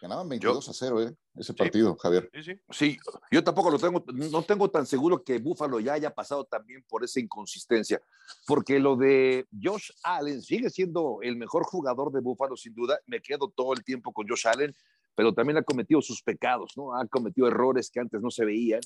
Ganaban 0.00 0.28
22 0.30 0.66
a 0.66 0.72
0, 0.72 1.02
¿eh? 1.02 1.16
Ese 1.34 1.52
partido, 1.52 1.94
Javier. 1.96 2.30
Sí, 2.42 2.58
sí, 2.70 2.98
yo 3.30 3.44
tampoco 3.44 3.70
lo 3.70 3.78
tengo, 3.78 4.02
no 4.06 4.42
tengo 4.42 4.70
tan 4.70 4.86
seguro 4.86 5.22
que 5.22 5.38
Buffalo 5.38 5.78
ya 5.78 5.92
haya 5.92 6.14
pasado 6.14 6.44
también 6.44 6.82
por 6.88 7.04
esa 7.04 7.20
inconsistencia, 7.20 8.00
porque 8.46 8.78
lo 8.78 8.96
de 8.96 9.46
Josh 9.62 9.90
Allen 10.02 10.40
sigue 10.40 10.70
siendo 10.70 11.18
el 11.22 11.36
mejor 11.36 11.64
jugador 11.64 12.12
de 12.12 12.20
Buffalo, 12.20 12.56
sin 12.56 12.74
duda. 12.74 12.98
Me 13.06 13.20
quedo 13.20 13.50
todo 13.50 13.74
el 13.74 13.84
tiempo 13.84 14.12
con 14.12 14.26
Josh 14.26 14.48
Allen, 14.48 14.74
pero 15.14 15.34
también 15.34 15.58
ha 15.58 15.62
cometido 15.62 16.00
sus 16.00 16.22
pecados, 16.22 16.72
¿no? 16.76 16.94
Ha 16.96 17.06
cometido 17.06 17.46
errores 17.46 17.90
que 17.90 18.00
antes 18.00 18.22
no 18.22 18.30
se 18.30 18.46
veían. 18.46 18.80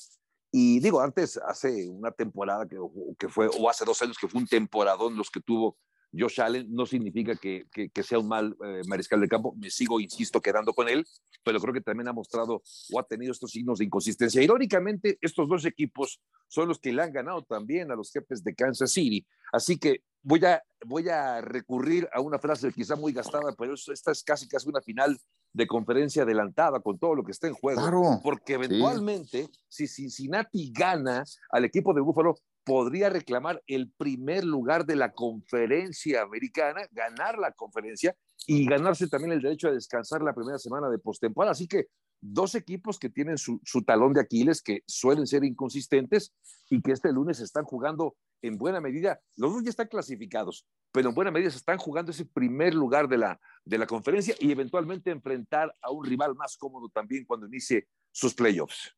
Y 0.51 0.79
digo, 0.81 0.99
antes, 0.99 1.37
hace 1.37 1.89
una 1.89 2.11
temporada 2.11 2.67
que, 2.67 2.77
que 3.17 3.29
fue, 3.29 3.49
o 3.57 3.69
hace 3.69 3.85
dos 3.85 4.01
años 4.01 4.17
que 4.17 4.27
fue 4.27 4.41
un 4.41 4.47
temporadón 4.47 5.15
los 5.15 5.31
que 5.31 5.39
tuvo 5.39 5.77
Josh 6.17 6.41
Allen 6.41 6.67
no 6.69 6.85
significa 6.85 7.35
que, 7.35 7.65
sea 8.03 8.19
un 8.19 8.27
mal 8.27 8.55
eh, 8.65 8.81
mariscal 8.87 9.19
de 9.21 9.27
campo, 9.27 9.53
me 9.57 9.69
sigo, 9.69 9.99
insisto, 9.99 10.41
quedando 10.41 10.73
con 10.73 10.87
él, 10.87 11.05
pero 11.43 11.59
creo 11.59 11.73
que 11.73 11.81
también 11.81 12.07
ha 12.07 12.13
mostrado 12.13 12.61
o 12.91 12.99
ha 12.99 13.03
tenido 13.03 13.31
estos 13.31 13.51
signos 13.51 13.79
de 13.79 13.85
inconsistencia. 13.85 14.41
Irónicamente, 14.41 15.17
estos 15.21 15.47
dos 15.47 15.65
equipos 15.65 16.21
son 16.47 16.67
los 16.67 16.79
que 16.79 16.93
le 16.93 17.01
han 17.01 17.11
ganado 17.11 17.43
también 17.43 17.91
a 17.91 17.95
los 17.95 18.11
jefes 18.11 18.43
de 18.43 18.55
Kansas 18.55 18.91
City. 18.91 19.25
Así 19.51 19.77
que 19.77 20.01
voy 20.21 20.43
a, 20.43 20.61
voy 20.85 21.07
a 21.09 21.41
recurrir 21.41 22.09
a 22.11 22.19
una 22.19 22.39
frase 22.39 22.71
quizá 22.71 22.95
muy 22.95 23.13
gastada, 23.13 23.55
pero 23.57 23.73
esta 23.73 24.11
es 24.11 24.23
casi 24.23 24.47
casi 24.47 24.67
una 24.67 24.81
final 24.81 25.17
de 25.53 25.67
conferencia 25.67 26.23
adelantada 26.23 26.79
con 26.81 26.97
todo 26.97 27.15
lo 27.15 27.23
que 27.23 27.31
está 27.31 27.47
en 27.47 27.53
juego. 27.53 28.19
porque 28.23 28.53
eventualmente, 28.53 29.47
si 29.69 29.87
Cincinnati 29.87 30.71
gana 30.73 31.23
al 31.51 31.65
equipo 31.65 31.93
de 31.93 32.01
Buffalo, 32.01 32.35
podría 32.65 33.09
reclamar 33.09 33.63
el 33.67 33.91
primer 33.91 34.43
lugar 34.43 34.85
de 34.85 34.95
la 34.95 35.13
conferencia 35.13 36.23
americana, 36.23 36.81
ganar 36.91 37.37
la 37.37 37.51
conferencia 37.51 38.15
y 38.47 38.65
ganarse 38.65 39.07
también 39.07 39.33
el 39.33 39.41
derecho 39.41 39.67
a 39.67 39.71
descansar 39.71 40.21
la 40.21 40.33
primera 40.33 40.57
semana 40.57 40.89
de 40.89 40.97
postemporada. 40.97 41.51
Así 41.51 41.67
que 41.67 41.85
dos 42.21 42.55
equipos 42.55 42.97
que 42.97 43.09
tienen 43.09 43.37
su, 43.37 43.59
talón 43.85 44.13
de 44.13 44.21
Aquiles, 44.21 44.61
que 44.61 44.81
suelen 44.87 45.27
ser 45.27 45.43
inconsistentes 45.43 46.33
y 46.69 46.81
que 46.81 46.91
este 46.91 47.11
lunes 47.11 47.39
están 47.39 47.65
jugando 47.65 48.15
en 48.41 48.57
buena 48.57 48.81
medida. 48.81 49.19
Los 49.35 49.53
dos 49.53 49.63
ya 49.63 49.69
están 49.69 49.87
clasificados, 49.87 50.65
pero 50.91 51.09
en 51.09 51.15
buena 51.15 51.31
medida 51.31 51.51
se 51.51 51.57
están 51.57 51.77
jugando 51.77 52.11
ese 52.11 52.25
primer 52.25 52.73
lugar 52.73 53.07
de 53.07 53.19
la, 53.19 53.39
de 53.63 53.77
la 53.77 53.85
conferencia 53.85 54.35
y 54.39 54.51
eventualmente 54.51 55.11
enfrentar 55.11 55.73
a 55.81 55.91
un 55.91 56.03
rival 56.03 56.35
más 56.35 56.57
cómodo 56.57 56.89
también 56.89 57.25
cuando 57.25 57.47
inicie 57.47 57.87
sus 58.11 58.33
playoffs. 58.33 58.95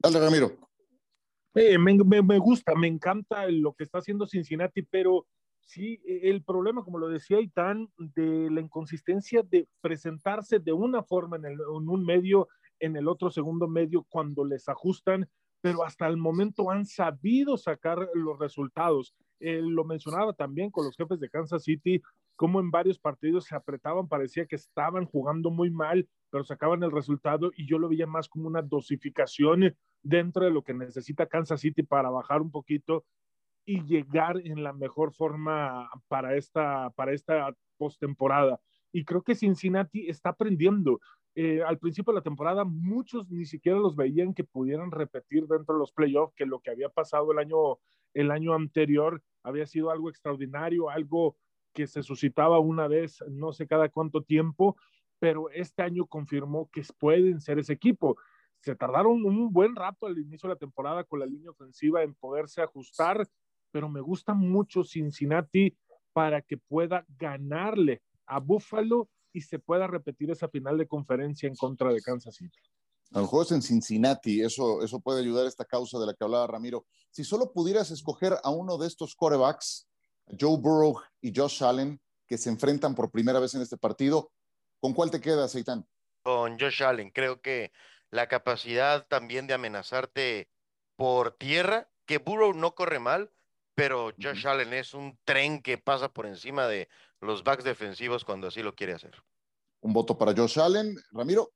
Dale, 0.00 0.20
Ramiro. 0.20 0.67
Eh, 1.54 1.78
me, 1.78 2.38
gusta, 2.38 2.74
me 2.74 2.86
encanta 2.86 3.46
lo 3.48 3.72
que 3.72 3.84
está 3.84 3.98
haciendo 3.98 4.26
Cincinnati, 4.26 4.82
pero 4.82 5.26
sí, 5.60 6.00
e, 6.06 6.30
el 6.30 6.44
problema, 6.44 6.84
como 6.84 6.98
lo 6.98 7.08
decía 7.08 7.40
Itán, 7.40 7.88
de 7.96 8.50
la 8.50 8.60
inconsistencia 8.60 9.42
de 9.42 9.66
presentarse 9.80 10.58
de 10.58 10.72
una 10.72 11.02
forma 11.02 11.36
en, 11.36 11.46
en 11.46 11.58
un 11.60 12.04
medio, 12.04 12.48
en 12.78 12.96
el 12.96 13.08
otro 13.08 13.30
segundo 13.30 13.66
medio, 13.66 14.06
cuando 14.08 14.44
les 14.44 14.68
ajustan, 14.68 15.28
pero 15.60 15.84
hasta 15.84 16.06
el 16.06 16.16
momento 16.16 16.70
han 16.70 16.86
sabido 16.86 17.56
sacar 17.56 18.08
los 18.14 18.38
resultados. 18.38 19.14
Lo 19.40 19.84
mencionaba 19.84 20.32
también 20.32 20.70
con 20.70 20.84
los 20.84 20.96
jefes 20.96 21.20
de 21.20 21.30
Kansas 21.30 21.62
City, 21.62 22.02
como 22.36 22.60
en 22.60 22.70
varios 22.70 22.98
partidos 22.98 23.46
se 23.46 23.56
apretaban, 23.56 24.06
parecía 24.06 24.46
que 24.46 24.56
estaban 24.56 25.06
jugando 25.06 25.50
muy 25.50 25.70
mal, 25.70 26.08
pero 26.30 26.44
sacaban 26.44 26.82
el 26.82 26.92
resultado 26.92 27.50
y 27.56 27.66
yo 27.66 27.78
lo 27.78 27.88
veía 27.88 28.06
más 28.06 28.28
como 28.28 28.46
una 28.46 28.62
dosificación 28.62 29.74
dentro 30.02 30.44
de 30.44 30.52
lo 30.52 30.62
que 30.62 30.72
necesita 30.72 31.26
Kansas 31.26 31.60
City 31.60 31.82
para 31.82 32.10
bajar 32.10 32.40
un 32.40 32.50
poquito 32.50 33.04
y 33.64 33.82
llegar 33.82 34.40
en 34.44 34.62
la 34.62 34.72
mejor 34.72 35.12
forma 35.12 35.90
para 36.08 36.36
esta, 36.36 36.90
para 36.90 37.12
esta 37.12 37.54
postemporada. 37.76 38.60
Y 38.92 39.04
creo 39.04 39.22
que 39.22 39.34
Cincinnati 39.34 40.08
está 40.08 40.30
aprendiendo. 40.30 41.00
Eh, 41.34 41.62
al 41.62 41.78
principio 41.78 42.12
de 42.12 42.20
la 42.20 42.22
temporada 42.22 42.64
muchos 42.64 43.28
ni 43.28 43.44
siquiera 43.44 43.78
los 43.78 43.94
veían 43.94 44.32
que 44.32 44.42
pudieran 44.42 44.90
repetir 44.90 45.46
dentro 45.46 45.74
de 45.74 45.80
los 45.80 45.92
playoffs, 45.92 46.34
que 46.34 46.46
lo 46.46 46.60
que 46.60 46.70
había 46.70 46.88
pasado 46.88 47.30
el 47.32 47.38
año, 47.38 47.78
el 48.14 48.30
año 48.30 48.54
anterior 48.54 49.22
había 49.42 49.66
sido 49.66 49.90
algo 49.90 50.08
extraordinario, 50.08 50.90
algo 50.90 51.36
que 51.72 51.86
se 51.86 52.02
suscitaba 52.02 52.58
una 52.58 52.88
vez, 52.88 53.22
no 53.28 53.52
sé 53.52 53.66
cada 53.66 53.88
cuánto 53.88 54.22
tiempo, 54.22 54.76
pero 55.18 55.50
este 55.50 55.82
año 55.82 56.06
confirmó 56.06 56.68
que 56.72 56.82
pueden 56.98 57.40
ser 57.40 57.58
ese 57.58 57.72
equipo. 57.72 58.16
Se 58.60 58.74
tardaron 58.74 59.24
un 59.24 59.52
buen 59.52 59.76
rato 59.76 60.06
al 60.06 60.18
inicio 60.18 60.48
de 60.48 60.54
la 60.54 60.58
temporada 60.58 61.04
con 61.04 61.20
la 61.20 61.26
línea 61.26 61.50
ofensiva 61.50 62.02
en 62.02 62.14
poderse 62.14 62.62
ajustar, 62.62 63.26
pero 63.70 63.88
me 63.88 64.00
gusta 64.00 64.34
mucho 64.34 64.82
Cincinnati 64.84 65.76
para 66.12 66.42
que 66.42 66.56
pueda 66.56 67.04
ganarle 67.16 68.02
a 68.26 68.40
Buffalo 68.40 69.08
y 69.32 69.42
se 69.42 69.58
pueda 69.58 69.86
repetir 69.86 70.30
esa 70.30 70.48
final 70.48 70.78
de 70.78 70.88
conferencia 70.88 71.48
en 71.48 71.54
contra 71.54 71.92
de 71.92 72.00
Kansas 72.00 72.34
City. 72.34 72.58
A 73.12 73.20
lo 73.20 73.50
en 73.50 73.62
Cincinnati, 73.62 74.42
eso, 74.42 74.82
eso 74.82 75.00
puede 75.00 75.20
ayudar 75.20 75.46
a 75.46 75.48
esta 75.48 75.64
causa 75.64 75.98
de 75.98 76.06
la 76.06 76.14
que 76.14 76.24
hablaba 76.24 76.46
Ramiro. 76.46 76.86
Si 77.10 77.24
solo 77.24 77.52
pudieras 77.52 77.90
escoger 77.90 78.36
a 78.42 78.50
uno 78.50 78.76
de 78.76 78.86
estos 78.86 79.14
corebacks, 79.14 79.88
Joe 80.38 80.58
Burrow 80.58 81.00
y 81.22 81.32
Josh 81.34 81.64
Allen, 81.64 82.00
que 82.26 82.36
se 82.36 82.50
enfrentan 82.50 82.94
por 82.94 83.10
primera 83.10 83.40
vez 83.40 83.54
en 83.54 83.62
este 83.62 83.78
partido, 83.78 84.30
¿con 84.80 84.92
cuál 84.92 85.10
te 85.10 85.22
quedas, 85.22 85.54
Eitan? 85.54 85.86
Con 86.22 86.58
Josh 86.58 86.82
Allen. 86.82 87.10
Creo 87.10 87.40
que 87.40 87.72
la 88.10 88.28
capacidad 88.28 89.06
también 89.06 89.46
de 89.46 89.54
amenazarte 89.54 90.50
por 90.96 91.32
tierra, 91.32 91.88
que 92.04 92.18
Burrow 92.18 92.52
no 92.52 92.74
corre 92.74 92.98
mal, 92.98 93.32
pero 93.74 94.12
Josh 94.20 94.46
Allen 94.46 94.74
es 94.74 94.92
un 94.92 95.18
tren 95.24 95.62
que 95.62 95.78
pasa 95.78 96.12
por 96.12 96.26
encima 96.26 96.66
de 96.66 96.88
los 97.20 97.42
backs 97.42 97.64
defensivos 97.64 98.24
cuando 98.24 98.48
así 98.48 98.62
lo 98.62 98.74
quiere 98.74 98.92
hacer. 98.92 99.14
Un 99.80 99.92
voto 99.92 100.18
para 100.18 100.34
Josh 100.34 100.58
Allen. 100.58 100.96
Ramiro. 101.12 101.52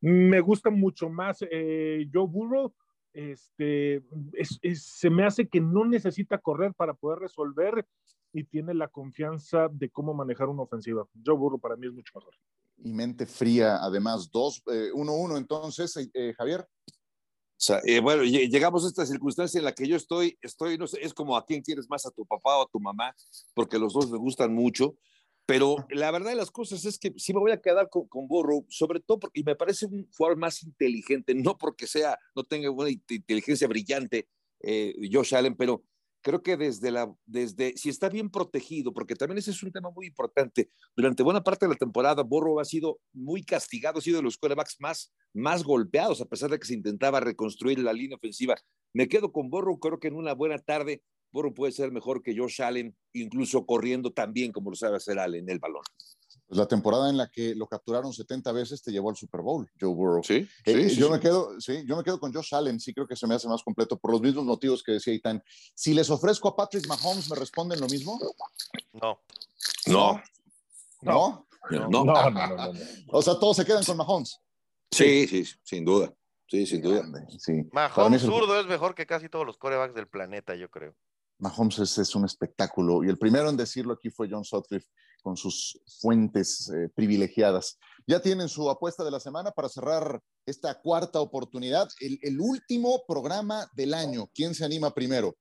Me 0.00 0.40
gusta 0.40 0.70
mucho 0.70 1.08
más 1.08 1.38
eh, 1.50 2.08
Joe 2.12 2.26
Burrow. 2.26 2.72
Este, 3.12 4.02
se 4.74 5.10
me 5.10 5.24
hace 5.24 5.48
que 5.48 5.60
no 5.60 5.84
necesita 5.84 6.38
correr 6.38 6.72
para 6.74 6.94
poder 6.94 7.20
resolver 7.20 7.84
y 8.32 8.44
tiene 8.44 8.74
la 8.74 8.88
confianza 8.88 9.68
de 9.72 9.90
cómo 9.90 10.14
manejar 10.14 10.48
una 10.48 10.62
ofensiva. 10.62 11.06
Joe 11.24 11.36
Burrow 11.36 11.58
para 11.58 11.76
mí 11.76 11.86
es 11.86 11.92
mucho 11.92 12.12
mejor. 12.14 12.34
Y 12.76 12.92
mente 12.92 13.26
fría, 13.26 13.78
además, 13.82 14.30
dos, 14.30 14.62
eh, 14.70 14.90
uno, 14.94 15.14
uno, 15.14 15.36
entonces, 15.36 15.96
eh, 16.14 16.34
Javier. 16.36 16.60
O 16.60 17.60
sea, 17.60 17.80
bueno, 18.00 18.22
llegamos 18.22 18.84
a 18.84 18.88
esta 18.88 19.04
circunstancia 19.04 19.58
en 19.58 19.64
la 19.64 19.72
que 19.72 19.88
yo 19.88 19.96
estoy, 19.96 20.38
estoy, 20.40 20.78
no 20.78 20.86
sé, 20.86 21.00
es 21.02 21.12
como 21.12 21.36
a 21.36 21.44
quién 21.44 21.60
quieres 21.60 21.90
más, 21.90 22.06
a 22.06 22.12
tu 22.12 22.24
papá 22.24 22.56
o 22.56 22.62
a 22.62 22.68
tu 22.70 22.78
mamá, 22.78 23.12
porque 23.52 23.80
los 23.80 23.94
dos 23.94 24.08
me 24.12 24.18
gustan 24.18 24.54
mucho. 24.54 24.94
Pero 25.48 25.76
la 25.88 26.10
verdad 26.10 26.28
de 26.28 26.36
las 26.36 26.50
cosas 26.50 26.84
es 26.84 26.98
que 26.98 27.14
sí 27.16 27.32
me 27.32 27.40
voy 27.40 27.52
a 27.52 27.62
quedar 27.62 27.88
con, 27.88 28.06
con 28.06 28.28
Burrow, 28.28 28.66
sobre 28.68 29.00
todo 29.00 29.18
porque 29.18 29.42
me 29.42 29.56
parece 29.56 29.86
un 29.86 30.06
jugador 30.14 30.36
más 30.36 30.62
inteligente, 30.62 31.34
no 31.34 31.56
porque 31.56 31.86
sea, 31.86 32.18
no 32.36 32.44
tenga 32.44 32.70
una 32.70 32.90
inteligencia 32.90 33.66
brillante 33.66 34.28
eh, 34.60 34.94
Josh 35.10 35.34
Allen, 35.34 35.56
pero 35.56 35.82
creo 36.20 36.42
que 36.42 36.58
desde 36.58 36.90
la, 36.90 37.10
desde, 37.24 37.74
si 37.78 37.88
está 37.88 38.10
bien 38.10 38.28
protegido, 38.28 38.92
porque 38.92 39.14
también 39.14 39.38
ese 39.38 39.52
es 39.52 39.62
un 39.62 39.72
tema 39.72 39.90
muy 39.90 40.08
importante, 40.08 40.70
durante 40.94 41.22
buena 41.22 41.42
parte 41.42 41.64
de 41.64 41.72
la 41.72 41.78
temporada 41.78 42.22
Burrow 42.24 42.60
ha 42.60 42.66
sido 42.66 43.00
muy 43.14 43.42
castigado, 43.42 44.00
ha 44.00 44.02
sido 44.02 44.18
de 44.18 44.24
los 44.24 44.36
quarterbacks 44.36 44.76
más, 44.80 45.14
más 45.32 45.64
golpeados, 45.64 46.20
a 46.20 46.26
pesar 46.26 46.50
de 46.50 46.58
que 46.58 46.66
se 46.66 46.74
intentaba 46.74 47.20
reconstruir 47.20 47.78
la 47.78 47.94
línea 47.94 48.18
ofensiva. 48.18 48.54
Me 48.92 49.08
quedo 49.08 49.32
con 49.32 49.48
Burrow, 49.48 49.78
creo 49.78 49.98
que 49.98 50.08
en 50.08 50.16
una 50.16 50.34
buena 50.34 50.58
tarde 50.58 51.02
Burrow 51.32 51.54
puede 51.54 51.72
ser 51.72 51.92
mejor 51.92 52.22
que 52.22 52.36
Josh 52.36 52.62
Allen, 52.62 52.96
incluso 53.12 53.66
corriendo 53.66 54.12
también 54.12 54.52
como 54.52 54.70
lo 54.70 54.76
sabe 54.76 54.96
hacer 54.96 55.18
Allen 55.18 55.44
en 55.44 55.50
el 55.50 55.58
balón. 55.58 55.82
Pues 56.46 56.56
la 56.56 56.66
temporada 56.66 57.10
en 57.10 57.18
la 57.18 57.30
que 57.30 57.54
lo 57.54 57.66
capturaron 57.66 58.12
70 58.12 58.52
veces 58.52 58.82
te 58.82 58.90
llevó 58.90 59.10
al 59.10 59.16
Super 59.16 59.42
Bowl, 59.42 59.70
Joe 59.78 59.94
Burrow. 59.94 60.24
Sí, 60.24 60.48
eh, 60.64 60.88
yo 60.96 61.10
me 61.10 61.20
quedo, 61.20 61.60
sí, 61.60 61.84
yo 61.86 61.94
me 61.94 62.02
quedo 62.02 62.18
con 62.18 62.32
Josh 62.32 62.54
Allen, 62.54 62.80
sí 62.80 62.94
creo 62.94 63.06
que 63.06 63.16
se 63.16 63.26
me 63.26 63.34
hace 63.34 63.48
más 63.48 63.62
completo 63.62 63.98
por 63.98 64.12
los 64.12 64.22
mismos 64.22 64.44
motivos 64.44 64.82
que 64.82 64.92
decía 64.92 65.12
Itan. 65.12 65.42
Si 65.74 65.92
les 65.92 66.08
ofrezco 66.08 66.48
a 66.48 66.56
Patrick 66.56 66.86
Mahomes, 66.86 67.28
¿me 67.28 67.36
responden 67.36 67.78
lo 67.80 67.86
mismo? 67.86 68.18
No. 68.94 69.20
No. 69.86 70.22
¿No? 71.02 71.46
No, 71.70 71.88
no, 71.88 72.04
no, 72.04 72.30
no, 72.30 72.72
O 73.08 73.20
sea, 73.20 73.38
todos 73.38 73.56
se 73.58 73.66
quedan 73.66 73.84
con 73.84 73.98
Mahomes. 73.98 74.40
Sí, 74.90 75.26
sí, 75.26 75.44
sin 75.62 75.84
duda. 75.84 76.14
Sí, 76.46 76.64
sin 76.64 76.80
duda. 76.80 77.04
Sí. 77.38 77.68
Mahomes 77.72 78.22
zurdo 78.22 78.58
es 78.58 78.66
mejor 78.66 78.94
que 78.94 79.06
casi 79.06 79.28
todos 79.28 79.44
los 79.44 79.58
corebacks 79.58 79.94
del 79.94 80.08
planeta, 80.08 80.54
yo 80.54 80.70
creo. 80.70 80.94
Mahomes 81.38 81.98
es, 81.98 82.14
un 82.14 82.24
espectáculo 82.24 83.04
y 83.04 83.08
el 83.08 83.18
primero 83.18 83.48
en 83.48 83.56
decirlo 83.56 83.92
aquí 83.92 84.10
fue 84.10 84.28
John 84.30 84.44
Sutcliffe 84.44 84.88
con 85.22 85.36
sus 85.36 85.80
fuentes 86.00 86.70
eh, 86.70 86.88
privilegiadas. 86.94 87.78
Ya 88.06 88.20
tienen 88.20 88.48
su 88.48 88.68
apuesta 88.70 89.04
de 89.04 89.10
la 89.10 89.20
semana 89.20 89.50
para 89.52 89.68
cerrar 89.68 90.20
esta 90.46 90.80
cuarta 90.80 91.20
oportunidad, 91.20 91.88
el, 92.00 92.40
último 92.40 93.02
programa 93.06 93.68
del 93.74 93.94
año. 93.94 94.28
¿Quién 94.34 94.54
se 94.54 94.64
anima 94.64 94.92
primero? 94.92 95.36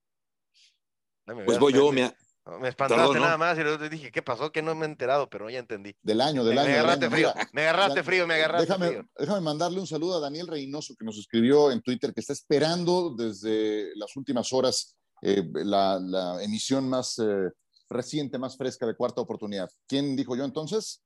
Pues 1.45 1.59
voy 1.59 1.73
yo, 1.73 1.91
me, 1.91 2.13
Me 2.59 2.69
espantaste 2.69 3.19
nada 3.19 3.37
más 3.37 3.57
y 3.57 3.61
luego 3.61 3.89
dije, 3.89 4.11
¿qué 4.11 4.21
pasó? 4.21 4.51
Que 4.51 4.61
no 4.61 4.75
me 4.75 4.85
he 4.85 4.89
enterado, 4.89 5.29
pero 5.29 5.49
ya 5.49 5.59
entendí. 5.59 5.95
Del 6.01 6.21
año, 6.21 6.43
del 6.43 6.57
año. 6.57 6.69
Me 6.69 6.77
agarraste 6.77 7.09
frío, 7.09 7.33
me 7.53 7.61
agarraste 7.63 8.03
frío, 8.03 8.27
me 8.27 8.33
agarraste 8.35 8.67
déjame, 8.67 8.87
frío. 8.87 9.09
Déjame 9.17 9.41
mandarle 9.41 9.79
un 9.79 9.87
saludo 9.87 10.17
a 10.17 10.19
Daniel 10.19 10.47
Reynoso 10.47 10.95
que 10.97 11.05
nos 11.05 11.17
escribió 11.17 11.71
en 11.71 11.81
Twitter 11.81 12.13
que 12.13 12.21
está 12.21 12.33
esperando 12.33 13.15
desde 13.17 13.95
las 13.95 14.15
últimas 14.15 14.51
horas 14.53 14.97
eh, 15.21 15.43
la, 15.53 16.37
emisión 16.41 16.87
más 16.89 17.19
eh, 17.19 17.49
reciente, 17.89 18.37
más 18.37 18.57
fresca 18.57 18.85
de 18.85 18.95
cuarta 18.95 19.21
oportunidad. 19.21 19.69
¿Quién 19.87 20.15
dijo 20.15 20.35
yo 20.35 20.45
entonces? 20.45 21.03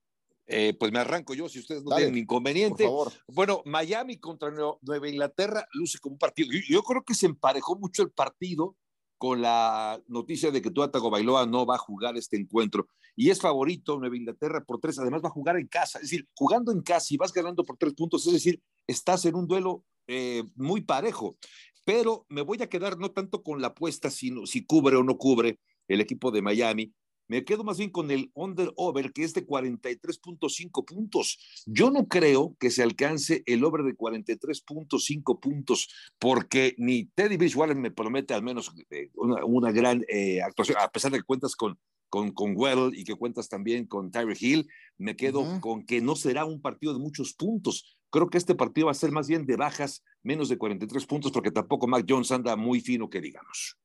Eh, 0.48 0.76
pues 0.78 0.92
me 0.92 1.00
arranco 1.00 1.34
yo, 1.34 1.48
si 1.48 1.60
ustedes 1.60 1.84
no 1.84 1.96
tienen 1.96 2.18
inconveniente. 2.18 2.90
Bueno, 3.28 3.62
Miami 3.66 4.18
contra 4.18 4.52
Nueva 4.52 5.08
Inglaterra 5.08 5.66
luce 5.72 5.98
como 6.00 6.14
un 6.14 6.20
partido. 6.20 6.50
Yo, 6.68 6.84
creo 6.84 7.04
que 7.04 7.14
se 7.14 7.28
emparejó 7.28 7.78
mucho 7.78 8.04
el 8.04 8.12
partido 8.12 8.76
con 9.18 9.42
la 9.42 10.02
noticia 10.08 10.52
de 10.52 10.62
que 10.62 10.72
Tua 10.72 10.88
Bailoa 10.88 11.46
no 11.46 11.66
va 11.66 11.76
a 11.76 11.78
jugar 11.78 12.18
este 12.18 12.38
encuentro. 12.38 12.88
Y 13.16 13.30
es 13.30 13.40
favorito 13.40 13.98
Nueva 13.98 14.18
Inglaterra 14.18 14.64
por 14.66 14.80
tres, 14.80 15.00
además 15.00 15.22
va 15.24 15.30
a 15.30 15.34
jugar 15.34 15.58
en 15.58 15.68
casa. 15.68 16.00
Es 16.00 16.06
decir, 16.06 16.28
jugando 16.36 16.72
en 16.72 16.82
casa 16.82 17.14
y 17.14 17.18
vas 17.18 17.32
ganando 17.32 17.64
por 17.64 17.78
tres 17.78 17.94
puntos, 17.94 18.26
es 18.28 18.34
decir, 18.34 18.62
estás 18.88 19.24
en 19.26 19.36
un 19.36 19.48
duelo 19.48 19.86
eh, 20.08 20.44
muy 20.56 20.82
parejo. 20.82 21.38
Pero 21.84 22.26
me 22.30 22.42
voy 22.42 22.62
a 22.62 22.70
quedar 22.70 22.98
no 22.98 23.12
tanto 23.12 23.44
con 23.44 23.62
la 23.62 23.68
apuesta, 23.68 24.10
sino 24.10 24.46
si 24.46 24.66
cubre 24.66 24.96
o 24.96 25.04
no 25.04 25.18
cubre 25.18 25.60
el 25.88 26.02
equipo 26.02 26.32
de 26.32 26.42
Miami, 26.42 26.94
me 27.32 27.46
quedo 27.46 27.64
más 27.64 27.78
bien 27.78 27.92
con 27.92 28.12
el 28.12 28.30
under-over, 28.34 29.14
que 29.14 29.24
es 29.24 29.34
de 29.34 29.48
43.5 29.48 30.86
puntos. 30.86 31.64
Yo 31.66 31.90
no 31.90 32.10
creo 32.10 32.58
que 32.60 32.70
se 32.70 32.84
alcance 32.84 33.42
el 33.46 33.64
over 33.64 33.84
de 33.84 33.96
43.5 33.96 35.40
puntos, 35.40 35.88
porque 36.20 36.76
ni 36.78 37.06
Teddy 37.06 37.38
Bridgewater 37.38 37.78
me 37.78 37.90
promete 37.90 38.34
al 38.34 38.44
menos 38.44 38.74
eh, 38.90 39.12
una, 39.16 39.72
gran 39.72 40.04
eh, 40.10 40.42
actuación, 40.42 40.78
a 40.82 40.90
pesar 40.90 41.14
de 41.14 41.20
que 41.20 41.24
cuentas 41.24 41.56
con, 41.56 41.80
con, 42.10 42.32
con 42.32 42.54
Well 42.54 42.92
y 42.94 43.06
que 43.06 43.16
cuentas 43.16 43.48
también 43.48 43.88
con 43.88 44.12
Tyre 44.12 44.36
Hill, 44.38 44.68
me 44.98 45.16
quedo 45.16 45.62
con 45.62 45.86
que 45.86 46.02
no 46.02 46.18
será 46.18 46.44
un 46.44 46.62
partido 46.62 46.92
de 46.92 47.00
muchos 47.00 47.34
puntos. 47.34 47.98
Creo 48.12 48.30
que 48.30 48.38
este 48.38 48.56
partido 48.56 48.88
va 48.88 48.92
a 48.92 48.96
ser 48.96 49.12
más 49.12 49.28
bien 49.28 49.46
de 49.46 49.56
bajas, 49.56 50.04
menos 50.22 50.50
de 50.50 50.58
43 50.58 51.06
puntos, 51.06 51.32
porque 51.32 51.50
tampoco 51.50 51.88
Mac 51.88 52.06
Jones 52.08 52.32
anda 52.32 52.56
muy 52.56 52.82
fino, 52.82 53.10
que 53.10 53.22
digamos. 53.22 53.78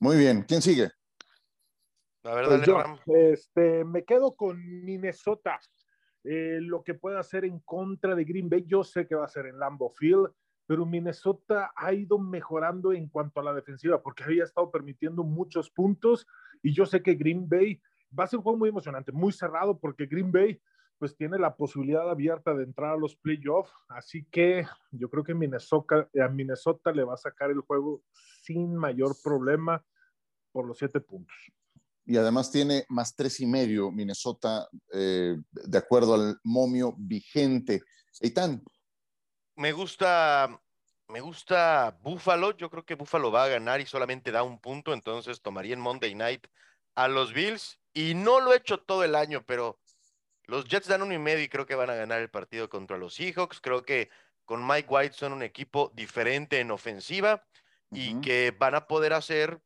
Muy 0.00 0.16
bien. 0.16 0.44
¿Quién 0.46 0.62
sigue? 0.62 0.90
Pues 2.22 2.68
este, 3.06 3.84
me 3.84 4.04
quedo 4.04 4.34
con 4.34 4.84
Minnesota. 4.84 5.58
Eh, 6.22 6.58
lo 6.60 6.82
que 6.82 6.94
pueda 6.94 7.20
hacer 7.20 7.44
en 7.44 7.58
contra 7.60 8.14
de 8.14 8.24
Green 8.24 8.48
Bay, 8.48 8.64
yo 8.66 8.82
sé 8.82 9.06
que 9.06 9.14
va 9.14 9.26
a 9.26 9.28
ser 9.28 9.46
en 9.46 9.58
Lambeau 9.58 9.90
Field, 9.90 10.28
pero 10.66 10.86
Minnesota 10.86 11.72
ha 11.76 11.92
ido 11.92 12.18
mejorando 12.18 12.92
en 12.92 13.08
cuanto 13.08 13.40
a 13.40 13.44
la 13.44 13.52
defensiva 13.52 14.02
porque 14.02 14.24
había 14.24 14.44
estado 14.44 14.70
permitiendo 14.70 15.22
muchos 15.22 15.70
puntos 15.70 16.26
y 16.62 16.72
yo 16.72 16.86
sé 16.86 17.02
que 17.02 17.14
Green 17.14 17.46
Bay 17.46 17.78
va 18.18 18.24
a 18.24 18.26
ser 18.26 18.38
un 18.38 18.42
juego 18.44 18.58
muy 18.58 18.70
emocionante, 18.70 19.12
muy 19.12 19.32
cerrado 19.32 19.78
porque 19.78 20.06
Green 20.06 20.32
Bay 20.32 20.58
pues 20.98 21.16
tiene 21.16 21.38
la 21.38 21.56
posibilidad 21.56 22.08
abierta 22.08 22.54
de 22.54 22.64
entrar 22.64 22.94
a 22.94 22.98
los 22.98 23.16
playoffs, 23.16 23.72
así 23.88 24.26
que 24.30 24.64
yo 24.90 25.10
creo 25.10 25.24
que 25.24 25.34
Minnesota, 25.34 26.08
a 26.22 26.28
Minnesota 26.28 26.92
le 26.92 27.04
va 27.04 27.14
a 27.14 27.18
sacar 27.18 27.50
el 27.50 27.60
juego 27.60 28.02
sin 28.42 28.74
mayor 28.74 29.14
problema 29.22 29.84
por 30.52 30.66
los 30.66 30.78
siete 30.78 31.00
puntos 31.00 31.34
y 32.06 32.16
además 32.16 32.50
tiene 32.50 32.84
más 32.88 33.16
tres 33.16 33.40
y 33.40 33.46
medio 33.46 33.90
Minnesota 33.90 34.68
eh, 34.92 35.36
de 35.50 35.78
acuerdo 35.78 36.14
al 36.14 36.38
momio 36.44 36.94
vigente. 36.98 37.82
Eitan. 38.20 38.62
Me 39.56 39.72
gusta, 39.72 40.60
me 41.08 41.20
gusta 41.20 41.98
Buffalo. 42.02 42.56
Yo 42.56 42.70
creo 42.70 42.84
que 42.84 42.94
Buffalo 42.94 43.30
va 43.30 43.44
a 43.44 43.48
ganar 43.48 43.80
y 43.80 43.86
solamente 43.86 44.32
da 44.32 44.42
un 44.42 44.60
punto, 44.60 44.92
entonces 44.92 45.40
tomaría 45.40 45.74
en 45.74 45.80
Monday 45.80 46.14
Night 46.14 46.46
a 46.94 47.08
los 47.08 47.32
Bills 47.32 47.80
y 47.92 48.14
no 48.14 48.40
lo 48.40 48.52
he 48.52 48.58
hecho 48.58 48.78
todo 48.78 49.04
el 49.04 49.14
año, 49.14 49.44
pero 49.46 49.78
los 50.46 50.64
Jets 50.66 50.88
dan 50.88 51.02
uno 51.02 51.14
y 51.14 51.18
medio 51.18 51.42
y 51.42 51.48
creo 51.48 51.66
que 51.66 51.74
van 51.74 51.90
a 51.90 51.94
ganar 51.94 52.20
el 52.20 52.30
partido 52.30 52.68
contra 52.68 52.98
los 52.98 53.14
Seahawks. 53.14 53.60
Creo 53.60 53.82
que 53.82 54.10
con 54.44 54.66
Mike 54.66 54.88
White 54.88 55.14
son 55.14 55.32
un 55.32 55.42
equipo 55.42 55.90
diferente 55.94 56.60
en 56.60 56.70
ofensiva 56.70 57.46
y 57.90 58.20
que 58.20 58.52
van 58.58 58.74
a 58.74 58.86
poder 58.86 59.12
hacer 59.12 59.62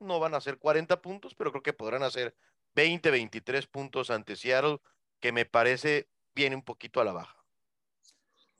no 0.00 0.18
van 0.18 0.34
a 0.34 0.40
ser 0.40 0.58
40 0.58 1.00
puntos, 1.00 1.34
pero 1.34 1.50
creo 1.52 1.62
que 1.62 1.72
podrán 1.72 2.02
hacer 2.02 2.34
20, 2.74 3.10
23 3.10 3.66
puntos 3.66 4.10
ante 4.10 4.34
Seattle, 4.36 4.80
que 5.20 5.32
me 5.32 5.44
parece 5.44 6.08
viene 6.34 6.56
un 6.56 6.62
poquito 6.62 7.00
a 7.00 7.04
la 7.04 7.12
baja. 7.12 7.36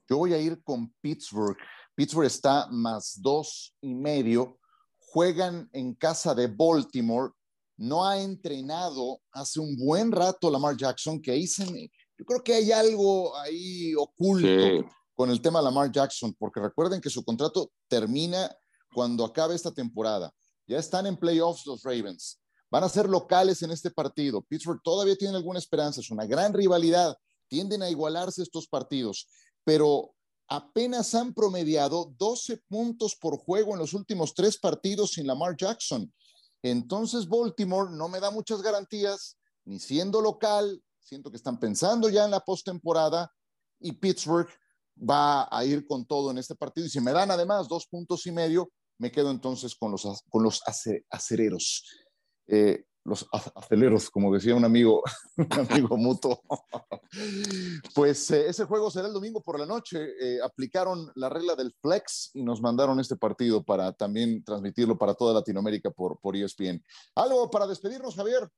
Yo 0.08 0.18
voy 0.18 0.34
a 0.34 0.38
ir 0.38 0.62
con 0.62 0.92
Pittsburgh. 1.00 1.56
Pittsburgh 1.94 2.26
está 2.26 2.66
más 2.70 3.20
dos 3.20 3.74
y 3.80 3.94
medio. 3.94 4.58
Juegan 4.98 5.68
en 5.72 5.94
casa 5.94 6.34
de 6.34 6.48
Baltimore. 6.48 7.32
No 7.80 8.06
ha 8.06 8.20
entrenado 8.20 9.22
hace 9.32 9.58
un 9.58 9.74
buen 9.74 10.12
rato 10.12 10.50
Lamar 10.50 10.76
Jackson, 10.76 11.20
que 11.20 11.30
ahí 11.30 11.46
se 11.46 11.64
yo 11.64 12.26
creo 12.26 12.44
que 12.44 12.52
hay 12.52 12.70
algo 12.70 13.34
ahí 13.38 13.94
oculto 13.94 14.86
con 15.14 15.30
el 15.30 15.40
tema 15.40 15.60
de 15.60 15.64
Lamar 15.64 15.90
Jackson, 15.90 16.36
porque 16.38 16.60
recuerden 16.60 17.00
que 17.00 17.08
su 17.08 17.24
contrato 17.24 17.72
termina 17.88 18.54
cuando 18.92 19.24
acabe 19.24 19.54
esta 19.54 19.72
temporada. 19.72 20.30
Ya 20.66 20.78
están 20.78 21.06
en 21.06 21.16
playoffs 21.16 21.64
los 21.64 21.82
Ravens. 21.82 22.38
Van 22.70 22.84
a 22.84 22.90
ser 22.90 23.08
locales 23.08 23.62
en 23.62 23.70
este 23.70 23.90
partido. 23.90 24.42
Pittsburgh 24.42 24.82
todavía 24.84 25.16
tiene 25.16 25.34
alguna 25.34 25.58
esperanza. 25.58 26.02
Es 26.02 26.10
una 26.10 26.26
gran 26.26 26.52
rivalidad. 26.52 27.16
Tienden 27.48 27.82
a 27.82 27.88
igualarse 27.88 28.42
estos 28.42 28.68
partidos. 28.68 29.26
Pero 29.64 30.12
apenas 30.46 31.14
han 31.14 31.32
promediado 31.32 32.12
12 32.18 32.58
puntos 32.68 33.16
por 33.16 33.38
juego 33.38 33.72
en 33.72 33.78
los 33.78 33.94
últimos 33.94 34.34
tres 34.34 34.58
partidos 34.58 35.12
sin 35.12 35.26
Lamar 35.26 35.56
Jackson. 35.56 36.12
Entonces 36.62 37.28
Baltimore 37.28 37.90
no 37.90 38.08
me 38.08 38.20
da 38.20 38.30
muchas 38.30 38.62
garantías, 38.62 39.36
ni 39.64 39.78
siendo 39.78 40.20
local, 40.20 40.82
siento 40.98 41.30
que 41.30 41.36
están 41.36 41.58
pensando 41.58 42.08
ya 42.08 42.24
en 42.24 42.30
la 42.30 42.40
postemporada 42.40 43.32
y 43.80 43.92
Pittsburgh 43.92 44.48
va 44.98 45.48
a 45.50 45.64
ir 45.64 45.86
con 45.86 46.04
todo 46.04 46.30
en 46.30 46.38
este 46.38 46.54
partido. 46.54 46.86
Y 46.86 46.90
si 46.90 47.00
me 47.00 47.12
dan 47.12 47.30
además 47.30 47.68
dos 47.68 47.86
puntos 47.86 48.26
y 48.26 48.32
medio, 48.32 48.70
me 48.98 49.10
quedo 49.10 49.30
entonces 49.30 49.74
con 49.74 49.92
los, 49.92 50.04
con 50.28 50.42
los 50.42 50.62
acereros. 51.10 51.86
Eh, 52.46 52.84
los 53.10 53.28
aceleros, 53.54 54.08
como 54.08 54.32
decía 54.32 54.54
un 54.54 54.64
amigo, 54.64 55.02
un 55.36 55.52
amigo 55.52 55.96
mutuo. 55.96 56.42
pues 57.94 58.30
eh, 58.30 58.48
ese 58.48 58.64
juego 58.64 58.90
será 58.90 59.08
el 59.08 59.12
domingo 59.12 59.42
por 59.42 59.58
la 59.58 59.66
noche. 59.66 59.98
Eh, 60.20 60.38
aplicaron 60.42 61.10
la 61.16 61.28
regla 61.28 61.54
del 61.54 61.74
flex 61.82 62.30
y 62.34 62.42
nos 62.42 62.62
mandaron 62.62 62.98
este 63.00 63.16
partido 63.16 63.62
para 63.62 63.92
también 63.92 64.42
transmitirlo 64.42 64.96
para 64.96 65.14
toda 65.14 65.34
Latinoamérica 65.34 65.90
por, 65.90 66.18
por 66.20 66.36
ESPN. 66.36 66.82
¿Algo 67.16 67.50
para 67.50 67.66
despedirnos, 67.66 68.14
Javier? 68.14 68.48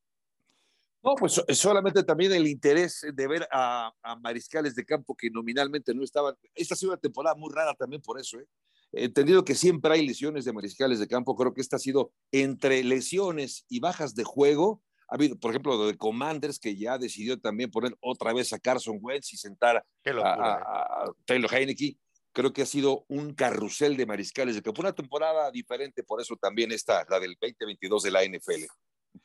No, 1.03 1.17
pues 1.17 1.43
solamente 1.59 2.05
también 2.05 2.33
el 2.33 2.47
interés 2.47 3.05
de 3.13 3.27
ver 3.27 3.49
a, 3.51 3.93
a 4.03 4.17
mariscales 4.17 4.77
de 4.77 4.85
campo 4.85 5.17
que 5.17 5.31
nominalmente 5.31 5.93
no 5.93 6.05
estaban. 6.05 6.37
Esta 6.55 6.75
ha 6.75 6.77
sido 6.77 6.93
una 6.93 7.01
temporada 7.01 7.35
muy 7.35 7.53
rara 7.53 7.75
también 7.75 8.01
por 8.01 8.21
eso, 8.21 8.39
¿eh? 8.39 8.47
Entendido 8.93 9.45
que 9.45 9.55
siempre 9.55 9.95
hay 9.95 10.07
lesiones 10.07 10.45
de 10.45 10.53
mariscales 10.53 10.99
de 10.99 11.09
campo, 11.09 11.37
creo 11.37 11.55
que 11.55 11.61
esta 11.61 11.77
ha 11.77 11.81
sido 11.81 12.13
entre 12.31 12.85
lesiones 12.85 13.65
y 13.69 13.81
bajas 13.81 14.15
de 14.15 14.25
juego. 14.25 14.83
Ha 15.09 15.17
habido, 15.17 15.39
por 15.39 15.51
ejemplo, 15.51 15.87
de 15.87 15.97
Commanders, 15.97 16.59
que 16.59 16.77
ya 16.77 16.99
decidió 16.99 17.39
también 17.39 17.71
poner 17.71 17.97
otra 18.01 18.33
vez 18.33 18.53
a 18.53 18.59
Carson 18.59 18.99
Wentz 19.01 19.33
y 19.33 19.37
sentar 19.37 19.77
a, 19.77 19.85
a, 20.05 21.05
¿eh? 21.07 21.13
Taylor 21.25 21.53
Heineke. 21.53 21.97
Creo 22.33 22.53
que 22.53 22.63
ha 22.63 22.67
sido 22.67 23.05
un 23.09 23.35
carrusel 23.35 23.97
de 23.97 24.07
mariscales 24.07 24.55
de 24.55 24.63
campo, 24.63 24.81
una 24.81 24.95
temporada 24.95 25.51
diferente, 25.51 26.03
por 26.03 26.21
eso 26.21 26.35
también 26.37 26.73
está 26.73 27.05
la 27.11 27.21
del 27.21 27.37
2022 27.39 28.03
de 28.05 28.11
la 28.11 28.25
NFL. 28.25 28.65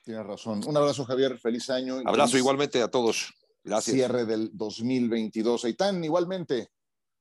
Tienes 0.04 0.26
razón. 0.26 0.62
Un 0.68 0.76
abrazo, 0.76 1.06
Javier. 1.06 1.38
Feliz 1.38 1.70
año. 1.70 2.02
Abrazo 2.06 2.38
igualmente 2.38 2.82
a 2.82 2.90
todos. 2.90 3.34
Gracias. 3.64 3.96
Cierre 3.96 4.26
del 4.26 4.50
2022. 4.54 5.66
Eitan, 5.66 6.04
igualmente. 6.04 6.70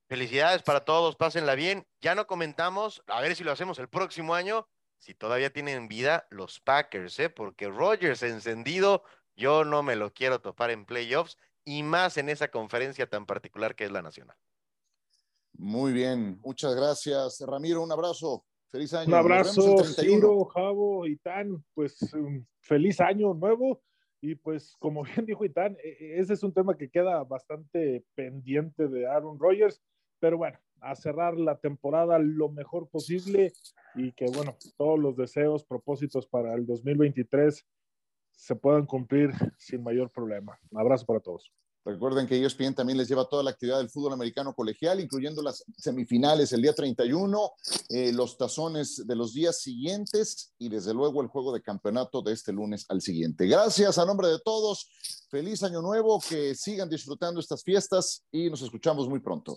Felicidades 0.08 0.62
para 0.62 0.84
todos, 0.84 1.16
pásenla 1.16 1.54
bien. 1.56 1.84
Ya 2.00 2.14
no 2.14 2.26
comentamos, 2.26 3.02
a 3.08 3.20
ver 3.20 3.34
si 3.34 3.42
lo 3.42 3.50
hacemos 3.50 3.78
el 3.80 3.88
próximo 3.88 4.34
año, 4.34 4.68
si 4.98 5.14
todavía 5.14 5.52
tienen 5.52 5.88
vida 5.88 6.26
los 6.30 6.60
Packers, 6.60 7.18
¿eh? 7.18 7.28
porque 7.28 7.68
Rogers 7.68 8.22
encendido, 8.22 9.02
yo 9.34 9.64
no 9.64 9.82
me 9.82 9.96
lo 9.96 10.12
quiero 10.12 10.40
topar 10.40 10.70
en 10.70 10.86
playoffs 10.86 11.36
y 11.64 11.82
más 11.82 12.16
en 12.18 12.28
esa 12.28 12.48
conferencia 12.48 13.08
tan 13.08 13.26
particular 13.26 13.74
que 13.74 13.84
es 13.84 13.90
la 13.90 14.02
nacional. 14.02 14.36
Muy 15.58 15.92
bien, 15.92 16.40
muchas 16.44 16.74
gracias. 16.74 17.40
Ramiro, 17.40 17.82
un 17.82 17.90
abrazo. 17.90 18.44
Feliz 18.68 18.94
año. 18.94 19.08
Un 19.08 19.14
abrazo, 19.14 19.84
Ciro, 19.84 20.44
Javo, 20.44 21.06
Itán, 21.06 21.64
pues 21.74 22.00
un 22.12 22.46
feliz 22.60 23.00
año 23.00 23.34
nuevo. 23.34 23.82
Y 24.20 24.34
pues, 24.34 24.76
como 24.78 25.02
bien 25.04 25.26
dijo 25.26 25.44
Itán, 25.44 25.76
e, 25.82 25.88
e, 25.88 26.20
ese 26.20 26.34
es 26.34 26.42
un 26.42 26.52
tema 26.52 26.76
que 26.76 26.90
queda 26.90 27.22
bastante 27.24 28.04
pendiente 28.14 28.88
de 28.88 29.06
Aaron 29.06 29.38
Rodgers. 29.38 29.80
Pero 30.20 30.38
bueno, 30.38 30.58
a 30.80 30.94
cerrar 30.94 31.36
la 31.36 31.58
temporada 31.58 32.18
lo 32.18 32.48
mejor 32.48 32.88
posible 32.88 33.52
y 33.94 34.12
que, 34.12 34.26
bueno, 34.26 34.56
todos 34.76 34.98
los 34.98 35.16
deseos, 35.16 35.64
propósitos 35.64 36.26
para 36.26 36.54
el 36.54 36.66
2023 36.66 37.64
se 38.32 38.56
puedan 38.56 38.86
cumplir 38.86 39.32
sin 39.58 39.82
mayor 39.82 40.10
problema. 40.10 40.58
Un 40.70 40.80
abrazo 40.80 41.06
para 41.06 41.20
todos. 41.20 41.50
Recuerden 41.86 42.26
que 42.26 42.44
ESPN 42.44 42.74
también 42.74 42.98
les 42.98 43.06
lleva 43.06 43.28
toda 43.28 43.44
la 43.44 43.50
actividad 43.50 43.78
del 43.78 43.88
fútbol 43.88 44.12
americano 44.12 44.52
colegial, 44.52 44.98
incluyendo 44.98 45.40
las 45.40 45.64
semifinales 45.76 46.52
el 46.52 46.60
día 46.60 46.74
31, 46.74 47.52
eh, 47.90 48.12
los 48.12 48.36
tazones 48.36 49.06
de 49.06 49.14
los 49.14 49.32
días 49.32 49.60
siguientes 49.60 50.52
y 50.58 50.68
desde 50.68 50.92
luego 50.92 51.22
el 51.22 51.28
juego 51.28 51.52
de 51.54 51.62
campeonato 51.62 52.22
de 52.22 52.32
este 52.32 52.52
lunes 52.52 52.86
al 52.88 53.00
siguiente. 53.00 53.46
Gracias 53.46 53.98
a 53.98 54.04
nombre 54.04 54.26
de 54.26 54.40
todos. 54.44 54.90
Feliz 55.30 55.62
año 55.62 55.80
nuevo, 55.80 56.20
que 56.28 56.56
sigan 56.56 56.90
disfrutando 56.90 57.38
estas 57.38 57.62
fiestas 57.62 58.24
y 58.32 58.50
nos 58.50 58.62
escuchamos 58.62 59.08
muy 59.08 59.20
pronto. 59.20 59.56